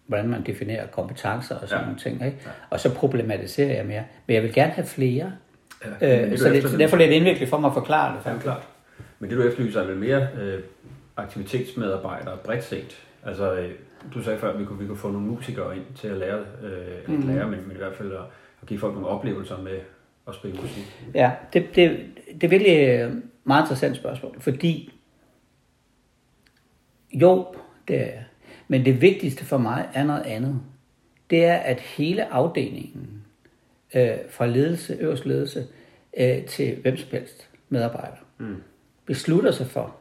hvordan 0.08 0.30
man 0.30 0.42
definerer 0.46 0.88
kompetencer 0.88 1.56
og 1.56 1.68
sådan 1.70 1.80
Ja. 1.82 1.86
nogle 1.86 2.00
ting. 2.00 2.26
Ikke? 2.26 2.38
Ja. 2.46 2.50
Og 2.70 2.80
så 2.80 2.94
problematiserer 2.96 3.76
jeg 3.76 3.86
mere. 3.86 4.04
Men 4.28 4.34
jeg 4.36 4.44
vil 4.44 4.54
gerne 4.54 4.72
have 4.72 4.86
flere. 4.88 5.32
Ja, 6.02 6.24
Øh, 6.26 6.32
det, 6.32 6.40
så, 6.40 6.50
det, 6.50 6.64
så 6.70 6.78
derfor 6.78 6.98
er 6.98 7.06
det 7.08 7.14
indviklet 7.14 7.50
for 7.50 7.60
mig 7.60 7.68
at 7.68 7.74
forklare 7.74 8.18
det. 8.18 8.32
Ja, 8.32 8.38
klart. 8.40 8.68
Men 9.20 9.30
det 9.30 9.38
du 9.38 9.44
efterlyser 9.44 9.82
er 9.82 9.86
vel 9.88 9.98
mere 9.98 10.28
øh, 10.42 10.60
aktivitetsmedarbejdere 11.38 12.38
bredt 12.38 12.64
set. 12.64 12.98
Altså, 13.26 13.54
øh, 13.56 13.70
du 14.14 14.24
sagde 14.24 14.40
før, 14.40 14.54
at 14.54 14.60
vi 14.60 14.66
kunne, 14.66 14.80
vi 14.80 14.86
kunne 14.88 14.98
få 14.98 15.12
nogle 15.12 15.28
musikere 15.28 15.76
ind 15.76 15.84
til 15.96 16.08
at 16.08 16.18
lære, 16.18 16.40
øh, 16.64 17.14
mm. 17.16 17.28
lære 17.28 17.48
men, 17.50 17.60
men 17.68 17.72
i 17.76 17.78
hvert 17.80 17.96
fald 17.96 18.12
at, 18.12 18.18
at 18.62 18.68
give 18.68 18.80
folk 18.80 18.94
nogle 18.94 19.08
oplevelser 19.08 19.58
med 19.62 19.80
at 20.28 20.36
spille 20.36 20.58
musik. 20.62 20.84
Ja, 21.14 21.32
det, 21.54 21.76
det, 21.76 22.00
det 22.34 22.44
er 22.44 22.48
virkelig 22.48 22.74
et 22.74 23.22
meget 23.44 23.64
interessant 23.64 23.96
spørgsmål, 23.96 24.36
fordi 24.40 24.94
jo, 27.14 27.56
det 27.88 27.96
er 27.96 28.06
jeg. 28.06 28.24
Men 28.68 28.86
det 28.86 29.02
vigtigste 29.02 29.46
for 29.46 29.58
mig 29.58 29.90
er 29.94 30.04
noget 30.04 30.22
andet. 30.22 30.62
Det 31.30 31.46
er, 31.46 31.56
at 31.56 31.80
hele 31.80 32.34
afdelingen, 32.34 33.24
øh, 33.96 34.18
fra 34.30 34.46
ledelse, 34.46 34.98
øverst 35.00 35.26
ledelse, 35.26 35.68
øh, 36.18 36.46
til 36.46 36.78
hvem 36.82 36.98
som 36.98 37.10
helst 37.12 37.50
medarbejder, 37.70 38.18
mm. 38.38 38.56
beslutter 39.06 39.52
sig 39.52 39.68
for, 39.68 39.96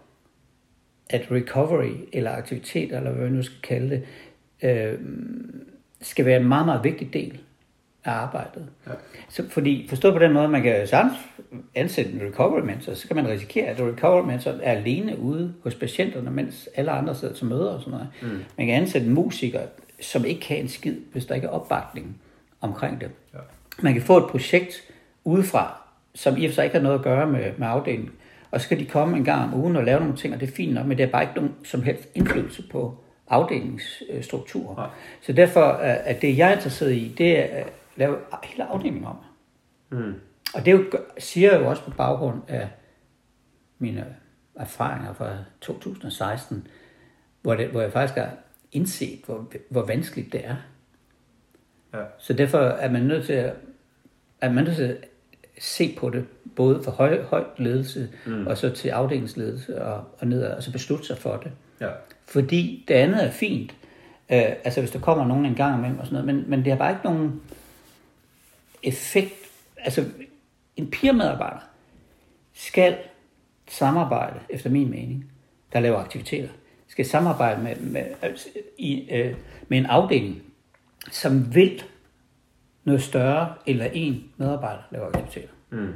at 1.10 1.30
recovery 1.30 1.94
eller 2.12 2.30
aktiviteter, 2.30 2.96
eller 2.96 3.12
hvad 3.12 3.28
vi 3.28 3.36
nu 3.36 3.42
skal 3.42 3.60
kalde 3.62 3.90
det, 3.90 4.04
øh, 4.68 5.00
skal 6.00 6.24
være 6.24 6.40
en 6.40 6.48
meget, 6.48 6.66
meget 6.66 6.84
vigtig 6.84 7.12
del 7.12 7.40
af 8.04 8.12
arbejdet. 8.12 8.66
Ja. 8.86 8.92
Så, 9.28 9.48
fordi 9.50 9.86
forstået 9.88 10.14
på 10.14 10.20
den 10.20 10.32
måde, 10.32 10.48
man 10.48 10.62
kan 10.62 10.86
sagtens 10.86 11.18
ansætte 11.74 12.12
en 12.12 12.20
recovery 12.22 12.60
mentor, 12.60 12.94
så 12.94 13.06
kan 13.06 13.16
man 13.16 13.28
risikere, 13.28 13.66
at 13.66 13.80
recovery 13.80 14.26
mentor 14.26 14.50
er 14.62 14.72
alene 14.72 15.18
ude 15.18 15.54
hos 15.62 15.74
patienterne, 15.74 16.30
mens 16.30 16.68
alle 16.74 16.90
andre 16.90 17.14
sidder 17.14 17.34
til 17.34 17.46
møder 17.46 17.70
og 17.70 17.80
sådan 17.80 17.90
noget. 17.90 18.08
Mm. 18.22 18.44
Man 18.58 18.66
kan 18.66 18.76
ansætte 18.76 19.06
en 19.06 19.14
musiker 19.14 19.60
som 20.00 20.24
ikke 20.24 20.40
kan 20.40 20.56
en 20.56 20.68
skid, 20.68 20.96
hvis 21.12 21.26
der 21.26 21.34
ikke 21.34 21.46
er 21.46 21.50
opbakning 21.50 22.20
omkring 22.60 23.00
det. 23.00 23.10
Ja. 23.34 23.38
Man 23.80 23.92
kan 23.92 24.02
få 24.02 24.18
et 24.18 24.26
projekt 24.30 24.82
udefra, 25.24 25.82
som 26.14 26.36
i 26.36 26.44
og 26.44 26.50
for 26.50 26.54
sig 26.54 26.64
ikke 26.64 26.76
har 26.76 26.82
noget 26.82 26.98
at 26.98 27.04
gøre 27.04 27.26
med, 27.26 27.52
med 27.56 27.66
afdelingen, 27.66 28.10
og 28.50 28.60
så 28.60 28.64
skal 28.64 28.80
de 28.80 28.86
komme 28.86 29.16
en 29.16 29.24
gang 29.24 29.42
om 29.42 29.60
ugen 29.60 29.76
og 29.76 29.84
lave 29.84 30.00
nogle 30.00 30.16
ting, 30.16 30.34
og 30.34 30.40
det 30.40 30.48
er 30.48 30.52
fint 30.52 30.74
nok, 30.74 30.86
men 30.86 30.98
det 30.98 31.04
er 31.04 31.10
bare 31.10 31.22
ikke 31.22 31.34
nogen 31.34 31.54
som 31.64 31.82
helst 31.82 32.08
indflydelse 32.14 32.62
på 32.70 32.98
afdelingsstrukturer. 33.28 34.76
Nej. 34.76 34.88
Så 35.20 35.32
derfor 35.32 35.60
er 35.60 35.94
at 35.94 36.22
det, 36.22 36.38
jeg 36.38 36.50
er 36.50 36.54
interesseret 36.54 36.92
i, 36.92 37.14
det 37.18 37.38
er 37.38 37.64
lave 37.96 38.18
hele 38.44 38.64
afdelingen 38.64 39.04
om. 39.04 39.16
Mm. 39.90 40.14
Og 40.54 40.64
det 40.64 40.68
er 40.68 40.76
jo, 40.76 40.84
siger 41.18 41.52
jeg 41.52 41.60
jo 41.60 41.66
også 41.66 41.82
på 41.82 41.90
baggrund 41.90 42.40
af 42.48 42.68
mine 43.78 44.06
erfaringer 44.54 45.14
fra 45.14 45.36
2016, 45.60 46.66
hvor, 47.42 47.54
det, 47.54 47.68
hvor 47.68 47.80
jeg 47.80 47.92
faktisk 47.92 48.18
har 48.18 48.30
indset, 48.72 49.20
hvor, 49.26 49.52
hvor 49.68 49.86
vanskeligt 49.86 50.32
det 50.32 50.46
er. 50.46 50.56
Ja. 51.94 52.02
Så 52.18 52.32
derfor 52.32 52.58
er 52.58 52.90
man 52.90 53.02
nødt 53.02 53.26
til 53.26 53.32
at, 53.32 53.54
er 54.40 54.52
man 54.52 54.64
nødt 54.64 54.76
til 54.76 54.82
at 54.82 55.08
se 55.58 55.96
på 55.98 56.10
det, 56.10 56.26
både 56.56 56.82
for 56.82 56.90
høj, 56.90 57.22
høj 57.22 57.44
ledelse, 57.56 58.08
mm. 58.26 58.46
og 58.46 58.58
så 58.58 58.70
til 58.70 58.88
afdelingsledelse 58.88 59.82
og, 59.84 60.04
og 60.18 60.26
ned, 60.26 60.44
og 60.44 60.62
så 60.62 60.72
beslutte 60.72 61.06
sig 61.06 61.18
for 61.18 61.36
det. 61.36 61.52
Ja. 61.80 61.88
Fordi 62.26 62.84
det 62.88 62.94
andet 62.94 63.24
er 63.24 63.30
fint, 63.30 63.70
øh, 64.32 64.42
altså 64.64 64.80
hvis 64.80 64.90
der 64.90 64.98
kommer 64.98 65.26
nogen 65.26 65.46
en 65.46 65.54
gang 65.54 65.78
imellem 65.78 65.98
og 65.98 66.06
sådan 66.06 66.24
noget, 66.24 66.34
men, 66.34 66.50
men 66.50 66.64
det 66.64 66.72
har 66.72 66.78
bare 66.78 66.90
ikke 66.90 67.04
nogen 67.04 67.42
effekt. 68.82 69.34
Altså 69.76 70.04
en 70.76 70.90
peer-medarbejder 70.90 71.60
skal 72.52 72.96
samarbejde, 73.68 74.40
efter 74.48 74.70
min 74.70 74.90
mening, 74.90 75.30
der 75.72 75.80
laver 75.80 75.98
aktiviteter, 75.98 76.48
skal 76.88 77.06
samarbejde 77.06 77.62
med, 77.62 77.76
med, 77.76 78.04
altså, 78.22 78.48
i, 78.78 79.10
øh, 79.10 79.34
med 79.68 79.78
en 79.78 79.86
afdeling, 79.86 80.42
som 81.10 81.54
vil 81.54 81.82
noget 82.84 83.02
større, 83.02 83.54
eller 83.66 83.88
en 83.92 84.24
medarbejder 84.36 84.82
laver 84.90 85.06
aktiviteter. 85.06 85.48
Mm. 85.70 85.92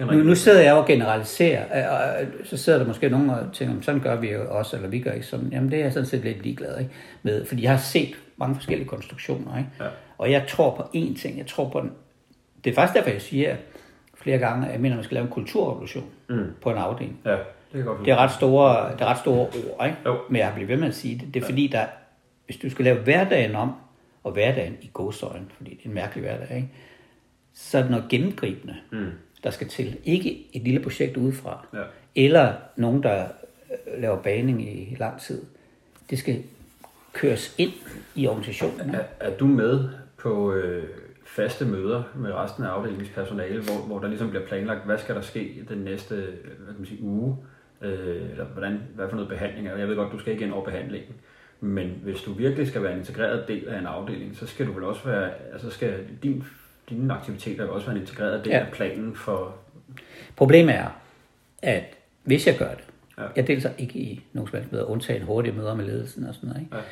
Nu, 0.00 0.12
nu 0.12 0.34
sidder 0.34 0.60
jeg 0.60 0.74
og 0.74 0.86
generaliserer, 0.86 1.88
og 1.88 2.20
og 2.20 2.26
så 2.44 2.56
sidder 2.56 2.78
der 2.78 2.86
måske 2.86 3.08
nogen 3.08 3.30
og 3.30 3.52
tænker, 3.52 3.82
sådan 3.82 4.00
gør 4.00 4.16
vi 4.16 4.32
jo 4.32 4.58
også, 4.58 4.76
eller 4.76 4.88
vi 4.88 5.00
gør 5.00 5.12
ikke 5.12 5.26
sådan. 5.26 5.48
Jamen 5.52 5.70
det 5.70 5.78
er 5.78 5.82
jeg 5.82 5.92
sådan 5.92 6.06
set 6.06 6.24
lidt 6.24 6.42
ligeglad 6.42 6.78
ikke? 6.78 6.90
med, 7.22 7.44
fordi 7.44 7.62
jeg 7.62 7.70
har 7.70 7.78
set 7.78 8.14
mange 8.36 8.54
forskellige 8.54 8.88
konstruktioner. 8.88 9.58
Ikke? 9.58 9.70
Ja. 9.80 9.86
Og 10.22 10.30
jeg 10.30 10.44
tror 10.48 10.74
på 10.76 10.82
én 10.82 11.20
ting, 11.20 11.38
jeg 11.38 11.46
tror 11.46 11.68
på 11.68 11.80
den. 11.80 11.92
Det 12.64 12.70
er 12.70 12.74
faktisk 12.74 12.96
derfor, 12.96 13.10
jeg 13.10 13.22
siger 13.22 13.56
flere 14.14 14.38
gange, 14.38 14.66
at 14.66 14.72
jeg 14.72 14.80
mener, 14.80 14.94
at 14.94 14.98
man 14.98 15.04
skal 15.04 15.14
lave 15.14 15.24
en 15.24 15.30
kulturrevolution 15.32 16.04
Mm. 16.28 16.44
på 16.60 16.70
en 16.70 16.76
afdeling. 16.78 17.18
Ja, 17.24 17.30
det 17.30 17.38
kan 17.72 17.84
godt 17.84 17.98
Det 18.04 18.08
er 18.12 18.16
ret 18.16 18.30
store, 18.32 18.92
det 18.92 19.00
er 19.00 19.04
ret 19.06 19.18
store 19.18 19.38
ord, 19.46 19.86
ikke? 19.86 19.96
Jo. 20.06 20.16
men 20.30 20.36
jeg 20.40 20.52
bliver 20.54 20.66
ved 20.66 20.76
med 20.76 20.88
at 20.88 20.94
sige 20.94 21.18
det. 21.18 21.34
Det 21.34 21.42
er 21.42 21.46
fordi, 21.46 21.66
der, 21.66 21.86
hvis 22.46 22.56
du 22.56 22.70
skal 22.70 22.84
lave 22.84 22.98
hverdagen 22.98 23.54
om, 23.56 23.72
og 24.24 24.32
hverdagen 24.32 24.76
i 24.82 24.90
godsøjen, 24.92 25.50
fordi 25.56 25.70
det 25.70 25.84
er 25.84 25.88
en 25.88 25.94
mærkelig 25.94 26.24
hverdag, 26.24 26.56
ikke? 26.56 26.68
så 27.54 27.78
er 27.78 27.82
det 27.82 27.90
noget 27.90 28.06
gennemgribende, 28.08 28.76
Mm. 28.90 29.06
der 29.44 29.50
skal 29.50 29.68
til. 29.68 29.96
Ikke 30.04 30.46
et 30.52 30.62
lille 30.62 30.80
projekt 30.80 31.16
udefra, 31.16 31.66
Ja. 31.74 31.78
eller 32.16 32.52
nogen, 32.76 33.02
der 33.02 33.24
øh, 33.94 34.02
laver 34.02 34.16
baning 34.16 34.62
i 34.62 34.96
lang 34.98 35.20
tid. 35.20 35.42
Det 36.10 36.18
skal 36.18 36.42
køres 37.12 37.54
ind 37.58 37.72
i 38.14 38.26
organisationen. 38.26 38.94
Er, 38.94 39.00
er 39.20 39.30
du 39.36 39.46
med 39.46 39.88
på 40.22 40.52
øh, 40.52 40.84
faste 41.26 41.64
møder 41.64 42.02
med 42.14 42.32
resten 42.32 42.64
af 42.64 42.68
afdelingens 42.68 43.08
personale, 43.10 43.62
hvor, 43.62 43.86
hvor 43.86 43.98
der 43.98 44.08
ligesom 44.08 44.30
bliver 44.30 44.46
planlagt, 44.46 44.86
hvad 44.86 44.98
skal 44.98 45.14
der 45.14 45.20
ske 45.20 45.64
den 45.68 45.78
næste 45.78 46.14
øh, 46.14 46.22
hvad 46.58 46.66
kan 46.66 46.78
man 46.78 46.86
sige, 46.86 47.02
uge, 47.02 47.36
øh, 47.82 48.30
eller 48.30 48.44
hvordan, 48.44 48.80
hvad 48.94 49.08
for 49.08 49.16
noget 49.16 49.28
behandling 49.30 49.68
er. 49.68 49.76
Jeg 49.76 49.88
ved 49.88 49.96
godt, 49.96 50.12
du 50.12 50.18
skal 50.18 50.32
ikke 50.32 50.44
ind 50.44 50.52
over 50.52 50.64
behandlingen, 50.64 51.14
men 51.60 52.00
hvis 52.02 52.20
du 52.22 52.32
virkelig 52.32 52.68
skal 52.68 52.82
være 52.82 52.92
en 52.92 52.98
integreret 52.98 53.48
del 53.48 53.68
af 53.68 53.78
en 53.78 53.86
afdeling, 53.86 54.36
så 54.36 54.46
skal 54.46 54.66
du 54.66 54.72
vel 54.72 54.84
også 54.84 55.04
være, 55.04 55.30
altså 55.52 55.70
skal 55.70 55.94
din, 56.22 56.44
dine 56.90 57.14
aktiviteter 57.14 57.66
også 57.68 57.86
være 57.86 57.96
en 57.96 58.02
integreret 58.02 58.44
del 58.44 58.52
Ja. 58.52 58.58
af 58.58 58.72
planen 58.72 59.16
for... 59.16 59.56
Problemet 60.36 60.74
er, 60.74 60.88
at 61.62 61.84
hvis 62.24 62.46
jeg 62.46 62.56
gør 62.58 62.70
det, 62.70 62.84
ja. 63.18 63.22
jeg 63.36 63.46
deltager 63.46 63.74
ikke 63.78 63.98
i 63.98 64.24
nogen 64.32 64.48
som 64.48 64.56
helst 64.58 64.72
møder, 64.72 64.84
undtagen 64.84 65.22
hurtige 65.22 65.54
møder 65.56 65.74
med 65.74 65.84
ledelsen 65.84 66.26
og 66.26 66.34
sådan 66.34 66.48
noget. 66.48 66.62
Ikke? 66.62 66.76
Ja. 66.76 66.82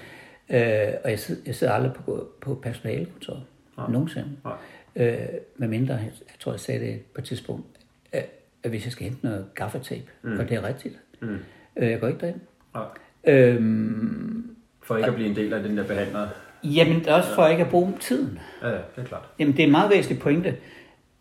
Øh, 0.51 0.95
og 1.05 1.11
jeg 1.11 1.19
sidder, 1.19 1.43
jeg 1.47 1.55
sidder 1.55 1.73
aldrig 1.73 1.93
på, 1.93 2.29
på 2.41 2.55
personalekontoret. 2.55 3.43
Nej. 3.77 3.91
Nogensinde. 3.91 4.29
Nej. 4.45 4.55
Øh, 4.97 5.19
med 5.57 5.69
mindre, 5.69 5.95
jeg, 5.95 6.05
jeg 6.05 6.35
tror, 6.41 6.53
jeg 6.53 6.61
sagde 6.61 6.81
det 6.87 7.01
på 7.15 7.21
et 7.21 7.25
tidspunkt, 7.25 7.67
at, 8.13 8.27
at 8.63 8.71
hvis 8.71 8.85
jeg 8.85 8.93
skal 8.93 9.05
hente 9.05 9.25
noget 9.27 9.47
gaffatape, 9.55 10.03
mm. 10.23 10.39
og 10.39 10.49
det 10.49 10.57
er 10.57 10.65
rigtigt, 10.65 10.95
Mm. 11.23 11.39
øh, 11.77 11.91
jeg 11.91 12.01
går 12.01 12.09
ikke 12.09 12.21
derind. 12.21 12.41
Nej. 12.75 12.85
Øhm, 13.25 14.57
For 14.83 14.97
ikke 14.97 15.09
at 15.09 15.15
blive 15.15 15.29
en 15.31 15.37
del 15.37 15.53
af 15.53 15.63
den 15.63 15.77
der 15.77 15.85
behandler. 15.87 16.29
jamen, 16.65 16.99
det 17.01 17.07
er 17.07 17.15
også 17.15 17.35
for 17.35 17.47
ikke 17.47 17.65
at 17.65 17.71
bruge 17.71 17.93
tiden. 18.01 18.39
Ja, 18.63 18.69
ja, 18.69 18.75
det 18.75 18.83
er 18.97 19.05
klart. 19.05 19.23
Jamen, 19.39 19.53
det 19.57 19.61
er 19.63 19.65
en 19.67 19.71
meget 19.71 19.91
væsentlig 19.91 20.23
pointe. 20.23 20.57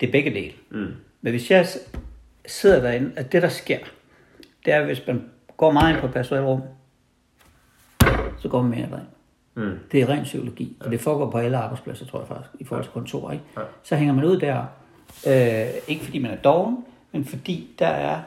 Det 0.00 0.06
er 0.08 0.12
begge 0.12 0.30
dele. 0.30 0.52
Mm. 0.70 0.86
Men 1.20 1.30
hvis 1.32 1.50
jeg 1.50 1.66
sidder 2.46 2.80
derinde, 2.82 3.12
at 3.16 3.32
det 3.32 3.42
der 3.42 3.48
sker, 3.48 3.78
det 4.64 4.72
er, 4.72 4.84
hvis 4.84 5.06
man 5.06 5.24
går 5.56 5.70
meget 5.72 5.92
ind 5.92 6.00
på 6.00 6.06
et 6.06 6.12
personalrum, 6.12 6.60
så 8.38 8.48
går 8.48 8.62
man 8.62 8.70
mere 8.70 8.88
derind. 8.90 9.06
Mm. 9.60 9.78
Det 9.92 10.02
er 10.02 10.08
ren 10.08 10.22
psykologi, 10.24 10.76
og 10.80 10.90
det 10.90 11.00
foregår 11.00 11.30
på 11.30 11.38
alle 11.38 11.56
arbejdspladser, 11.56 12.06
tror 12.06 12.18
jeg 12.18 12.28
faktisk, 12.28 12.50
i 12.60 12.64
forhold 12.64 12.84
til 12.84 12.92
kontor. 12.92 13.30
Ikke? 13.30 13.44
Ja. 13.56 13.62
Så 13.82 13.96
hænger 13.96 14.14
man 14.14 14.24
ud 14.24 14.40
der, 14.40 14.64
øh, 15.26 15.74
ikke 15.88 16.04
fordi 16.04 16.18
man 16.18 16.30
er 16.30 16.36
doven, 16.36 16.84
men 17.12 17.24
fordi 17.24 17.68
der 17.78 17.86
er 17.86 18.20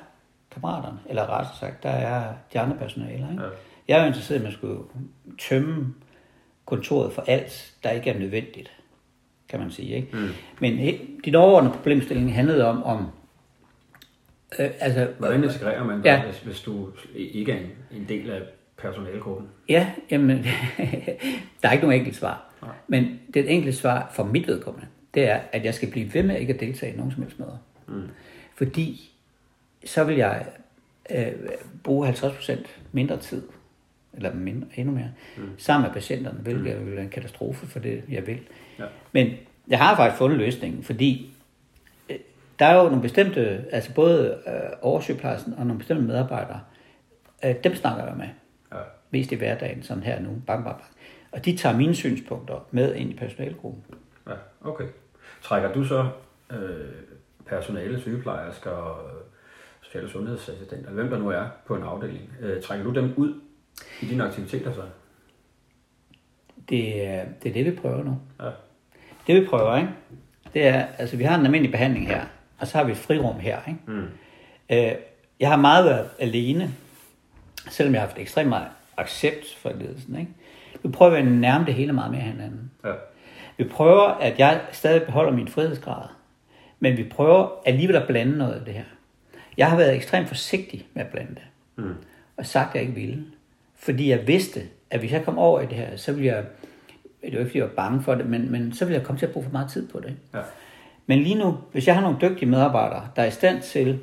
kammeraterne, 0.52 1.00
eller 1.10 1.30
rettere 1.30 1.56
sagt, 1.60 1.84
der 1.84 1.90
er 1.90 2.34
de 2.54 2.60
andre 2.60 2.78
personaler. 2.78 3.32
Ikke? 3.32 3.44
Ja. 3.44 3.50
Jeg 3.88 3.98
er 3.98 4.02
jo 4.02 4.08
interesseret 4.08 4.36
i, 4.38 4.40
at 4.40 4.44
man 4.44 4.52
skulle 4.54 4.80
tømme 5.40 5.94
kontoret 6.66 7.14
for 7.14 7.24
alt, 7.28 7.74
der 7.84 7.90
ikke 7.90 8.10
er 8.10 8.20
nødvendigt, 8.20 8.72
kan 9.50 9.60
man 9.60 9.72
sige. 9.72 9.96
Ikke? 9.96 10.08
Mm. 10.14 10.30
Men 10.60 10.96
din 11.26 11.36
overordnede 11.36 11.74
problemstilling 11.74 12.36
handlede 12.36 12.66
om, 12.66 12.84
om 12.84 13.08
øh, 14.60 14.70
altså, 14.80 15.08
Hvordan 15.18 15.44
integrerer 15.44 15.84
man 15.84 16.02
Ja. 16.06 16.14
ja. 16.14 16.24
hvis, 16.26 16.40
hvis 16.40 16.62
du 16.62 16.88
ikke 17.16 17.52
er 17.52 17.58
en, 17.58 17.70
en 17.92 18.06
del 18.10 18.30
af 18.30 18.42
personalegruppen? 18.84 19.48
Ja, 19.70 19.92
jamen, 20.12 20.38
der 21.62 21.70
er 21.70 21.72
ikke 21.72 21.86
nogen 21.86 22.00
enkelt 22.00 22.16
svar. 22.16 22.54
Nej. 22.62 22.72
Men 22.88 23.20
det 23.34 23.52
enkelte 23.54 23.78
svar 23.78 24.12
for 24.14 24.24
mit 24.24 24.48
vedkommende, 24.48 24.88
det 25.14 25.30
er, 25.30 25.40
at 25.52 25.66
jeg 25.66 25.74
skal 25.74 25.92
blive 25.92 26.14
ved 26.14 26.24
med 26.24 26.40
ikke 26.40 26.54
at 26.54 26.60
deltage 26.60 26.94
i 26.94 26.98
nogen 26.98 27.12
som 27.12 27.24
helst 27.24 27.40
møder. 27.40 27.58
Mm. 27.88 28.10
Fordi 28.56 29.12
så 29.86 30.04
vil 30.04 30.16
jeg 30.16 30.46
øh, 31.10 31.32
bruge 31.84 32.10
50% 32.10 32.68
mindre 32.92 33.18
tid, 33.18 33.44
eller 34.14 34.34
mindre, 34.34 34.68
endnu 34.76 34.94
mere, 34.94 35.12
mm. 35.38 35.50
sammen 35.58 35.88
med 35.88 35.94
patienterne, 35.94 36.40
hvilket 36.40 36.80
mm. 36.80 36.86
vil 36.86 36.96
være 36.96 37.04
en 37.04 37.10
katastrofe 37.10 37.68
for 37.68 37.80
det, 37.80 38.04
jeg 38.10 38.28
vil. 38.28 38.40
Ja. 38.80 38.86
Men 39.12 39.32
jeg 39.68 39.80
har 39.80 39.96
faktisk 39.96 40.18
fundet 40.18 40.38
løsningen, 40.38 40.84
fordi 40.84 41.34
øh, 42.10 42.18
der 42.60 42.66
er 42.66 42.76
jo 42.76 42.84
nogle 42.84 43.02
bestemte, 43.02 43.66
altså 43.72 43.94
både 43.94 44.38
øh, 44.48 44.54
oversygeplejersken 44.82 45.54
og 45.54 45.66
nogle 45.66 45.80
bestemte 45.80 46.04
medarbejdere, 46.04 46.60
øh, 47.46 47.56
dem 47.64 47.76
snakker 47.76 48.06
jeg 48.06 48.18
med 48.18 48.28
Ja. 48.74 48.80
mest 49.11 49.32
i 49.32 49.36
hverdagen, 49.36 49.84
sådan 49.84 50.03
her 50.03 50.19
nu, 50.19 50.30
bang, 50.30 50.63
bang, 50.63 50.78
bang. 50.78 50.91
Og 51.32 51.45
de 51.45 51.57
tager 51.57 51.78
mine 51.78 51.95
synspunkter 51.95 52.67
med 52.71 52.95
ind 52.95 53.11
i 53.11 53.15
personalegruppen. 53.15 53.84
ja, 54.28 54.34
okay. 54.61 54.86
Trækker 55.41 55.74
du 55.74 55.84
så 55.84 56.09
øh, 56.51 56.57
personale, 57.45 58.01
sygeplejersker 58.01 58.69
og 58.69 59.09
øh, 59.09 59.21
social- 59.82 60.03
og 60.03 60.09
sundhedsassistenter, 60.09 60.91
hvem 60.91 61.09
der 61.09 61.17
nu 61.17 61.30
er 61.30 61.45
på 61.65 61.76
en 61.76 61.84
afdeling, 61.84 62.30
øh, 62.41 62.61
trækker 62.61 62.86
du 62.86 62.93
dem 62.93 63.13
ud 63.17 63.34
i 64.01 64.05
dine 64.05 64.24
aktiviteter 64.24 64.74
så? 64.74 64.82
Det 66.69 67.07
er, 67.07 67.26
det 67.43 67.49
er 67.49 67.53
det, 67.53 67.65
vi 67.65 67.71
prøver 67.71 68.03
nu. 68.03 68.17
Ja. 68.41 68.49
Det 69.28 69.41
vi 69.41 69.47
prøver, 69.47 69.78
ikke? 69.78 69.89
Det 70.53 70.67
er, 70.67 70.86
altså 70.97 71.17
vi 71.17 71.24
har 71.24 71.39
en 71.39 71.45
almindelig 71.45 71.71
behandling 71.71 72.07
her, 72.07 72.26
og 72.59 72.67
så 72.67 72.78
har 72.78 72.86
vi 72.86 72.91
et 72.91 72.97
frirum 72.97 73.39
her, 73.39 73.59
ikke? 73.67 73.80
Mm. 73.88 74.07
Øh, 74.71 74.91
jeg 75.39 75.49
har 75.49 75.57
meget 75.57 75.86
været 75.86 76.09
alene, 76.19 76.74
selvom 77.70 77.93
jeg 77.93 78.01
har 78.01 78.07
haft 78.07 78.20
ekstremt 78.20 78.49
meget 78.49 78.68
accept 78.97 79.55
for 79.57 79.70
ledelsen, 79.80 80.20
ikke? 80.20 80.32
Vi 80.84 80.89
prøver 80.89 81.18
at 81.18 81.26
nærme 81.28 81.66
det 81.66 81.74
hele 81.74 81.93
meget 81.93 82.11
mere 82.11 82.22
hinanden. 82.22 82.72
Ja. 82.86 82.91
Vi 83.57 83.64
prøver, 83.64 84.01
at 84.09 84.39
jeg 84.39 84.61
stadig 84.72 85.03
beholder 85.03 85.32
min 85.32 85.47
frihedsgrad, 85.47 86.07
men 86.80 86.97
vi 86.97 87.03
prøver 87.03 87.49
alligevel 87.66 87.95
at 87.95 88.07
blande 88.07 88.38
noget 88.38 88.53
af 88.53 88.66
det 88.66 88.74
her. 88.74 88.84
Jeg 89.57 89.70
har 89.70 89.78
været 89.78 89.95
ekstremt 89.95 90.28
forsigtig 90.28 90.88
med 90.93 91.03
at 91.03 91.11
blande 91.11 91.36
det, 91.36 91.43
Mm. 91.76 91.93
og 92.38 92.45
sagt, 92.45 92.70
at 92.70 92.76
jeg 92.76 92.82
ikke 92.82 92.93
ville. 92.95 93.26
Fordi 93.76 94.09
jeg 94.09 94.28
vidste, 94.28 94.61
at 94.89 94.99
hvis 94.99 95.11
jeg 95.11 95.26
kom 95.26 95.38
over 95.38 95.61
i 95.61 95.66
det 95.66 95.74
her, 95.78 95.95
så 95.97 96.11
ville 96.11 96.26
jeg, 96.28 96.43
det 97.24 97.34
var 97.34 97.39
ikke 97.39 97.45
fordi 97.45 97.57
jeg 97.57 97.66
var 97.68 97.74
bange 97.76 98.03
for 98.03 98.16
det, 98.16 98.26
men, 98.26 98.51
men 98.51 98.74
så 98.74 98.86
ville 98.86 98.97
jeg 98.97 99.05
komme 99.05 99.20
til 99.20 99.26
at 99.26 99.32
bruge 99.32 99.43
for 99.45 99.51
meget 99.51 99.70
tid 99.72 99.88
på 99.88 99.99
det. 99.99 100.16
Ja. 100.34 100.39
Men 101.05 101.20
lige 101.20 101.36
nu, 101.36 101.57
hvis 101.72 101.88
jeg 101.88 101.95
har 101.95 102.01
nogle 102.01 102.18
dygtige 102.22 102.49
medarbejdere, 102.49 103.07
der 103.16 103.22
er 103.22 103.26
i 103.28 103.32
stand 103.32 103.61
til 103.61 103.99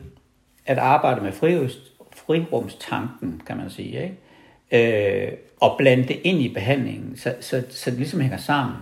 at 0.66 0.78
arbejde 0.78 1.20
med 1.20 1.32
friøst, 1.32 1.89
frirumstanken, 2.30 3.42
kan 3.46 3.56
man 3.56 3.70
sige, 3.70 4.02
ikke? 4.02 5.26
Øh, 5.26 5.32
og 5.60 5.74
blande 5.78 6.08
det 6.08 6.20
ind 6.24 6.40
i 6.40 6.48
behandlingen, 6.54 7.16
så, 7.16 7.34
så, 7.40 7.64
så 7.70 7.90
det 7.90 7.98
ligesom 7.98 8.20
hænger 8.20 8.36
sammen. 8.36 8.76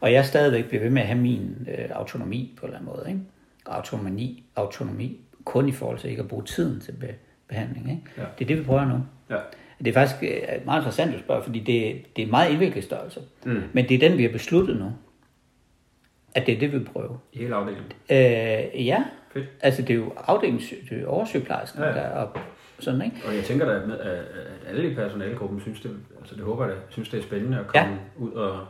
Og 0.00 0.12
jeg 0.12 0.24
stadigvæk 0.24 0.64
bliver 0.68 0.82
ved 0.82 0.90
med 0.90 1.02
at 1.02 1.08
have 1.08 1.18
min 1.20 1.68
øh, 1.78 1.84
autonomi 1.90 2.54
på 2.60 2.66
en 2.66 2.72
eller 2.72 2.78
anden 2.80 2.92
måde. 2.96 3.04
Ikke? 3.08 3.20
Og 3.64 3.76
autonomi, 3.76 4.44
autonomi 4.56 5.20
kun 5.44 5.68
i 5.68 5.72
forhold 5.72 5.98
til 5.98 6.10
ikke 6.10 6.22
at 6.22 6.28
bruge 6.28 6.44
tiden 6.44 6.80
til 6.80 6.92
be, 6.92 7.14
behandling. 7.48 7.90
Ikke? 7.90 8.02
Ja. 8.16 8.22
Det 8.38 8.44
er 8.44 8.48
det, 8.48 8.58
vi 8.58 8.62
prøver 8.64 8.84
nu. 8.84 8.98
Ja. 9.30 9.36
Det 9.78 9.88
er 9.88 9.92
faktisk 9.92 10.22
øh, 10.22 10.64
meget 10.66 10.80
interessant 10.80 11.14
at 11.14 11.20
spørge, 11.20 11.42
fordi 11.42 11.58
det, 11.60 12.02
det 12.16 12.24
er 12.24 12.28
meget 12.30 12.50
indviklet 12.52 12.84
størrelse. 12.84 13.20
Mm. 13.44 13.62
Men 13.72 13.88
det 13.88 13.94
er 13.94 14.08
den, 14.08 14.18
vi 14.18 14.22
har 14.22 14.30
besluttet 14.30 14.76
nu, 14.78 14.92
at 16.34 16.46
det 16.46 16.54
er 16.54 16.58
det, 16.58 16.72
vi 16.72 16.78
vil 16.78 16.84
prøve. 16.84 17.18
I 17.32 17.38
hele 17.38 17.54
afdelingen. 17.54 17.92
Øh, 18.10 18.86
ja, 18.86 19.04
Fedt. 19.32 19.46
altså 19.60 19.82
det 19.82 19.90
er 19.90 19.94
jo 19.94 20.12
afdelings, 20.16 20.64
det 20.90 20.96
er 20.96 21.00
jo 21.00 21.08
oversygeplejersken, 21.08 21.80
Ja. 21.80 21.86
ja. 21.88 21.94
der 21.94 22.08
og 22.08 22.36
sådan, 22.78 23.02
ikke? 23.02 23.16
Og 23.28 23.36
jeg 23.36 23.44
tænker 23.44 23.66
da, 23.66 23.72
at, 24.00 24.20
alle 24.68 24.90
i 24.90 24.94
personalegruppen 24.94 25.60
synes 25.60 25.80
det, 25.80 25.90
altså 26.20 26.34
det 26.34 26.44
håber 26.44 26.64
jeg 26.64 26.74
da, 26.74 26.80
synes 26.88 27.08
det 27.08 27.18
er 27.18 27.22
spændende 27.22 27.58
at 27.58 27.66
komme 27.66 27.88
ja. 27.88 28.24
ud 28.24 28.32
og... 28.32 28.66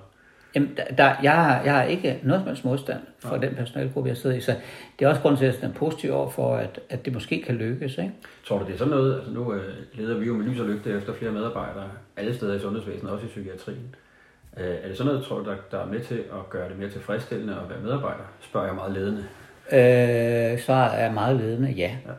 Jamen, 0.55 0.77
der, 0.77 0.85
der, 0.85 1.15
jeg, 1.23 1.33
har, 1.33 1.63
jeg 1.63 1.75
har 1.75 1.83
ikke 1.83 2.21
noget 2.23 2.41
som 2.41 2.49
helst 2.49 2.65
modstand 2.65 3.01
for 3.19 3.37
den 3.37 3.55
personalegruppe, 3.55 4.09
jeg 4.09 4.17
sidder 4.17 4.37
i, 4.37 4.41
så 4.41 4.55
det 4.99 5.05
er 5.05 5.09
også 5.09 5.21
grund 5.21 5.37
til, 5.37 5.45
at 5.45 5.63
jeg 5.63 5.69
er 5.69 5.75
positiv 5.75 6.13
over 6.13 6.31
for, 6.31 6.57
at, 6.57 6.81
at 6.89 7.05
det 7.05 7.13
måske 7.13 7.43
kan 7.43 7.55
lykkes, 7.55 7.99
ikke? 7.99 8.13
Tror 8.45 8.59
du, 8.59 8.65
det 8.67 8.75
er 8.75 8.79
sådan 8.79 8.91
noget, 8.91 9.15
altså 9.15 9.33
nu 9.33 9.53
øh, 9.53 9.75
leder 9.93 10.19
vi 10.19 10.27
jo 10.27 10.35
med 10.35 10.47
lys 10.47 10.61
og 10.61 10.67
lygte 10.67 10.91
efter 10.91 11.13
flere 11.13 11.33
medarbejdere 11.33 11.91
alle 12.17 12.35
steder 12.35 12.55
i 12.55 12.59
sundhedsvæsenet, 12.59 13.13
også 13.13 13.27
i 13.27 13.29
psykiatrien. 13.29 13.95
Øh, 14.57 14.77
er 14.83 14.89
det 14.89 14.97
sådan 14.97 15.13
noget, 15.13 15.27
tror 15.27 15.39
du, 15.39 15.45
der, 15.45 15.57
der 15.71 15.79
er 15.79 15.87
med 15.87 16.01
til 16.01 16.15
at 16.15 16.51
gøre 16.51 16.69
det 16.69 16.79
mere 16.79 16.91
tilfredsstillende 16.91 17.53
at 17.53 17.71
være 17.71 17.81
medarbejder? 17.81 18.25
Spørger 18.41 18.67
jeg 18.67 18.75
meget 18.75 18.93
ledende. 18.93 19.25
Øh, 19.73 20.59
svaret 20.59 21.03
er 21.03 21.13
meget 21.13 21.37
ledende, 21.37 21.71
ja. 21.71 21.97
Ja. 22.07 22.13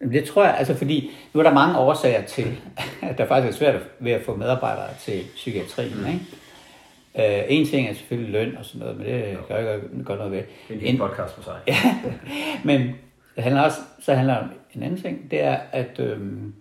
Det 0.00 0.24
tror 0.24 0.44
jeg, 0.44 0.56
altså 0.58 0.74
fordi 0.74 1.10
nu 1.32 1.40
er 1.40 1.44
der 1.44 1.54
mange 1.54 1.78
årsager 1.78 2.22
til, 2.22 2.58
at 3.02 3.18
der 3.18 3.26
faktisk 3.26 3.52
er 3.52 3.58
svært 3.58 3.82
ved 3.98 4.12
at 4.12 4.22
få 4.22 4.36
medarbejdere 4.36 4.88
til 5.00 5.22
psykiatrien. 5.34 6.00
Mm. 6.00 6.06
Ikke? 6.06 7.38
Øh, 7.38 7.44
en 7.48 7.66
ting 7.66 7.88
er 7.88 7.94
selvfølgelig 7.94 8.32
løn 8.32 8.56
og 8.56 8.64
sådan 8.64 8.80
noget, 8.80 8.96
men 8.96 9.06
det 9.06 9.38
kan 9.48 9.56
jeg 9.56 9.74
ikke 9.74 10.04
gøre 10.04 10.16
noget 10.16 10.32
ved. 10.32 10.38
Det 10.68 10.74
er 10.74 10.74
en 10.74 10.80
hel 10.80 10.98
podcast 10.98 11.34
for 11.34 11.42
sig. 11.42 11.54
Ja, 11.68 12.02
men 12.64 12.80
det 13.36 13.44
handler 13.44 13.62
også, 13.62 13.78
så 14.00 14.14
handler 14.14 14.34
det 14.34 14.42
om 14.42 14.50
en 14.74 14.82
anden 14.82 15.02
ting, 15.02 15.30
det 15.30 15.44
er, 15.44 15.58
at 15.72 16.00
øhm, 16.00 16.54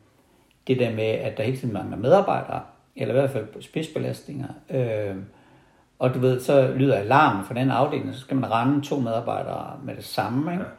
det 0.67 0.79
der 0.79 0.95
med, 0.95 1.03
at 1.03 1.37
der 1.37 1.43
hele 1.43 1.57
tiden 1.57 1.73
mangler 1.73 1.97
medarbejdere, 1.97 2.61
eller 2.95 3.13
i 3.13 3.17
hvert 3.17 3.29
fald 3.29 3.61
spidsbelastninger, 3.61 4.47
øhm, 4.69 5.25
og 5.99 6.13
du 6.13 6.19
ved, 6.19 6.39
så 6.39 6.73
lyder 6.75 6.95
alarmen 6.95 7.45
fra 7.45 7.53
den 7.53 7.71
afdeling, 7.71 8.13
så 8.13 8.19
skal 8.19 8.37
man 8.37 8.51
rende 8.51 8.81
to 8.81 8.99
medarbejdere 8.99 9.79
med 9.83 9.95
det 9.95 10.05
samme, 10.05 10.51
ikke? 10.51 10.63
Ja. 10.63 10.69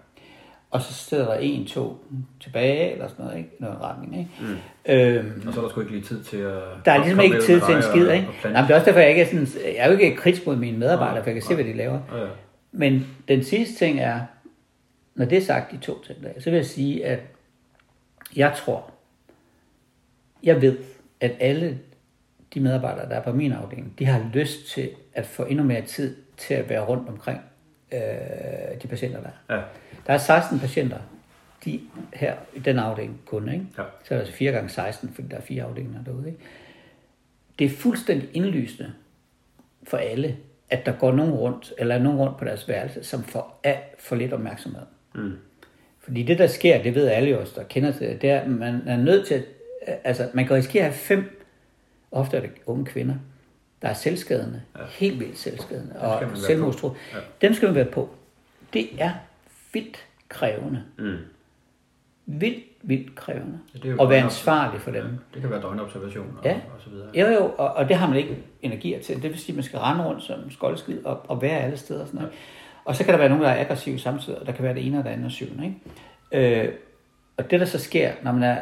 Og 0.77 0.83
så 0.83 0.93
sidder 0.95 1.27
der 1.27 1.35
en, 1.35 1.67
to 1.67 2.05
tilbage, 2.41 2.93
eller 2.93 3.09
sådan 3.09 3.25
noget, 3.25 3.39
ikke? 3.39 3.51
Noget 3.59 3.81
retning, 3.81 4.19
ikke? 4.19 4.31
Mm. 4.41 4.57
Øhm, 4.93 5.43
Og 5.49 5.55
så 5.55 5.61
er 5.61 5.65
der 5.65 5.71
sgu 5.71 5.81
ikke 5.81 5.93
lige 5.93 6.05
tid 6.05 6.23
til 6.25 6.37
at... 6.37 6.63
der 6.85 6.93
er 6.93 6.99
ligesom 6.99 7.21
ikke 7.21 7.41
tid 7.41 7.61
til 7.61 7.75
en 7.75 7.83
skid, 7.83 8.11
ikke? 8.11 8.29
og 8.45 8.51
Nej, 8.51 8.61
men 8.61 8.69
det 8.69 8.71
er 8.71 8.75
også 8.75 8.87
derfor, 8.87 9.01
jeg 9.01 9.09
ikke 9.09 9.23
er 9.23 9.27
sådan, 9.27 9.49
jeg 9.65 9.75
er 9.77 9.93
jo 9.93 9.99
ikke 9.99 10.17
kritisk 10.17 10.47
mod 10.47 10.57
mine 10.57 10.79
medarbejdere, 10.79 11.23
for 11.23 11.31
jeg 11.31 11.35
kan 11.35 11.43
se, 11.43 11.55
hvad 11.55 11.65
de 11.65 11.73
laver. 11.73 12.01
Ja, 12.13 12.23
ja. 12.23 12.29
Men 12.73 13.07
den 13.29 13.45
sidste 13.45 13.75
ting 13.75 14.01
er, 14.01 14.21
når 15.15 15.25
det 15.25 15.39
er 15.39 15.43
sagt 15.43 15.73
de 15.73 15.77
to 15.77 16.03
ting, 16.03 16.19
så 16.39 16.51
vil 16.51 16.57
jeg 16.57 16.67
sige, 16.67 17.07
at 17.07 17.19
jeg 18.37 18.55
tror, 18.57 18.91
jeg 20.43 20.63
ved, 20.63 20.79
at 21.21 21.33
alle 21.41 21.79
de 22.55 22.61
medarbejdere, 22.61 23.09
der 23.09 23.15
er 23.15 23.23
på 23.23 23.33
min 23.33 23.53
afdeling, 23.53 23.99
de 23.99 24.05
har 24.07 24.31
lyst 24.33 24.67
til 24.69 24.91
at 25.15 25.27
få 25.27 25.45
endnu 25.45 25.65
mere 25.65 25.83
tid 25.83 26.17
til 26.37 26.55
at 26.55 26.69
være 26.69 26.85
rundt 26.85 27.09
omkring 27.09 27.41
øh, 27.93 28.01
de 28.83 28.89
patienter, 28.89 29.21
der 29.21 29.29
er. 29.49 29.57
Ja, 29.57 29.63
Der 30.07 30.13
er 30.13 30.19
16 30.19 30.59
patienter, 30.59 30.99
de 31.65 31.81
her 32.15 32.35
i 32.55 32.59
den 32.59 32.79
afdeling 32.79 33.21
kun, 33.27 33.49
ikke? 33.49 33.67
Ja. 33.79 33.83
Så 34.05 34.15
er 34.15 34.19
det 34.19 34.21
altså 34.21 34.33
4 34.33 34.53
gange 34.53 34.69
16, 34.69 35.13
fordi 35.15 35.29
der 35.29 35.37
er 35.37 35.41
fire 35.41 35.63
afdelinger 35.63 36.05
derude, 36.05 36.27
ikke? 36.27 36.39
Det 37.59 37.65
er 37.65 37.69
fuldstændig 37.69 38.29
indlysende 38.33 38.93
for 39.83 39.97
alle, 39.97 40.37
at 40.71 40.87
der 40.87 40.93
går 40.93 41.13
nogen 41.13 41.33
rundt, 41.33 41.73
eller 41.79 41.95
er 41.95 41.99
nogen 41.99 42.19
rundt 42.19 42.37
på 42.37 42.45
deres 42.45 42.69
værelse, 42.69 43.05
som 43.05 43.23
får 43.25 43.61
af 43.65 43.95
for 43.99 44.17
lidt 44.17 44.33
opmærksomhed. 44.33 44.83
Mm. 45.15 45.33
Fordi 46.01 46.23
det, 46.23 46.39
der 46.39 46.47
sker, 46.47 46.83
det 46.83 46.95
ved 46.95 47.09
alle 47.09 47.39
os, 47.39 47.53
der 47.53 47.63
kender 47.65 47.93
til 47.93 48.09
det, 48.09 48.23
det 48.23 48.31
er, 48.31 48.41
at 48.41 48.49
man 48.49 48.83
er 48.87 48.97
nødt 48.97 49.27
til 49.27 49.35
at, 49.35 49.45
altså 50.05 50.29
man 50.35 50.47
kan 50.47 50.57
risikere 50.57 50.85
at 50.85 50.91
have 50.91 50.99
fem, 50.99 51.47
ofte 52.13 52.37
er 52.37 52.41
det 52.41 52.51
unge 52.67 52.85
kvinder, 52.85 53.15
der 53.87 53.93
er 53.93 53.97
selvskadende, 53.97 54.63
ja. 54.79 54.83
helt 54.91 55.21
vildt 55.21 55.39
selvskadende, 55.39 55.97
og 55.99 56.23
selvmordstro. 56.35 56.89
Ja. 56.89 57.19
Dem 57.41 57.55
skal 57.55 57.67
man 57.69 57.75
være 57.75 57.85
på. 57.85 58.09
Det 58.73 58.89
er 58.99 59.11
vildt 59.73 60.07
krævende. 60.29 60.83
Mm. 60.99 61.17
Vildt, 62.27 62.65
vildt 62.83 63.15
krævende. 63.15 63.59
Ja, 63.85 64.03
at 64.03 64.11
være 64.11 64.25
ansvarlig 64.25 64.81
for 64.81 64.91
dem. 64.91 65.19
Det 65.35 65.41
kan 65.41 65.51
være 65.51 65.63
døgnobservation 65.63 66.39
og, 66.39 66.45
Ja. 66.45 66.55
og 66.55 66.83
så 66.85 66.91
videre. 66.91 67.09
Jo, 67.15 67.27
jo, 67.27 67.55
og, 67.59 67.69
og 67.75 67.89
det 67.89 67.97
har 67.97 68.09
man 68.09 68.17
ikke 68.17 68.39
energier 68.63 69.03
til. 69.03 69.23
Det 69.23 69.31
vil 69.31 69.39
sige, 69.39 69.53
at 69.53 69.57
man 69.57 69.65
skal 69.65 69.79
rende 69.79 70.05
rundt 70.05 70.23
som 70.23 70.51
skoldskid 70.51 71.05
og, 71.05 71.31
og 71.31 71.43
være 71.43 71.59
alle 71.61 71.77
steder. 71.77 72.01
Og, 72.01 72.07
sådan 72.07 72.21
noget. 72.21 72.35
og 72.85 72.97
så 72.97 73.05
kan 73.05 73.13
der 73.13 73.19
være 73.19 73.29
nogen, 73.29 73.45
der 73.45 73.51
er 73.51 73.61
aggressive 73.61 73.99
samtidig, 73.99 74.39
og 74.39 74.47
der 74.47 74.53
kan 74.53 74.65
være 74.65 74.75
det 74.75 74.87
ene 74.87 74.99
og 74.99 75.05
det 75.05 75.11
andet 75.11 75.27
og 75.27 75.33
syvende. 75.33 75.75
Ikke? 76.33 76.67
Øh, 76.67 76.73
og 77.37 77.51
det, 77.51 77.61
der 77.61 77.67
så 77.67 77.79
sker, 77.79 78.13
når 78.23 78.33
man, 78.33 78.43
er, 78.43 78.59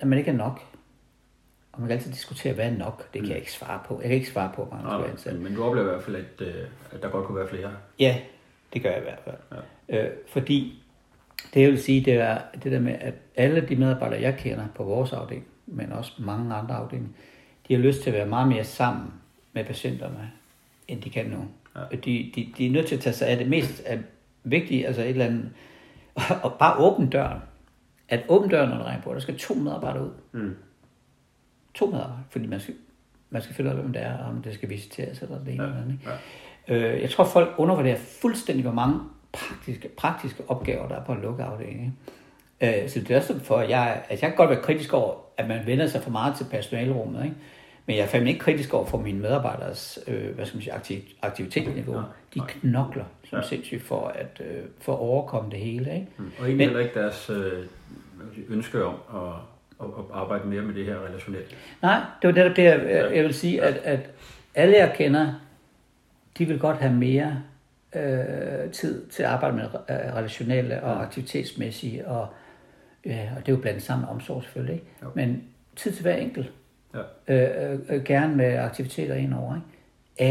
når 0.00 0.06
man 0.08 0.18
ikke 0.18 0.30
er 0.30 0.34
nok, 0.36 0.60
og 1.72 1.80
man 1.80 1.88
kan 1.88 1.96
altid 1.98 2.12
diskutere, 2.12 2.52
hvad 2.52 2.66
er 2.66 2.76
nok, 2.76 3.12
det 3.12 3.20
kan 3.20 3.30
jeg 3.30 3.38
ikke 3.38 3.52
svare 3.52 3.80
på. 3.86 4.00
Jeg 4.00 4.08
kan 4.08 4.16
ikke 4.16 4.30
svare 4.30 4.52
på, 4.54 4.64
hvor 4.64 4.76
man 4.76 5.00
skal 5.00 5.10
ansat. 5.10 5.34
men, 5.34 5.42
men 5.42 5.54
du 5.54 5.64
oplever 5.64 5.86
i 5.86 5.90
hvert 5.90 6.02
fald, 6.02 6.16
at, 6.16 6.46
øh, 6.46 6.54
at 6.92 7.02
der 7.02 7.08
godt 7.08 7.26
kunne 7.26 7.38
være 7.38 7.48
flere. 7.48 7.70
Ja, 7.98 8.16
det 8.72 8.82
gør 8.82 8.90
jeg 8.90 8.98
i 8.98 9.02
hvert 9.02 9.20
fald. 9.24 9.36
Ja. 9.88 10.04
Øh, 10.04 10.10
fordi 10.28 10.82
det 11.54 11.62
jeg 11.62 11.70
vil 11.70 11.82
sige, 11.82 12.04
det 12.04 12.14
er 12.14 12.38
det 12.64 12.72
der 12.72 12.80
med, 12.80 12.96
at 13.00 13.14
alle 13.36 13.60
de 13.60 13.76
medarbejdere, 13.76 14.20
jeg 14.20 14.36
kender 14.38 14.64
på 14.74 14.84
vores 14.84 15.12
afdeling, 15.12 15.46
men 15.66 15.92
også 15.92 16.12
mange 16.18 16.54
andre 16.54 16.74
afdelinger, 16.74 17.10
de 17.68 17.74
har 17.74 17.80
lyst 17.80 18.02
til 18.02 18.10
at 18.10 18.16
være 18.16 18.26
meget 18.26 18.48
mere 18.48 18.64
sammen 18.64 19.12
med 19.52 19.64
patienterne, 19.64 20.30
end 20.88 21.02
de 21.02 21.10
kan 21.10 21.26
nu. 21.26 21.48
Ja. 21.76 21.96
De, 21.96 22.32
de, 22.34 22.52
de 22.58 22.66
er 22.66 22.70
nødt 22.70 22.86
til 22.86 22.94
at 22.94 23.00
tage 23.00 23.14
sig 23.14 23.28
af 23.28 23.36
det 23.36 23.48
mest 23.48 23.82
af 23.84 23.98
vigtige, 24.44 24.86
altså 24.86 25.02
et 25.02 25.08
eller 25.08 25.26
andet, 25.26 25.50
og 26.42 26.54
bare 26.58 26.78
åbne 26.78 27.10
døren. 27.10 27.38
At 28.08 28.24
åbne 28.28 28.50
døren, 28.50 28.70
når 28.70 28.76
der 28.76 28.84
regner 28.84 29.02
på, 29.02 29.14
der 29.14 29.20
skal 29.20 29.38
to 29.38 29.54
medarbejdere 29.54 30.04
ud. 30.04 30.10
Mm. 30.32 30.56
To 31.74 31.86
medarbejdere, 31.86 32.22
fordi 32.30 32.46
man 32.46 32.60
skal, 32.60 32.74
man 33.30 33.42
skal 33.42 33.64
ud 33.64 33.70
af, 33.70 33.76
hvem 33.76 33.92
det 33.92 34.02
er, 34.02 34.18
om 34.18 34.42
det 34.42 34.54
skal 34.54 34.68
visiteres 34.68 35.22
eller 35.22 35.38
det 35.44 35.54
ene 35.54 35.62
ja. 35.62 35.68
eller 35.68 35.82
andet. 35.82 35.98
Ikke? 36.68 36.86
Øh, 36.94 37.02
jeg 37.02 37.10
tror, 37.10 37.24
folk 37.24 37.48
undervurderer 37.58 37.96
fuldstændig, 37.96 38.62
hvor 38.64 38.72
mange 38.72 39.00
praktiske, 39.32 39.88
praktiske 39.88 40.42
opgaver, 40.48 40.88
der 40.88 40.94
er 40.96 41.04
på 41.04 41.12
en 41.12 41.20
lukket 41.22 41.44
afdeling. 41.44 41.96
Ikke? 42.60 42.82
Øh, 42.82 42.88
så 42.90 43.00
det 43.00 43.10
er 43.10 43.16
også 43.16 43.40
for, 43.40 43.56
at 43.56 43.70
jeg, 43.70 44.02
altså 44.10 44.26
jeg 44.26 44.32
kan 44.32 44.36
godt 44.36 44.50
være 44.50 44.62
kritisk 44.62 44.92
over, 44.92 45.14
at 45.36 45.48
man 45.48 45.66
vender 45.66 45.86
sig 45.86 46.02
for 46.02 46.10
meget 46.10 46.36
til 46.36 46.44
personalrummet, 46.50 47.24
ikke? 47.24 47.36
men 47.86 47.96
jeg 47.96 48.02
er 48.02 48.06
fandme 48.08 48.28
ikke 48.28 48.40
kritisk 48.40 48.74
over 48.74 48.86
for 48.86 48.98
mine 48.98 49.18
medarbejderes 49.20 49.98
øh, 50.06 50.34
hvad 50.34 50.46
skal 50.46 50.56
man 50.56 50.62
sige, 50.62 50.72
aktiv, 50.72 50.98
aktivitetsniveau. 51.22 51.94
Nej, 51.94 52.02
De 52.34 52.40
knokler 52.46 53.04
som 53.24 53.38
Ja. 53.38 53.46
sindssygt 53.46 53.82
for 53.82 54.06
at, 54.06 54.40
øh, 54.44 54.62
for 54.80 54.92
at 54.92 54.98
overkomme 54.98 55.50
det 55.50 55.58
hele. 55.58 55.94
Ikke? 55.94 56.06
Mm. 56.18 56.24
Og 56.24 56.30
egentlig 56.44 56.56
Men- 56.56 56.66
heller 56.68 56.80
ikke 56.80 57.00
deres 57.00 57.30
øh, 57.30 57.66
ønske 58.48 58.84
om 58.84 58.94
at, 59.14 59.32
at, 59.82 59.88
at 59.98 60.04
arbejde 60.12 60.48
mere 60.48 60.62
med 60.62 60.74
det 60.74 60.84
her 60.86 61.06
relationelt. 61.08 61.56
Nej, 61.82 62.00
det 62.22 62.28
var 62.28 62.34
netop 62.34 62.56
det, 62.56 62.64
jeg, 62.64 63.10
jeg 63.14 63.24
vil 63.24 63.34
sige, 63.34 63.62
at, 63.62 63.76
at 63.84 64.00
alle 64.54 64.76
jeg 64.76 64.92
kender, 64.96 65.34
de 66.38 66.44
vil 66.44 66.58
godt 66.58 66.76
have 66.76 66.94
mere 66.94 67.42
øh, 67.96 68.70
tid 68.72 69.06
til 69.06 69.22
at 69.22 69.28
arbejde 69.28 69.56
med 69.56 69.64
øh, 69.64 70.14
relationelle 70.14 70.82
og 70.82 71.02
aktivitetsmæssige, 71.02 72.08
og, 72.08 72.26
ja, 73.06 73.28
og 73.36 73.46
det 73.46 73.52
er 73.52 73.56
jo 73.56 73.62
blandt 73.62 73.82
sammen 73.82 74.08
omsorg 74.08 74.42
selvfølgelig, 74.42 74.74
ikke? 74.74 74.86
Jo. 75.02 75.08
men 75.14 75.42
tid 75.76 75.92
til 75.92 76.02
hver 76.02 76.14
enkelt. 76.16 76.52
Ja. 76.94 77.00
Øh, 77.28 77.72
øh, 77.72 77.78
øh, 77.88 78.04
gerne 78.04 78.36
med 78.36 78.56
aktiviteter 78.58 79.14
indover. 79.14 79.54
Ikke? 79.54 79.66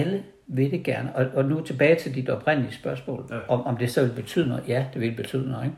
Alle 0.01 0.23
vil 0.47 0.71
det 0.71 0.83
gerne. 0.83 1.15
Og, 1.15 1.25
og 1.33 1.45
nu 1.45 1.61
tilbage 1.61 1.95
til 1.95 2.15
dit 2.15 2.29
oprindelige 2.29 2.73
spørgsmål, 2.73 3.25
Ja. 3.29 3.35
ja. 3.35 3.41
om, 3.47 3.65
om 3.65 3.77
det 3.77 3.91
så 3.91 4.03
vil 4.03 4.13
betyde 4.13 4.47
noget. 4.49 4.63
Ja, 4.67 4.85
det 4.93 5.01
vil 5.01 5.15
betyde 5.15 5.51
noget. 5.51 5.65
Ikke? 5.65 5.77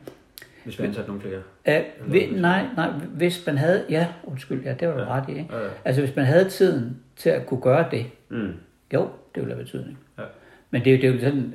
Hvis 0.64 0.78
vi 0.78 0.84
ansætter 0.84 1.08
nogle 1.12 1.22
flere. 1.22 1.82
Uh, 2.06 2.12
vi, 2.12 2.26
nej, 2.32 2.66
nej, 2.76 2.90
hvis 2.90 3.46
man 3.46 3.58
havde, 3.58 3.84
ja, 3.90 4.06
undskyld, 4.24 4.62
ja, 4.64 4.74
det 4.80 4.88
var 4.88 4.94
du 4.94 5.04
ret 5.04 5.24
i, 5.28 5.32
ikke? 5.32 5.46
Ja, 5.56 5.62
ja. 5.64 5.68
Altså, 5.84 6.02
hvis 6.02 6.16
man 6.16 6.24
havde 6.24 6.48
tiden 6.48 7.00
til 7.16 7.30
at 7.30 7.46
kunne 7.46 7.60
gøre 7.60 7.86
det, 7.90 8.06
Mm. 8.28 8.52
jo, 8.94 9.00
det 9.34 9.42
ville 9.42 9.54
have 9.54 9.64
betydning. 9.64 9.98
Ja. 10.18 10.22
Men 10.70 10.84
det, 10.84 10.90
er 10.92 10.96
jo- 10.96 11.00
det 11.02 11.08
er 11.08 11.12
jo 11.14 11.20
sådan, 11.20 11.54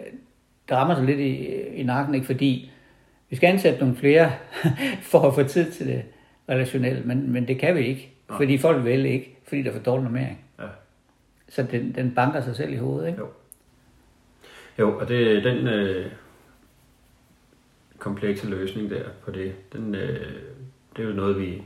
det 0.69 0.77
rammer 0.77 0.95
sig 0.95 1.03
lidt 1.05 1.19
i, 1.19 1.35
i 1.75 1.83
nakken, 1.83 2.15
ikke? 2.15 2.25
Fordi 2.27 2.71
vi 3.29 3.35
skal 3.35 3.47
ansætte 3.47 3.79
nogle 3.79 3.95
flere 3.95 4.31
for 5.11 5.19
at 5.19 5.35
få 5.35 5.43
tid 5.43 5.71
til 5.71 5.87
det 5.87 6.03
relationelle, 6.49 7.01
men, 7.05 7.31
men 7.31 7.47
det 7.47 7.59
kan 7.59 7.75
vi 7.75 7.79
ikke, 7.85 8.13
Nej. 8.29 8.37
fordi 8.37 8.57
folk 8.57 8.85
vil 8.85 9.05
ikke, 9.05 9.37
fordi 9.47 9.61
der 9.61 9.69
er 9.69 9.73
for 9.73 9.83
dårlig 9.83 10.03
normering. 10.03 10.39
Ja. 10.59 10.65
Så 11.49 11.63
den, 11.63 11.95
den 11.95 12.11
banker 12.15 12.41
sig 12.41 12.55
selv 12.55 12.73
i 12.73 12.75
hovedet, 12.77 13.07
ikke? 13.07 13.19
Jo. 13.19 13.27
Jo, 14.79 14.99
og 14.99 15.07
det, 15.07 15.43
den 15.43 15.67
øh, 15.67 16.05
komplekse 17.99 18.49
løsning 18.49 18.89
der 18.89 19.03
på 19.25 19.31
det, 19.31 19.53
den, 19.73 19.95
øh, 19.95 20.31
det 20.95 21.03
er 21.03 21.09
jo 21.09 21.15
noget, 21.15 21.39
vi, 21.39 21.63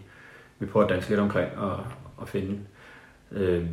vi 0.60 0.66
prøver 0.66 0.86
at 0.86 0.94
danse 0.94 1.10
lidt 1.10 1.20
omkring 1.20 1.58
og, 1.58 1.86
og 2.18 2.28
finde. 2.28 2.60
Øh, 3.32 3.66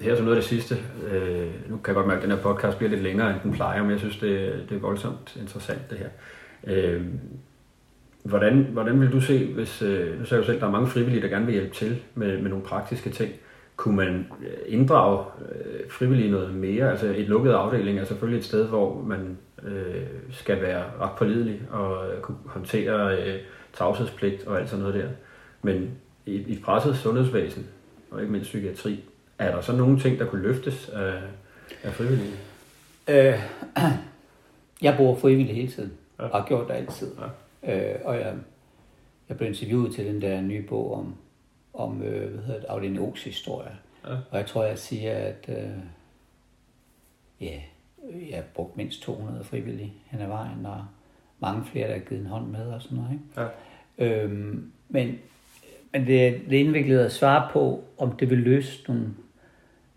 her 0.00 0.16
så 0.16 0.22
noget 0.22 0.36
af 0.36 0.42
det 0.42 0.48
sidste. 0.48 0.76
Øh, 1.10 1.70
nu 1.70 1.76
kan 1.76 1.86
jeg 1.86 1.94
godt 1.94 2.06
mærke, 2.06 2.18
at 2.18 2.22
den 2.22 2.36
her 2.36 2.42
podcast 2.42 2.78
bliver 2.78 2.90
lidt 2.90 3.02
længere, 3.02 3.30
end 3.30 3.40
den 3.42 3.52
plejer, 3.52 3.82
men 3.82 3.90
jeg 3.90 3.98
synes, 3.98 4.18
det, 4.18 4.64
det 4.68 4.76
er 4.76 4.80
voldsomt 4.80 5.36
interessant, 5.40 5.90
det 5.90 5.98
her. 5.98 6.08
Øh, 6.66 7.06
hvordan, 8.22 8.66
hvordan 8.72 9.00
vil 9.00 9.12
du 9.12 9.20
se, 9.20 9.52
hvis, 9.54 9.82
øh, 9.82 10.18
nu 10.18 10.24
sagde 10.24 10.40
du 10.40 10.46
selv, 10.46 10.56
at 10.56 10.60
der 10.60 10.66
er 10.66 10.72
mange 10.72 10.88
frivillige, 10.88 11.22
der 11.22 11.28
gerne 11.28 11.46
vil 11.46 11.54
hjælpe 11.54 11.74
til 11.74 12.02
med, 12.14 12.38
med 12.42 12.50
nogle 12.50 12.64
praktiske 12.64 13.10
ting. 13.10 13.32
Kunne 13.76 13.96
man 13.96 14.26
øh, 14.40 14.56
inddrage 14.66 15.24
øh, 15.48 15.90
frivillige 15.90 16.30
noget 16.30 16.54
mere? 16.54 16.90
Altså 16.90 17.06
et 17.06 17.28
lukket 17.28 17.52
afdeling 17.52 17.98
er 17.98 18.04
selvfølgelig 18.04 18.38
et 18.38 18.44
sted, 18.44 18.68
hvor 18.68 19.02
man 19.02 19.38
øh, 19.62 20.06
skal 20.30 20.62
være 20.62 20.84
ret 21.00 21.10
pålidelig 21.18 21.60
og 21.70 22.10
øh, 22.12 22.20
kunne 22.20 22.38
håndtere 22.46 23.22
øh, 23.22 23.40
tavshedspligt 23.72 24.46
og 24.46 24.58
alt 24.60 24.68
sådan 24.68 24.84
noget 24.84 25.02
der. 25.02 25.08
Men 25.62 25.90
i, 26.26 26.34
i 26.34 26.60
presset 26.64 26.96
sundhedsvæsen, 26.96 27.66
og 28.10 28.20
ikke 28.20 28.32
mindst 28.32 28.48
psykiatri, 28.50 29.04
er 29.38 29.54
der 29.54 29.60
så 29.60 29.72
nogle 29.76 30.00
ting, 30.00 30.18
der 30.18 30.26
kunne 30.26 30.42
løftes 30.42 30.88
af, 30.88 31.14
af 31.82 31.92
frivillige? 31.92 32.32
Øh, 33.08 33.38
jeg 34.82 34.94
bruger 34.96 35.16
frivillig 35.16 35.54
hele 35.56 35.68
tiden, 35.70 35.92
Ja. 36.18 36.24
og 36.24 36.40
har 36.40 36.46
gjort 36.48 36.68
det 36.68 36.74
altid. 36.74 37.12
Øh, 37.68 37.94
og 38.04 38.16
jeg, 38.16 38.34
jeg 39.28 39.36
blev 39.36 39.48
interviewet 39.48 39.94
til 39.94 40.06
den 40.06 40.22
der 40.22 40.40
nye 40.40 40.62
bog 40.62 40.94
om, 40.94 41.14
om 41.74 42.02
øh, 42.02 42.30
hvad 42.34 42.42
hedder 42.44 42.60
det, 42.60 42.66
Afdeling 42.68 42.98
O's 43.08 43.24
historie. 43.24 43.70
Ja. 44.04 44.10
Og 44.30 44.38
jeg 44.38 44.46
tror, 44.46 44.64
jeg 44.64 44.78
siger, 44.78 45.12
at 45.18 45.48
øh, 45.48 45.70
ja, 47.40 47.60
har 48.34 48.42
brugt 48.54 48.76
mindst 48.76 49.02
200 49.02 49.44
frivillige 49.44 49.92
hen 50.06 50.20
ad 50.20 50.26
vejen, 50.26 50.66
og 50.66 50.84
mange 51.40 51.64
flere, 51.64 51.88
der 51.88 51.92
har 51.92 52.00
givet 52.00 52.20
en 52.20 52.26
hånd 52.26 52.46
med 52.46 52.66
og 52.66 52.82
sådan 52.82 52.98
noget. 52.98 53.12
Ikke? 53.12 53.50
Ja. 53.98 54.24
Øhm, 54.24 54.72
men 54.88 55.18
men 55.92 56.06
det, 56.06 56.40
det 56.50 56.56
er 56.56 56.64
indviklet 56.64 56.98
at 56.98 57.12
svare 57.12 57.48
på, 57.52 57.84
om 57.98 58.12
det 58.12 58.30
vil 58.30 58.38
løse 58.38 58.84
nogle 58.88 59.04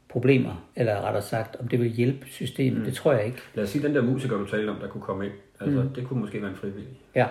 problemer, 0.10 0.68
eller 0.76 1.02
rettere 1.02 1.24
sagt, 1.24 1.56
om 1.56 1.68
det 1.68 1.80
vil 1.80 1.90
hjælpe 1.90 2.28
systemet. 2.28 2.80
Mm. 2.80 2.86
Det 2.86 2.94
tror 2.94 3.14
jeg 3.14 3.26
ikke. 3.26 3.38
Lad 3.54 3.64
os 3.64 3.70
sige, 3.70 3.88
den 3.88 3.96
der 3.96 4.02
musiker, 4.02 4.38
du 4.38 4.46
talte 4.46 4.70
om, 4.70 4.76
der 4.76 4.88
kunne 4.88 5.02
komme 5.02 5.26
ind. 5.26 5.34
Altså, 5.60 5.82
mm. 5.82 5.90
det 5.90 6.08
kunne 6.08 6.20
måske 6.20 6.42
være 6.42 6.52
en 6.52 6.58
frivillig. 6.58 6.88
Ja, 7.16 7.28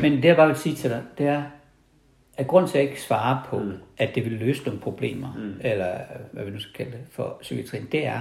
men 0.00 0.12
det 0.12 0.24
jeg 0.24 0.36
bare 0.36 0.46
vil 0.46 0.56
sige 0.56 0.74
til 0.74 0.90
dig, 0.90 1.02
det 1.18 1.26
er, 1.26 1.42
at 2.36 2.46
grund 2.46 2.68
til 2.68 2.78
at 2.78 2.84
ikke 2.84 3.02
svare 3.02 3.42
på, 3.46 3.58
mm. 3.58 3.72
at 3.98 4.14
det 4.14 4.24
vil 4.24 4.32
løse 4.32 4.64
nogle 4.64 4.80
problemer, 4.80 5.34
mm. 5.38 5.54
eller 5.60 5.98
hvad 6.32 6.44
vi 6.44 6.50
nu 6.50 6.58
skal 6.58 6.74
kalde 6.74 6.90
det, 6.90 7.00
for 7.10 7.38
psykiatrien, 7.40 7.88
det 7.92 8.06
er, 8.06 8.20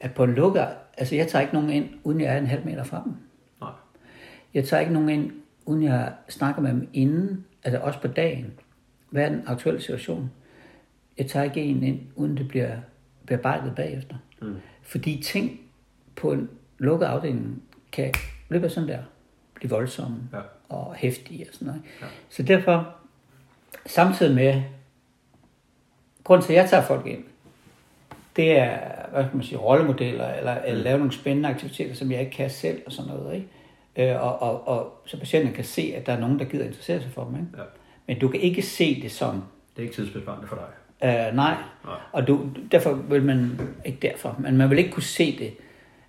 at 0.00 0.14
på 0.14 0.26
lukker, 0.26 0.66
altså 0.98 1.16
jeg 1.16 1.28
tager 1.28 1.42
ikke 1.42 1.54
nogen 1.54 1.70
ind, 1.70 1.88
uden 2.04 2.20
jeg 2.20 2.34
er 2.34 2.38
en 2.38 2.46
halv 2.46 2.64
meter 2.64 2.84
fra 2.84 3.02
dem. 3.04 3.12
Nej. 3.60 3.70
Jeg 4.54 4.64
tager 4.64 4.80
ikke 4.80 4.92
nogen 4.92 5.08
ind, 5.08 5.32
uden 5.66 5.82
jeg 5.82 6.12
snakker 6.28 6.62
med 6.62 6.70
dem 6.70 6.88
inden, 6.92 7.44
altså 7.62 7.80
også 7.80 8.00
på 8.00 8.08
dagen. 8.08 8.52
Hvad 9.10 9.24
er 9.24 9.28
den 9.28 9.42
aktuelle 9.46 9.80
situation? 9.80 10.30
Jeg 11.18 11.26
tager 11.26 11.44
ikke 11.44 11.60
en 11.62 11.82
ind, 11.82 12.00
uden 12.16 12.36
det 12.36 12.48
bliver 12.48 12.76
bearbejdet 13.26 13.74
bagefter. 13.74 14.16
Mm. 14.42 14.56
Fordi 14.82 15.22
ting 15.22 15.60
på 16.16 16.32
en 16.32 16.50
lukket 16.78 17.06
afdeling 17.06 17.62
kan 17.92 18.14
løbe 18.48 18.68
sådan 18.68 18.88
der, 18.88 19.02
blive 19.54 19.70
voldsomme 19.70 20.16
Ja. 20.32 20.40
og 20.68 20.94
hæftige 20.94 21.46
og 21.48 21.54
sådan 21.54 21.66
noget. 21.66 21.82
Ja. 22.00 22.06
Så 22.28 22.42
derfor, 22.42 22.94
samtidig 23.86 24.34
med, 24.34 24.62
grund 26.24 26.42
til, 26.42 26.52
at 26.52 26.56
jeg 26.56 26.70
tager 26.70 26.82
folk 26.82 27.06
ind, 27.06 27.24
det 28.40 28.58
er, 28.58 28.78
hvad 29.12 29.24
skal 29.24 29.36
man 29.36 29.44
sige, 29.44 29.58
rollemodeller, 29.58 30.34
eller, 30.34 30.54
eller 30.66 30.82
lave 30.82 30.98
nogle 30.98 31.12
spændende 31.12 31.48
aktiviteter, 31.48 31.94
som 31.94 32.12
jeg 32.12 32.20
ikke 32.20 32.32
kan 32.32 32.50
selv, 32.50 32.82
og 32.86 32.92
sådan 32.92 33.10
noget, 33.12 33.34
ikke? 33.34 34.12
Øh, 34.12 34.22
og, 34.22 34.42
og, 34.42 34.68
og 34.68 34.92
så 35.06 35.18
patienten 35.18 35.52
kan 35.54 35.64
se, 35.64 35.92
at 35.96 36.06
der 36.06 36.12
er 36.12 36.20
nogen, 36.20 36.38
der 36.38 36.44
gider 36.44 36.64
interessere 36.64 37.00
sig 37.02 37.10
for 37.10 37.24
dem, 37.24 37.34
ikke? 37.34 37.46
Ja. 37.58 37.62
Men 38.06 38.18
du 38.18 38.28
kan 38.28 38.40
ikke 38.40 38.62
se 38.62 39.02
det 39.02 39.12
som, 39.12 39.34
Det 39.76 39.78
er 39.78 39.82
ikke 39.82 39.94
tidsbesparende 39.94 40.46
for 40.48 40.56
dig. 40.56 41.08
øh, 41.08 41.36
nej, 41.36 41.54
Nej. 41.84 41.94
og 42.12 42.26
du, 42.28 42.40
derfor 42.72 42.92
vil 42.92 43.22
man, 43.22 43.60
ikke 43.84 43.98
derfor, 44.02 44.36
men 44.38 44.56
man 44.56 44.70
vil 44.70 44.78
ikke 44.78 44.90
kunne 44.90 45.02
se 45.02 45.38
det, 45.38 45.50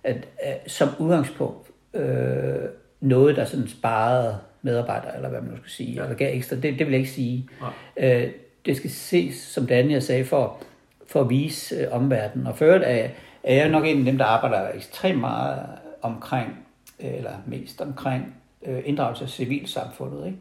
at, 0.04 0.28
at 0.42 0.70
som 0.70 0.88
udgangspunkt, 0.98 1.68
øh, 1.94 2.68
noget, 3.00 3.36
der 3.36 3.44
sådan 3.44 3.68
sparede 3.68 4.38
medarbejdere, 4.62 5.16
eller 5.16 5.28
hvad 5.28 5.40
man 5.40 5.50
nu 5.50 5.56
skal 5.56 5.70
sige, 5.70 5.92
ja. 5.92 6.02
eller 6.02 6.16
gav 6.16 6.36
ekstra, 6.36 6.56
det, 6.56 6.62
det 6.62 6.78
vil 6.86 6.90
jeg 6.90 6.98
ikke 7.00 7.10
sige. 7.10 7.48
Øh, 7.96 8.28
det 8.66 8.76
skal 8.76 8.90
ses, 8.90 9.34
som 9.34 9.66
det 9.66 9.74
andet, 9.74 9.92
jeg 9.92 10.02
sagde, 10.02 10.24
for, 10.24 10.62
for 11.06 11.20
at 11.20 11.30
vise 11.30 11.74
øh, 11.74 11.86
omverdenen. 11.90 12.46
Og 12.46 12.56
for 12.56 12.64
øvrigt 12.64 12.84
er, 12.84 13.08
er 13.42 13.54
jeg 13.54 13.68
nok 13.68 13.84
en 13.86 13.98
af 13.98 14.04
dem, 14.04 14.18
der 14.18 14.24
arbejder 14.24 14.72
ekstremt 14.74 15.20
meget 15.20 15.66
omkring, 16.02 16.66
øh, 17.00 17.14
eller 17.14 17.32
mest 17.46 17.80
omkring, 17.80 18.34
øh, 18.66 18.82
inddragelse 18.84 19.24
af 19.24 19.30
civilsamfundet. 19.30 20.26
Ikke? 20.26 20.38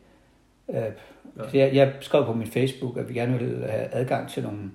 Øh, 0.70 0.94
ja. 1.38 1.66
jeg, 1.66 1.76
jeg 1.76 1.94
skrev 2.02 2.26
på 2.26 2.34
min 2.34 2.48
Facebook, 2.48 2.98
at 2.98 3.10
vi 3.10 3.14
gerne 3.14 3.38
ville 3.38 3.68
have 3.68 3.94
adgang 3.94 4.30
til 4.30 4.44
nogle 4.44 4.72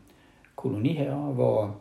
kolonihaver, 0.56 1.32
hvor, 1.32 1.76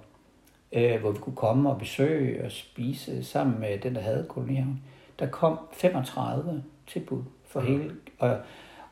øh, 0.71 0.99
hvor 0.99 1.11
vi 1.11 1.17
kunne 1.17 1.35
komme 1.35 1.69
og 1.69 1.77
besøge 1.77 2.45
og 2.45 2.51
spise 2.51 3.23
sammen 3.23 3.59
med 3.59 3.77
den, 3.77 3.95
der 3.95 4.01
havde 4.01 4.25
kolonihaven. 4.29 4.81
Der 5.19 5.27
kom 5.27 5.59
35 5.73 6.63
tilbud 6.87 7.23
for 7.45 7.61
hele, 7.61 7.91
og, 8.19 8.37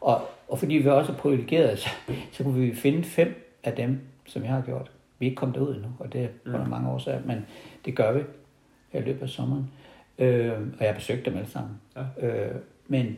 og, 0.02 0.22
og 0.48 0.60
fordi 0.60 0.76
vi 0.76 0.90
også 0.90 1.12
er 1.12 1.16
privilegerede, 1.16 1.78
så, 1.78 1.90
så 2.32 2.44
kunne 2.44 2.60
vi 2.60 2.76
finde 2.76 3.04
fem 3.04 3.58
af 3.64 3.74
dem, 3.74 4.00
som 4.26 4.44
jeg 4.44 4.52
har 4.52 4.62
gjort. 4.62 4.92
Vi 5.24 5.28
er 5.28 5.32
ikke 5.32 5.40
kommet 5.40 5.56
derud 5.56 5.76
endnu, 5.76 5.90
og 6.00 6.14
det 6.14 6.24
er 6.24 6.28
under 6.46 6.68
mange 6.68 6.90
år 6.90 6.98
siden, 6.98 7.22
men 7.26 7.46
det 7.86 7.96
gør 7.96 8.12
vi 8.12 8.24
i 8.94 9.02
løbet 9.02 9.22
af 9.22 9.30
sommeren. 9.30 9.72
Øh, 10.20 10.52
og 10.52 10.80
jeg 10.80 10.88
har 10.88 10.94
besøgt 10.94 11.26
dem 11.26 11.36
alle 11.36 11.50
sammen. 11.50 11.82
Ja. 11.96 12.28
Øh, 12.28 12.56
men 12.88 13.18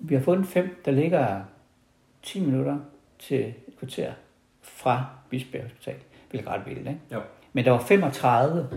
vi 0.00 0.14
har 0.14 0.22
fundet 0.22 0.46
fem, 0.46 0.82
der 0.84 0.90
ligger 0.90 1.40
10 2.22 2.40
minutter 2.40 2.78
til 3.18 3.40
et 3.68 3.76
kvarter 3.78 4.12
fra 4.62 5.06
Bispebjerg 5.30 5.64
Hospital, 5.64 5.94
hvilket 6.30 6.50
ret 6.50 6.66
vildt, 6.66 6.78
ikke? 6.78 7.00
Jo. 7.12 7.20
Men 7.52 7.64
der 7.64 7.70
var 7.70 7.80
35 7.80 8.68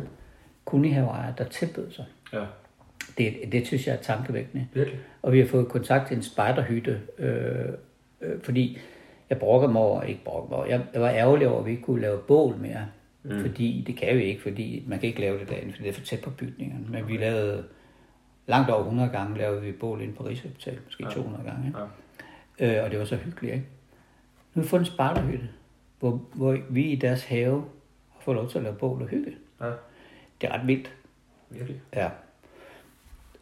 kolonihaveejere, 0.66 1.34
der 1.38 1.44
tilbød 1.44 1.92
sig. 1.92 2.06
Ja. 2.34 2.44
Det, 3.18 3.52
det 3.52 3.68
synes 3.68 3.88
jeg 3.88 3.96
er 3.96 4.02
tankevækkende. 4.02 4.68
Virkelig. 4.74 5.00
Og 5.22 5.34
vi 5.34 5.40
har 5.40 5.48
fået 5.48 5.68
kontakt 5.68 6.08
til 6.08 6.18
en 6.18 6.24
spejderhytte, 6.24 7.02
øh, 7.18 7.66
øh, 8.22 8.42
fordi 8.44 8.80
jeg 9.32 9.40
brokker 9.40 9.68
mig 9.68 9.82
over, 9.82 10.02
ikke 10.02 10.24
brokker 10.24 10.50
mig 10.50 10.58
over, 10.58 10.68
jeg, 10.68 10.82
jeg 10.94 11.02
var 11.02 11.10
ærgerlig 11.10 11.48
over, 11.48 11.60
at 11.60 11.66
vi 11.66 11.72
ikke 11.72 11.84
kunne 11.84 12.02
lave 12.02 12.18
bål 12.18 12.58
mere. 12.58 12.86
Mm. 13.24 13.42
Fordi 13.42 13.84
det 13.88 13.98
kan 13.98 14.18
vi 14.18 14.24
ikke, 14.24 14.42
fordi 14.42 14.84
man 14.88 15.00
kan 15.00 15.10
ikke 15.10 15.22
lave 15.22 15.40
det 15.40 15.50
derinde, 15.50 15.74
fordi 15.74 15.84
det 15.84 15.90
er 15.90 15.94
for 15.94 16.06
tæt 16.06 16.22
på 16.22 16.30
bygningerne. 16.30 16.86
Men 16.90 17.08
vi 17.08 17.18
lavede 17.18 17.64
langt 18.48 18.70
over 18.70 18.80
100 18.80 19.10
gange 19.10 19.38
lavede 19.38 19.62
vi 19.62 19.72
bål 19.72 20.02
inde 20.02 20.14
på 20.14 20.24
Rigshospitalet, 20.24 20.82
måske 20.86 21.04
200 21.04 21.44
gange. 21.44 21.68
Ikke? 21.68 21.80
Ja. 22.60 22.80
Øh, 22.80 22.86
og 22.86 22.92
det 22.92 23.00
var 23.00 23.06
så 23.06 23.16
hyggeligt, 23.16 23.54
ikke? 23.54 23.66
Nu 24.54 24.60
har 24.60 24.62
vi 24.62 24.68
fundet 24.68 24.88
en 24.88 24.94
spejderhytte, 24.94 25.50
hvor, 26.00 26.22
hvor 26.34 26.58
vi 26.70 26.84
i 26.84 26.96
deres 26.96 27.24
have 27.24 27.64
har 28.10 28.22
fået 28.22 28.36
lov 28.36 28.50
til 28.50 28.58
at 28.58 28.64
lave 28.64 28.76
bål 28.76 29.02
og 29.02 29.08
hygge. 29.08 29.36
Ja. 29.62 29.66
Det 30.42 30.50
er 30.50 30.54
ret 30.54 30.68
vildt. 30.68 30.96
Virkelig. 31.50 31.82
Ja. 31.94 32.10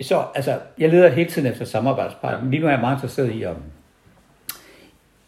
Så, 0.01 0.25
altså, 0.35 0.59
jeg 0.77 0.89
leder 0.89 1.09
hele 1.09 1.29
tiden 1.29 1.51
efter 1.51 1.65
samarbejdspartner. 1.65 2.45
Ja. 2.45 2.49
Lige 2.49 2.61
nu 2.61 2.67
er 2.67 2.71
jeg 2.71 2.79
meget 2.79 2.95
interesseret 2.95 3.35
i, 3.35 3.45
om 3.45 3.57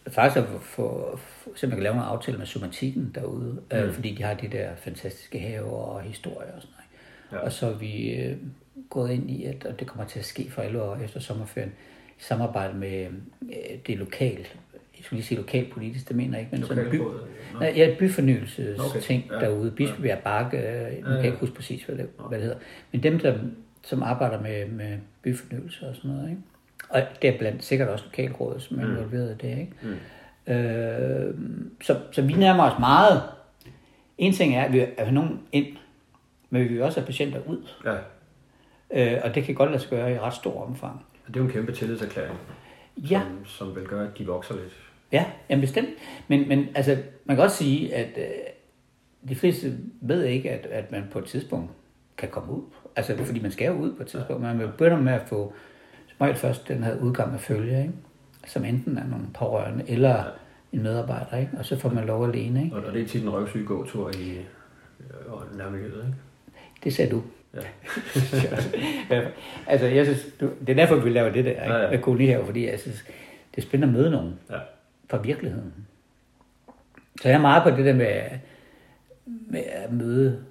faktisk 0.08 0.38
at 0.38 0.48
få, 0.48 0.58
få, 0.60 1.18
simpelthen 1.44 1.70
kan 1.70 1.82
lave 1.82 1.94
nogle 1.94 2.08
aftaler 2.08 2.38
med 2.38 2.46
somatikken 2.46 3.12
derude, 3.14 3.58
mm. 3.70 3.76
øh, 3.76 3.92
fordi 3.92 4.14
de 4.14 4.22
har 4.22 4.34
de 4.34 4.48
der 4.48 4.74
fantastiske 4.76 5.38
haver 5.38 5.70
og 5.70 6.02
historier 6.02 6.52
og 6.52 6.62
sådan 6.62 6.74
noget. 6.76 7.40
Ja. 7.40 7.46
Og 7.46 7.52
så 7.52 7.66
er 7.66 7.74
vi 7.74 8.10
øh, 8.14 8.36
gået 8.90 9.10
ind 9.10 9.30
i, 9.30 9.44
at 9.44 9.64
og 9.64 9.80
det 9.80 9.86
kommer 9.86 10.04
til 10.04 10.18
at 10.18 10.24
ske 10.24 10.50
for 10.50 10.62
alle 10.62 10.82
år 10.82 10.96
efter 10.96 11.20
sommerferien, 11.20 11.72
i 12.18 12.22
samarbejde 12.22 12.78
med 12.78 13.06
øh, 13.42 13.78
det 13.86 13.98
lokale, 13.98 14.46
jeg 15.02 15.04
skulle 15.04 15.18
lige 15.18 15.26
sige 15.26 15.38
lokalpolitisk, 15.38 16.08
det 16.08 16.16
mener 16.16 16.38
jeg 16.38 16.40
ikke, 16.40 16.56
men 16.56 16.66
sådan 16.66 16.84
en 16.84 16.90
by. 16.90 17.00
Nej, 17.60 17.72
ja, 17.76 17.90
et 17.90 17.98
byfornyelsesting 17.98 19.24
Okay, 19.24 19.36
okay. 19.36 19.46
ja. 19.46 19.50
derude. 19.50 19.70
Bispebjerg 19.70 20.18
Bakke, 20.18 20.58
øh, 20.58 20.64
jeg 20.64 21.02
kan 21.04 21.14
ja. 21.14 21.22
ikke 21.22 21.36
huske 21.38 21.54
præcis, 21.54 21.84
hvad 21.84 21.96
det, 21.96 22.08
hvad 22.28 22.38
det 22.38 22.44
hedder. 22.44 22.58
Men 22.92 23.02
dem, 23.02 23.18
der, 23.18 23.38
som 23.82 24.02
arbejder 24.02 24.42
med, 24.42 24.66
med 24.66 24.98
byfornyelse 25.22 25.88
og 25.88 25.96
sådan 25.96 26.10
noget, 26.10 26.30
ikke? 26.30 26.42
Og 26.92 27.02
det 27.22 27.30
er 27.34 27.38
blandt 27.38 27.64
sikkert 27.64 27.88
også 27.88 28.04
lokalrådet, 28.04 28.62
som 28.62 28.78
er 28.78 28.82
involveret 28.82 29.30
i 29.30 29.46
det, 29.46 29.58
ikke? 29.58 29.72
Mm. 29.82 30.52
Øh, 30.52 31.34
så, 31.82 31.96
så 32.12 32.22
vi 32.22 32.32
nærmer 32.32 32.70
os 32.70 32.78
meget. 32.78 33.22
En 34.18 34.32
ting 34.32 34.56
er, 34.56 34.62
at 34.62 34.72
vi 34.72 34.86
er 34.96 35.10
nogen 35.10 35.40
ind, 35.52 35.66
men 36.50 36.62
vi 36.62 36.68
vil 36.68 36.82
også 36.82 37.00
have 37.00 37.06
patienter 37.06 37.40
ud. 37.46 37.68
Ja. 37.84 37.96
Øh, 39.14 39.20
og 39.24 39.34
det 39.34 39.44
kan 39.44 39.54
godt 39.54 39.70
lade 39.70 39.82
sig 39.82 39.90
gøre 39.90 40.12
i 40.14 40.18
ret 40.18 40.34
stor 40.34 40.64
omfang. 40.64 41.04
Og 41.26 41.34
det 41.34 41.36
er 41.36 41.40
jo 41.40 41.46
en 41.46 41.52
kæmpe 41.52 41.72
tillidserklæring, 41.72 42.38
Ja, 42.96 43.20
som, 43.20 43.46
som 43.46 43.76
vil 43.76 43.84
gøre, 43.84 44.06
at 44.08 44.18
de 44.18 44.26
vokser 44.26 44.54
lidt. 44.54 44.72
ja, 45.12 45.24
jamen 45.48 45.60
bestemt. 45.60 45.88
Men, 46.28 46.48
men 46.48 46.68
altså, 46.74 46.96
man 47.24 47.36
kan 47.36 47.44
også 47.44 47.56
sige, 47.56 47.94
at 47.94 48.08
øh, 48.16 48.24
de 49.28 49.34
fleste 49.34 49.78
ved 50.00 50.24
ikke, 50.24 50.50
at, 50.50 50.66
at 50.66 50.92
man 50.92 51.04
på 51.12 51.18
et 51.18 51.24
tidspunkt 51.24 51.70
kan 52.16 52.28
komme 52.28 52.52
ud. 52.52 52.62
Altså, 52.96 53.16
fordi 53.16 53.40
man 53.40 53.50
skal 53.50 53.66
jo 53.66 53.72
ud 53.72 53.92
på 53.94 54.02
et 54.02 54.08
tidspunkt. 54.08 54.42
Man 54.42 54.58
begynder 54.58 55.00
med 55.00 55.12
at 55.12 55.22
få, 55.26 55.52
som 56.22 56.28
regel 56.28 56.36
først 56.40 56.68
den 56.68 56.82
her 56.82 56.96
udgang 57.00 57.34
af 57.34 57.40
følge, 57.40 57.78
ikke? 57.78 57.92
som 58.46 58.64
enten 58.64 58.98
er 58.98 59.06
nogle 59.06 59.26
pårørende 59.34 59.84
eller 59.88 60.24
en 60.72 60.82
medarbejder, 60.82 61.36
ikke? 61.36 61.52
og 61.58 61.64
så 61.64 61.78
får 61.78 61.88
man 61.88 62.04
lov 62.04 62.28
alene. 62.28 62.64
Ikke? 62.64 62.76
Og, 62.76 62.92
det 62.94 63.02
er 63.02 63.06
tit 63.06 63.22
en 63.22 63.30
røvsyg 63.30 63.66
gåtur 63.66 64.10
i 64.10 64.30
øh, 65.00 65.58
nærmiljøet, 65.58 66.04
ikke? 66.06 66.18
Det 66.84 66.94
sagde 66.94 67.10
du. 67.10 67.22
Ja. 69.10 69.20
altså, 69.66 69.86
jeg 69.86 70.06
synes, 70.06 70.26
du, 70.40 70.50
det 70.60 70.68
er 70.68 70.74
derfor, 70.74 70.96
vi 70.96 71.10
laver 71.10 71.32
det 71.32 71.44
der, 71.44 71.50
ikke? 71.50 71.74
Ja, 71.74 71.82
ja. 71.82 71.90
med 71.90 71.98
kolonihaver, 71.98 72.44
fordi 72.44 72.70
jeg 72.70 72.80
synes, 72.80 73.04
det 73.54 73.62
er 73.62 73.66
spændende 73.66 73.94
at 73.94 74.00
møde 74.00 74.10
nogen 74.10 74.34
Ja. 74.50 74.58
fra 75.10 75.18
virkeligheden. 75.18 75.72
Så 77.22 77.28
jeg 77.28 77.34
er 77.36 77.40
meget 77.40 77.62
på 77.62 77.70
det 77.70 77.84
der 77.84 77.94
med, 77.94 78.22
med 79.26 79.62
at 79.66 79.92
møde 79.92 80.44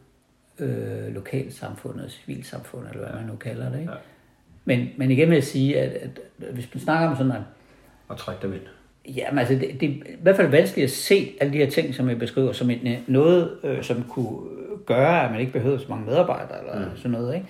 øh, 0.59 1.13
lokalsamfundet, 1.13 2.11
civilsamfundet, 2.11 2.91
eller 2.91 3.07
hvad 3.09 3.19
man 3.21 3.29
nu 3.29 3.35
kalder 3.35 3.69
det. 3.71 3.79
Ikke? 3.79 3.91
Ja. 3.91 3.97
Men, 4.65 4.89
men 4.97 5.11
igen 5.11 5.29
vil 5.29 5.35
jeg 5.35 5.43
sige, 5.43 5.79
at, 5.79 5.91
at 5.91 6.19
hvis 6.53 6.69
man 6.73 6.81
snakker 6.81 7.09
om 7.09 7.15
sådan 7.15 7.31
en 7.31 7.43
Og 8.07 8.17
trække 8.17 8.41
dem 8.41 8.53
ind. 8.53 8.61
Jamen 9.15 9.39
altså, 9.39 9.53
det, 9.53 9.81
det 9.81 9.89
er 9.89 9.93
i 9.93 10.15
hvert 10.21 10.35
fald 10.35 10.47
vanskeligt 10.47 10.85
at 10.85 10.91
se 10.91 11.33
alle 11.41 11.53
de 11.53 11.57
her 11.57 11.69
ting, 11.69 11.95
som 11.95 12.09
jeg 12.09 12.19
beskriver, 12.19 12.51
som 12.51 12.69
en, 12.69 12.97
noget, 13.07 13.57
øh, 13.63 13.83
som 13.83 14.03
kunne 14.09 14.39
gøre, 14.85 15.25
at 15.25 15.31
man 15.31 15.39
ikke 15.39 15.53
behøver 15.53 15.77
så 15.77 15.85
mange 15.89 16.05
medarbejdere 16.05 16.59
eller 16.59 16.89
mm. 16.89 16.97
sådan 16.97 17.11
noget. 17.11 17.35
Ikke? 17.35 17.47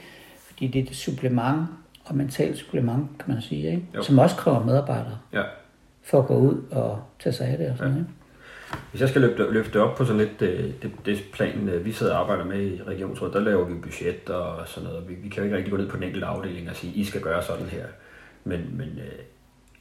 Fordi 0.47 0.67
det 0.67 0.79
er 0.79 0.83
et 0.83 0.95
supplement, 0.95 1.67
og 2.05 2.15
mentalt 2.15 2.57
supplement, 2.57 3.07
kan 3.19 3.33
man 3.33 3.41
sige, 3.41 3.71
ikke? 3.71 3.83
Jo. 3.95 4.03
som 4.03 4.19
også 4.19 4.35
kræver 4.35 4.65
medarbejdere. 4.65 5.17
Ja. 5.33 5.43
for 6.03 6.19
at 6.19 6.27
gå 6.27 6.35
ud 6.35 6.63
og 6.71 7.01
tage 7.19 7.33
sig 7.33 7.47
af 7.47 7.57
det 7.57 7.69
og 7.69 7.77
sådan 7.77 7.91
noget. 7.91 8.07
Hvis 8.91 9.01
jeg 9.01 9.09
skal 9.09 9.21
løfte, 9.21 9.51
løfte 9.51 9.81
op 9.81 9.97
på 9.97 10.05
sådan 10.05 10.17
lidt 10.17 10.39
det, 10.39 10.75
det, 10.81 10.91
det 11.05 11.23
plan, 11.33 11.69
øh, 11.69 11.85
vi 11.85 11.91
sidder 11.91 12.13
og 12.13 12.19
arbejder 12.19 12.45
med 12.45 12.61
i 12.61 12.81
Regionsrådet, 12.87 13.33
der 13.33 13.39
laver 13.39 13.65
vi 13.65 13.73
budget 13.73 14.29
og 14.29 14.67
sådan 14.67 14.89
noget. 14.89 15.09
Vi, 15.09 15.13
vi 15.13 15.29
kan 15.29 15.37
jo 15.37 15.43
ikke 15.43 15.57
rigtig 15.57 15.71
gå 15.71 15.77
ned 15.77 15.89
på 15.89 15.95
den 15.95 16.03
enkelte 16.03 16.25
afdeling 16.25 16.69
og 16.69 16.75
sige, 16.75 16.93
I 16.93 17.03
skal 17.03 17.21
gøre 17.21 17.43
sådan 17.43 17.65
her. 17.65 17.85
Men, 18.43 18.77
men 18.77 18.87
øh, 18.87 19.19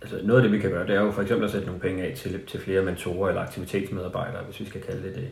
altså 0.03 0.16
noget 0.22 0.41
af 0.41 0.43
det, 0.43 0.53
vi 0.53 0.59
kan 0.59 0.70
gøre, 0.70 0.86
det 0.86 0.95
er 0.95 1.01
jo 1.01 1.11
for 1.11 1.22
eksempel 1.22 1.45
at 1.45 1.51
sætte 1.51 1.66
nogle 1.66 1.80
penge 1.80 2.05
af 2.05 2.16
til, 2.16 2.41
til 2.47 2.61
flere 2.61 2.82
mentorer 2.82 3.28
eller 3.28 3.43
aktivitetsmedarbejdere, 3.43 4.43
hvis 4.45 4.61
vi 4.61 4.64
skal 4.64 4.80
kalde 4.80 5.03
det 5.03 5.14
det. 5.14 5.28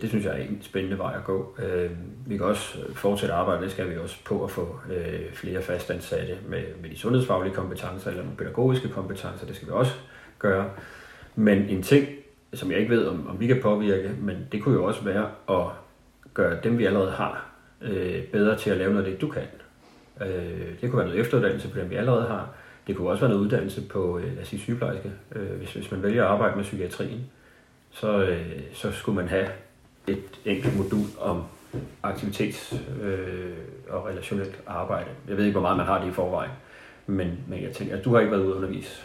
Det 0.00 0.08
synes 0.08 0.24
jeg 0.24 0.32
er 0.32 0.44
en 0.44 0.58
spændende 0.62 0.98
vej 0.98 1.14
at 1.16 1.24
gå. 1.24 1.58
Vi 2.26 2.36
kan 2.36 2.46
også 2.46 2.78
fortsætte 2.94 3.34
arbejde, 3.34 3.62
det 3.62 3.70
skal 3.70 3.90
vi 3.90 3.96
også 3.96 4.16
på 4.24 4.44
at 4.44 4.50
få 4.50 4.80
flere 5.32 5.62
fastansatte 5.62 6.36
med, 6.48 6.62
med 6.82 6.90
de 6.90 6.98
sundhedsfaglige 6.98 7.54
kompetencer 7.54 8.10
eller 8.10 8.22
nogle 8.22 8.36
pædagogiske 8.36 8.88
kompetencer, 8.88 9.46
det 9.46 9.56
skal 9.56 9.68
vi 9.68 9.72
også 9.72 9.92
gøre. 10.38 10.70
Men 11.34 11.58
en 11.58 11.82
ting, 11.82 12.08
som 12.54 12.70
jeg 12.70 12.78
ikke 12.78 12.90
ved, 12.90 13.06
om, 13.06 13.28
om 13.28 13.40
vi 13.40 13.46
kan 13.46 13.60
påvirke, 13.62 14.10
men 14.20 14.36
det 14.52 14.62
kunne 14.62 14.74
jo 14.74 14.84
også 14.84 15.04
være 15.04 15.30
at 15.50 15.66
gøre 16.34 16.58
dem, 16.64 16.78
vi 16.78 16.84
allerede 16.84 17.10
har, 17.10 17.46
øh, 17.80 18.22
bedre 18.24 18.56
til 18.56 18.70
at 18.70 18.76
lave 18.76 18.92
noget 18.92 19.04
af 19.04 19.10
det, 19.10 19.20
du 19.20 19.28
kan. 19.28 19.42
Øh, 20.20 20.80
det 20.80 20.90
kunne 20.90 20.98
være 20.98 21.06
noget 21.06 21.20
efteruddannelse 21.20 21.68
på 21.68 21.78
dem, 21.78 21.90
vi 21.90 21.94
allerede 21.94 22.26
har. 22.26 22.48
Det 22.86 22.96
kunne 22.96 23.08
også 23.10 23.20
være 23.20 23.30
noget 23.30 23.44
uddannelse 23.44 23.82
på, 23.88 24.18
øh, 24.18 24.34
lad 24.34 24.42
os 24.42 24.48
sige, 24.48 24.60
sygeplejerske. 24.60 25.12
Øh, 25.34 25.50
hvis, 25.58 25.72
hvis 25.72 25.90
man 25.90 26.02
vælger 26.02 26.24
at 26.24 26.30
arbejde 26.30 26.56
med 26.56 26.64
psykiatrien, 26.64 27.20
så, 27.90 28.22
øh, 28.22 28.46
så 28.72 28.92
skulle 28.92 29.16
man 29.16 29.28
have 29.28 29.46
et 30.06 30.40
enkelt 30.44 30.76
modul 30.76 31.06
om 31.20 31.42
aktivitets- 32.04 33.02
øh, 33.02 33.52
og 33.88 34.06
relationelt 34.06 34.62
arbejde. 34.66 35.08
Jeg 35.28 35.36
ved 35.36 35.44
ikke, 35.44 35.52
hvor 35.52 35.68
meget 35.68 35.76
man 35.76 35.86
har 35.86 36.00
det 36.00 36.08
i 36.08 36.12
forvejen, 36.12 36.50
men, 37.06 37.38
men 37.48 37.62
jeg 37.62 37.72
tænker, 37.72 37.96
at 37.96 38.04
du 38.04 38.12
har 38.12 38.20
ikke 38.20 38.32
været 38.32 38.42
ude 38.42 38.50
at 38.50 38.56
undervise. 38.56 39.02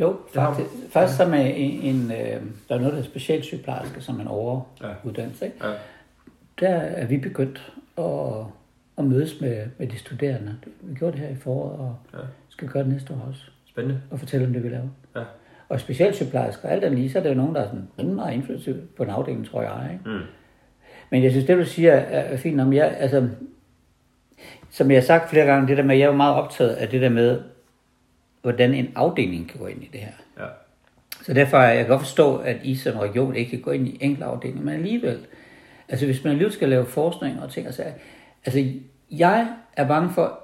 Jo, 0.00 0.16
faktisk, 0.34 0.68
faktisk 0.90 1.16
så 1.18 1.26
med 1.28 1.52
en, 1.56 1.80
en, 1.80 2.10
øh, 2.12 2.42
der 2.68 2.74
er 2.74 2.78
noget, 2.78 2.92
der 2.92 2.98
er 2.98 3.02
specialsygeplejerske, 3.02 4.00
som 4.00 4.20
en 4.20 4.26
overuddannelse. 4.28 5.44
Ikke? 5.44 5.56
Ja. 5.66 5.72
Der 6.60 6.68
er 6.76 7.06
vi 7.06 7.16
begyndt 7.16 7.72
at, 7.98 8.04
at 8.98 9.04
mødes 9.04 9.40
med, 9.40 9.66
med 9.78 9.86
de 9.86 9.98
studerende. 9.98 10.56
Vi 10.82 10.94
gjorde 10.94 11.12
det 11.12 11.20
her 11.26 11.28
i 11.28 11.36
foråret, 11.36 11.78
og 11.80 11.96
Ja. 12.14 12.18
skal 12.48 12.68
gøre 12.68 12.82
det 12.82 12.92
næste 12.92 13.12
år 13.14 13.24
også, 13.28 13.42
Spændende. 13.68 14.00
og 14.10 14.18
fortælle 14.18 14.46
om 14.46 14.52
det, 14.52 14.62
vi 14.62 14.68
laver. 14.68 14.88
Ja. 15.16 15.22
Og 15.68 15.80
specialsygeplejersker, 15.80 16.68
alt 16.68 16.84
andet 16.84 16.98
lige, 16.98 17.10
så 17.10 17.18
er 17.18 17.22
der 17.22 17.30
jo 17.30 17.36
nogen, 17.36 17.54
der 17.54 17.60
er 17.60 17.66
sådan 17.66 17.88
rimelig 17.98 18.16
meget 18.16 18.34
indflydelse 18.34 18.76
på 18.96 19.02
en 19.02 19.10
afdeling, 19.10 19.46
tror 19.46 19.62
jeg. 19.62 19.90
Ikke? 19.92 20.10
Mm. 20.10 20.24
Men 21.10 21.22
jeg 21.22 21.30
synes, 21.30 21.46
det 21.46 21.58
du 21.58 21.64
siger 21.64 21.92
er 21.92 22.36
fint 22.36 22.60
om 22.60 22.72
jeg, 22.72 22.96
altså, 22.98 23.28
som 24.70 24.90
jeg 24.90 24.96
har 24.96 25.02
sagt 25.06 25.30
flere 25.30 25.46
gange, 25.46 25.68
det 25.68 25.76
der 25.76 25.82
med, 25.82 25.96
jeg 25.96 26.06
er 26.08 26.12
meget 26.12 26.34
optaget 26.34 26.70
af 26.70 26.88
det 26.88 27.00
der 27.00 27.08
med, 27.08 27.40
hvordan 28.42 28.74
en 28.74 28.92
afdeling 28.94 29.48
kan 29.48 29.60
gå 29.60 29.66
ind 29.66 29.82
i 29.82 29.88
det 29.92 30.00
her. 30.00 30.12
Ja. 30.38 30.46
Så 31.22 31.34
derfor 31.34 31.56
er 31.56 31.72
jeg 31.72 31.86
godt 31.86 32.00
forstå, 32.00 32.36
at 32.36 32.56
I 32.62 32.74
som 32.76 32.98
region 32.98 33.36
ikke 33.36 33.50
kan 33.50 33.60
gå 33.60 33.70
ind 33.70 33.88
i 33.88 33.98
enkelte 34.00 34.24
afdelinger, 34.24 34.64
men 34.64 34.74
alligevel, 34.74 35.26
altså 35.88 36.06
hvis 36.06 36.24
man 36.24 36.30
alligevel 36.30 36.52
skal 36.54 36.68
lave 36.68 36.86
forskning 36.86 37.42
og 37.42 37.50
ting 37.50 37.68
og 37.68 37.74
sager, 37.74 37.92
altså 38.44 38.64
jeg 39.10 39.48
er 39.76 39.88
bange 39.88 40.10
for, 40.10 40.40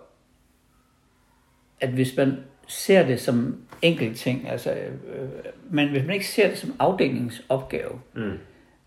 at 1.80 1.88
hvis 1.88 2.16
man 2.16 2.36
ser 2.66 3.06
det 3.06 3.20
som 3.20 3.56
enkelt 3.82 4.16
ting, 4.16 4.48
altså, 4.48 4.70
øh, 4.72 5.28
men 5.70 5.88
hvis 5.88 6.02
man 6.04 6.14
ikke 6.14 6.26
ser 6.26 6.48
det 6.48 6.58
som 6.58 6.74
afdelingsopgave, 6.78 8.00
Mm. 8.14 8.32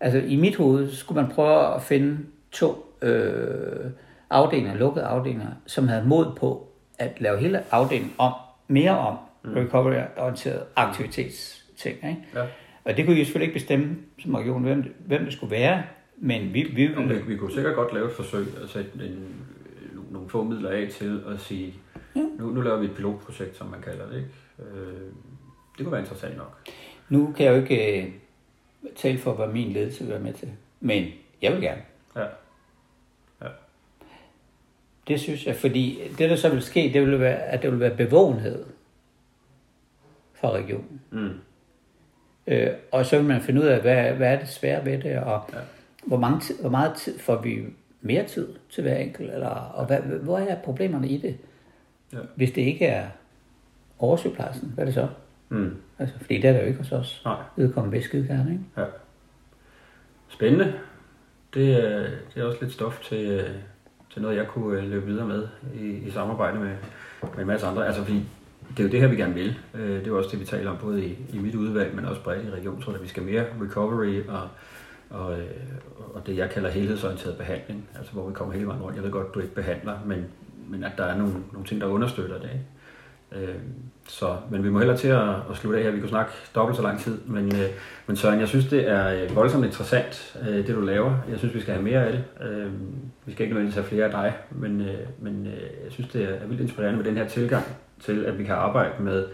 altså 0.00 0.18
i 0.18 0.36
mit 0.36 0.56
hoved 0.56 0.92
skulle 0.92 1.22
man 1.22 1.30
prøve 1.30 1.74
at 1.74 1.82
finde 1.82 2.18
to 2.52 2.94
øh, 3.02 3.90
afdelinger, 4.30 4.74
lukkede 4.74 5.04
afdelinger, 5.04 5.48
som 5.66 5.88
havde 5.88 6.04
mod 6.04 6.34
på 6.36 6.68
at 6.98 7.20
lave 7.20 7.38
hele 7.38 7.62
afdelingen 7.74 8.12
om, 8.18 8.32
mere 8.68 8.98
om 8.98 9.16
mm. 9.44 9.52
recovery-orienteret 9.54 10.62
aktivitetsting. 10.76 11.96
Ikke? 11.96 12.16
Ja. 12.34 12.44
Og 12.84 12.96
det 12.96 13.04
kunne 13.06 13.16
I 13.16 13.18
jo 13.18 13.24
selvfølgelig 13.24 13.46
ikke 13.48 13.58
bestemme 13.60 13.96
som 14.22 14.34
region, 14.34 14.62
hvem, 14.62 14.82
det- 14.82 14.92
hvem 15.06 15.24
det 15.24 15.32
skulle 15.32 15.50
være, 15.50 15.82
men 16.16 16.54
vi, 16.54 16.62
vi 16.62 16.84
Jo, 16.84 17.00
vi, 17.02 17.14
vi 17.26 17.36
kunne 17.36 17.52
sikkert 17.52 17.74
godt 17.74 17.92
lave 17.94 18.06
et 18.06 18.12
forsøg 18.12 18.46
at 18.62 18.68
sætte 18.68 18.90
en, 18.94 19.34
nogle 20.10 20.28
få 20.28 20.42
midler 20.44 20.70
af 20.70 20.88
til 20.90 21.22
at 21.28 21.40
sige, 21.40 21.74
nu, 22.14 22.46
nu 22.50 22.60
laver 22.60 22.76
vi 22.78 22.86
et 22.86 22.94
pilotprojekt, 22.96 23.56
som 23.56 23.66
man 23.66 23.80
kalder 23.80 24.08
det. 24.08 24.16
Ikke? 24.16 24.28
Øh, 24.58 24.92
det 25.78 25.84
kunne 25.86 25.92
være 25.92 26.00
interessant 26.00 26.36
nok. 26.36 26.58
Nu 27.08 27.32
kan 27.36 27.46
jeg 27.46 27.52
jo 27.56 27.60
ikke 27.62 28.02
øh, 28.02 28.08
tale 28.96 29.18
for, 29.18 29.32
hvad 29.32 29.48
min 29.48 29.72
ledelse 29.72 30.00
vil 30.04 30.10
være 30.12 30.20
med 30.22 30.32
til, 30.32 30.48
men 30.80 31.04
jeg 31.42 31.52
vil 31.52 31.60
gerne. 31.60 31.82
Ja. 32.16 32.24
Det 35.08 35.20
synes 35.20 35.46
jeg, 35.46 35.56
fordi 35.56 35.98
det, 36.18 36.30
der 36.30 36.36
så 36.36 36.48
vil 36.48 36.62
ske, 36.62 36.90
det 36.94 37.02
vil 37.06 37.20
være, 37.20 37.36
at 37.38 37.62
der 37.62 37.70
vil 37.70 37.80
være 37.80 37.96
bevågenhed 37.96 38.64
fra 40.34 40.50
regionen. 40.50 41.00
Mm. 41.10 41.30
Øh, 42.46 42.68
og 42.92 43.06
så 43.06 43.16
vil 43.16 43.26
man 43.26 43.40
finde 43.40 43.60
ud 43.60 43.66
af, 43.66 43.80
hvad, 43.80 44.12
hvad 44.12 44.32
er 44.32 44.38
det 44.38 44.48
svære 44.48 44.84
ved 44.84 44.98
det, 45.02 45.18
og 45.18 45.44
Ja. 45.52 45.58
hvor, 46.06 46.16
mange 46.16 46.54
hvor 46.60 46.70
meget 46.70 46.94
tid 46.96 47.18
får 47.18 47.36
vi 47.42 47.64
mere 48.00 48.24
tid 48.24 48.48
til 48.70 48.82
hver 48.82 48.96
enkelt, 48.96 49.32
eller, 49.32 49.48
og 49.48 49.86
hvad, 49.86 49.98
hvor 50.00 50.38
er 50.38 50.56
problemerne 50.62 51.08
i 51.08 51.16
det? 51.18 51.36
Ja. 52.12 52.18
Hvis 52.36 52.50
det 52.52 52.62
ikke 52.62 52.86
er 52.86 53.06
oversygeplejersken, 53.98 54.68
hvad 54.74 54.84
er 54.84 54.86
det 54.86 54.94
så? 54.94 55.08
Mm. 55.48 55.76
Altså, 55.98 56.18
fordi 56.18 56.34
det 56.34 56.44
er 56.44 56.52
der 56.52 56.60
jo 56.60 56.66
ikke 56.66 56.78
hos 56.78 56.92
os. 56.92 57.22
Nej. 57.24 57.36
Vedkommende 57.56 57.96
vil 57.96 58.04
skide 58.04 58.26
gerne, 58.26 58.50
ikke? 58.52 58.64
Ja. 58.76 58.84
Spændende. 60.28 60.72
Det, 61.54 61.72
er- 61.84 62.10
det 62.34 62.40
er 62.42 62.44
også 62.44 62.58
lidt 62.60 62.72
stof 62.72 63.00
til, 63.08 63.26
øh, 63.26 63.50
til 64.18 64.22
noget, 64.22 64.36
jeg 64.36 64.46
kunne 64.48 64.80
øh, 64.80 64.90
løbe 64.90 65.06
videre 65.06 65.26
med 65.26 65.48
i, 65.74 65.86
i 65.86 66.10
samarbejde 66.10 66.58
med, 66.58 66.72
med 67.22 67.40
en 67.40 67.46
masse 67.46 67.66
andre. 67.66 67.86
Altså, 67.86 68.02
fordi 68.02 68.22
det 68.68 68.80
er 68.80 68.84
jo 68.84 68.90
det 68.90 69.00
her, 69.00 69.08
vi 69.08 69.16
gerne 69.16 69.34
vil. 69.34 69.58
Øh, 69.74 69.88
Det 69.90 70.02
er 70.02 70.06
jo 70.06 70.18
også 70.18 70.30
det, 70.30 70.40
vi 70.40 70.44
taler 70.44 70.70
om, 70.70 70.76
både 70.76 71.04
i, 71.04 71.18
i 71.32 71.38
mit 71.38 71.54
udvalg, 71.54 71.94
men 71.94 72.04
også 72.04 72.22
bredt 72.22 72.46
i 72.46 72.50
regionsrådet, 72.50 72.98
at 72.98 73.02
vi 73.02 73.08
skal 73.08 73.22
mere 73.22 73.44
recovery 73.62 74.22
og, 74.28 74.48
og, 75.10 75.38
øh, 75.38 75.46
og 76.14 76.26
det, 76.26 76.36
jeg 76.36 76.50
kalder 76.50 76.70
helhedsorienteret 76.70 77.36
behandling, 77.36 77.88
altså 77.98 78.12
hvor 78.12 78.28
vi 78.28 78.34
kommer 78.34 78.54
hele 78.54 78.66
vejen 78.66 78.82
rundt. 78.82 78.96
Jeg 78.96 79.04
ved 79.04 79.10
godt, 79.10 79.34
du 79.34 79.40
ikke 79.40 79.54
behandler, 79.54 79.94
men, 80.06 80.24
men 80.68 80.84
at 80.84 80.92
der 80.98 81.04
er 81.04 81.18
nogle, 81.18 81.34
nogle 81.52 81.66
ting, 81.68 81.80
der 81.80 81.86
understøtter 81.86 82.36
det. 82.38 82.44
Ikke? 82.52 82.64
Øh, 83.32 83.54
Så, 84.08 84.36
men 84.50 84.64
vi 84.64 84.70
må 84.70 84.78
hellere 84.78 84.96
til 84.96 85.08
at, 85.08 85.28
at 85.50 85.56
slutte 85.56 85.78
af 85.78 85.84
her. 85.84 85.90
Vi 85.90 86.00
kunne 86.00 86.08
snakke 86.08 86.32
dobbelt 86.54 86.76
så 86.76 86.82
lang 86.82 87.00
tid. 87.00 87.18
Men, 87.26 87.44
øh, 87.54 87.68
men 88.06 88.16
Søren, 88.16 88.40
jeg 88.40 88.48
synes, 88.48 88.66
det 88.66 88.88
er 88.90 89.22
øh, 89.22 89.36
voldsomt 89.36 89.64
interessant, 89.64 90.38
øh, 90.48 90.56
det 90.66 90.68
du 90.68 90.80
laver. 90.80 91.14
Jeg 91.30 91.38
synes, 91.38 91.54
vi 91.54 91.60
skal 91.60 91.74
have 91.74 91.84
mere 91.84 92.06
af 92.06 92.12
det. 92.12 92.24
Øh, 92.48 92.72
Vi 93.26 93.32
skal 93.32 93.44
ikke 93.44 93.54
nødvendigvis 93.54 93.74
have 93.74 93.86
flere 93.86 94.04
af 94.04 94.10
dig, 94.10 94.36
men, 94.50 94.80
øh, 94.80 94.94
men 95.18 95.46
øh, 95.46 95.52
jeg 95.84 95.92
synes, 95.92 96.10
det 96.10 96.22
er 96.24 96.46
vildt 96.46 96.60
inspirerende 96.60 96.96
med 96.96 97.04
den 97.04 97.16
her 97.16 97.28
tilgang 97.28 97.64
til, 98.00 98.24
at 98.24 98.38
vi 98.38 98.44
kan 98.44 98.54
arbejde 98.54 99.02
med, 99.02 99.26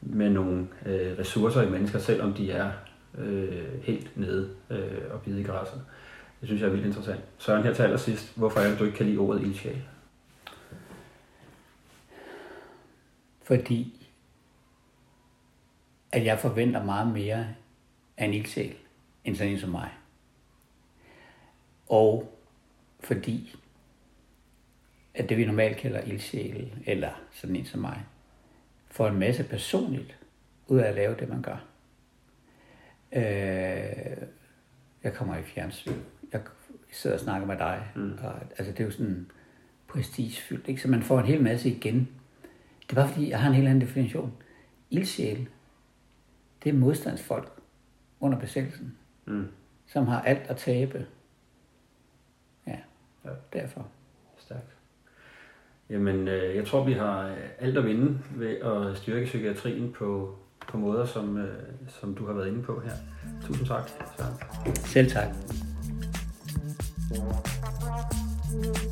med 0.00 0.30
nogle 0.30 0.66
øh, 0.86 1.18
ressourcer 1.18 1.62
i 1.62 1.70
mennesker, 1.70 1.98
selvom 1.98 2.32
de 2.32 2.50
er 2.52 2.70
øh, 3.18 3.48
helt 3.82 4.10
nede 4.16 4.48
øh, 4.70 4.78
og 5.12 5.20
bide 5.20 5.40
i 5.40 5.44
græsset. 5.44 5.80
Det 6.40 6.48
synes 6.48 6.60
jeg 6.62 6.66
er 6.68 6.72
vildt 6.72 6.86
interessant. 6.86 7.20
Søren, 7.38 7.62
her 7.62 7.74
til 7.74 7.82
allersidst, 7.82 8.32
hvorfor 8.36 8.60
er 8.60 8.68
det, 8.70 8.78
du 8.78 8.84
ikke 8.84 8.96
kan 8.96 9.06
lide 9.06 9.18
ordet 9.18 9.42
ildsjæl? 9.42 9.76
Fordi 13.42 14.08
at 16.12 16.24
jeg 16.24 16.38
forventer 16.38 16.84
meget 16.84 17.12
mere 17.12 17.46
af 18.16 18.24
en 18.24 18.34
ildsjæl, 18.34 18.76
end 19.24 19.36
sådan 19.36 19.52
en 19.52 19.58
som 19.58 19.70
mig. 19.70 19.90
Og 21.88 22.38
fordi 23.00 23.56
at 25.14 25.28
det 25.28 25.36
vi 25.36 25.44
normalt 25.44 25.76
kalder 25.76 26.00
ildsjæl, 26.00 26.72
eller 26.86 27.10
sådan 27.30 27.56
en 27.56 27.64
som 27.64 27.80
mig, 27.80 28.04
får 28.90 29.08
en 29.08 29.18
masse 29.18 29.44
personligt 29.44 30.18
ud 30.66 30.78
af 30.78 30.88
at 30.88 30.94
lave 30.94 31.16
det, 31.16 31.28
man 31.28 31.42
gør. 31.42 31.64
Øh, 33.12 34.26
jeg 35.02 35.14
kommer 35.14 35.36
i 35.36 35.42
fjernsyn. 35.42 36.00
Jeg 36.32 36.40
sidder 36.90 37.16
og 37.16 37.20
snakker 37.20 37.46
med 37.46 37.58
dig. 37.58 37.86
Mm. 37.94 38.18
Og, 38.22 38.34
altså, 38.58 38.72
det 38.72 38.80
er 38.80 38.84
jo 38.84 38.90
sådan 38.90 39.30
prestigefyldt, 39.88 40.68
ikke? 40.68 40.82
Så 40.82 40.88
man 40.88 41.02
får 41.02 41.18
en 41.18 41.26
hel 41.26 41.42
masse 41.42 41.68
igen. 41.68 42.08
Det 42.82 42.90
er 42.98 43.02
bare 43.02 43.08
fordi, 43.12 43.30
jeg 43.30 43.40
har 43.40 43.48
en 43.48 43.54
helt 43.54 43.68
anden 43.68 43.80
definition. 43.80 44.32
Ildsjæl, 44.90 45.48
det 46.64 46.70
er 46.70 46.78
modstandsfolk 46.78 47.52
under 48.20 48.38
besættelsen, 48.38 48.96
Mm. 49.26 49.46
som 49.86 50.06
har 50.06 50.20
alt 50.22 50.42
at 50.50 50.56
tabe. 50.56 51.06
Ja, 52.66 52.76
Ja. 53.24 53.30
derfor. 53.52 53.86
Stærkt. 54.38 54.76
Jamen, 55.90 56.28
øh, 56.28 56.56
jeg 56.56 56.66
tror, 56.66 56.84
vi 56.84 56.92
har 56.92 57.26
øh, 57.28 57.36
alt 57.58 57.78
at 57.78 57.84
vinde 57.84 58.18
ved 58.30 58.56
at 58.56 58.96
styrke 58.98 59.24
psykiatrien 59.26 59.92
på, 59.92 60.38
på 60.68 60.76
måder, 60.78 61.04
som, 61.06 61.36
øh, 61.36 61.62
som 61.88 62.14
du 62.14 62.26
har 62.26 62.32
været 62.32 62.48
inde 62.48 62.62
på 62.62 62.80
her. 62.80 62.92
Tusind 63.46 63.66
tak, 63.66 63.88
Søren. 63.88 64.34
Selv 64.74 65.10
tak. 65.10 65.28
Åh 67.18 67.26
oh 67.28 68.91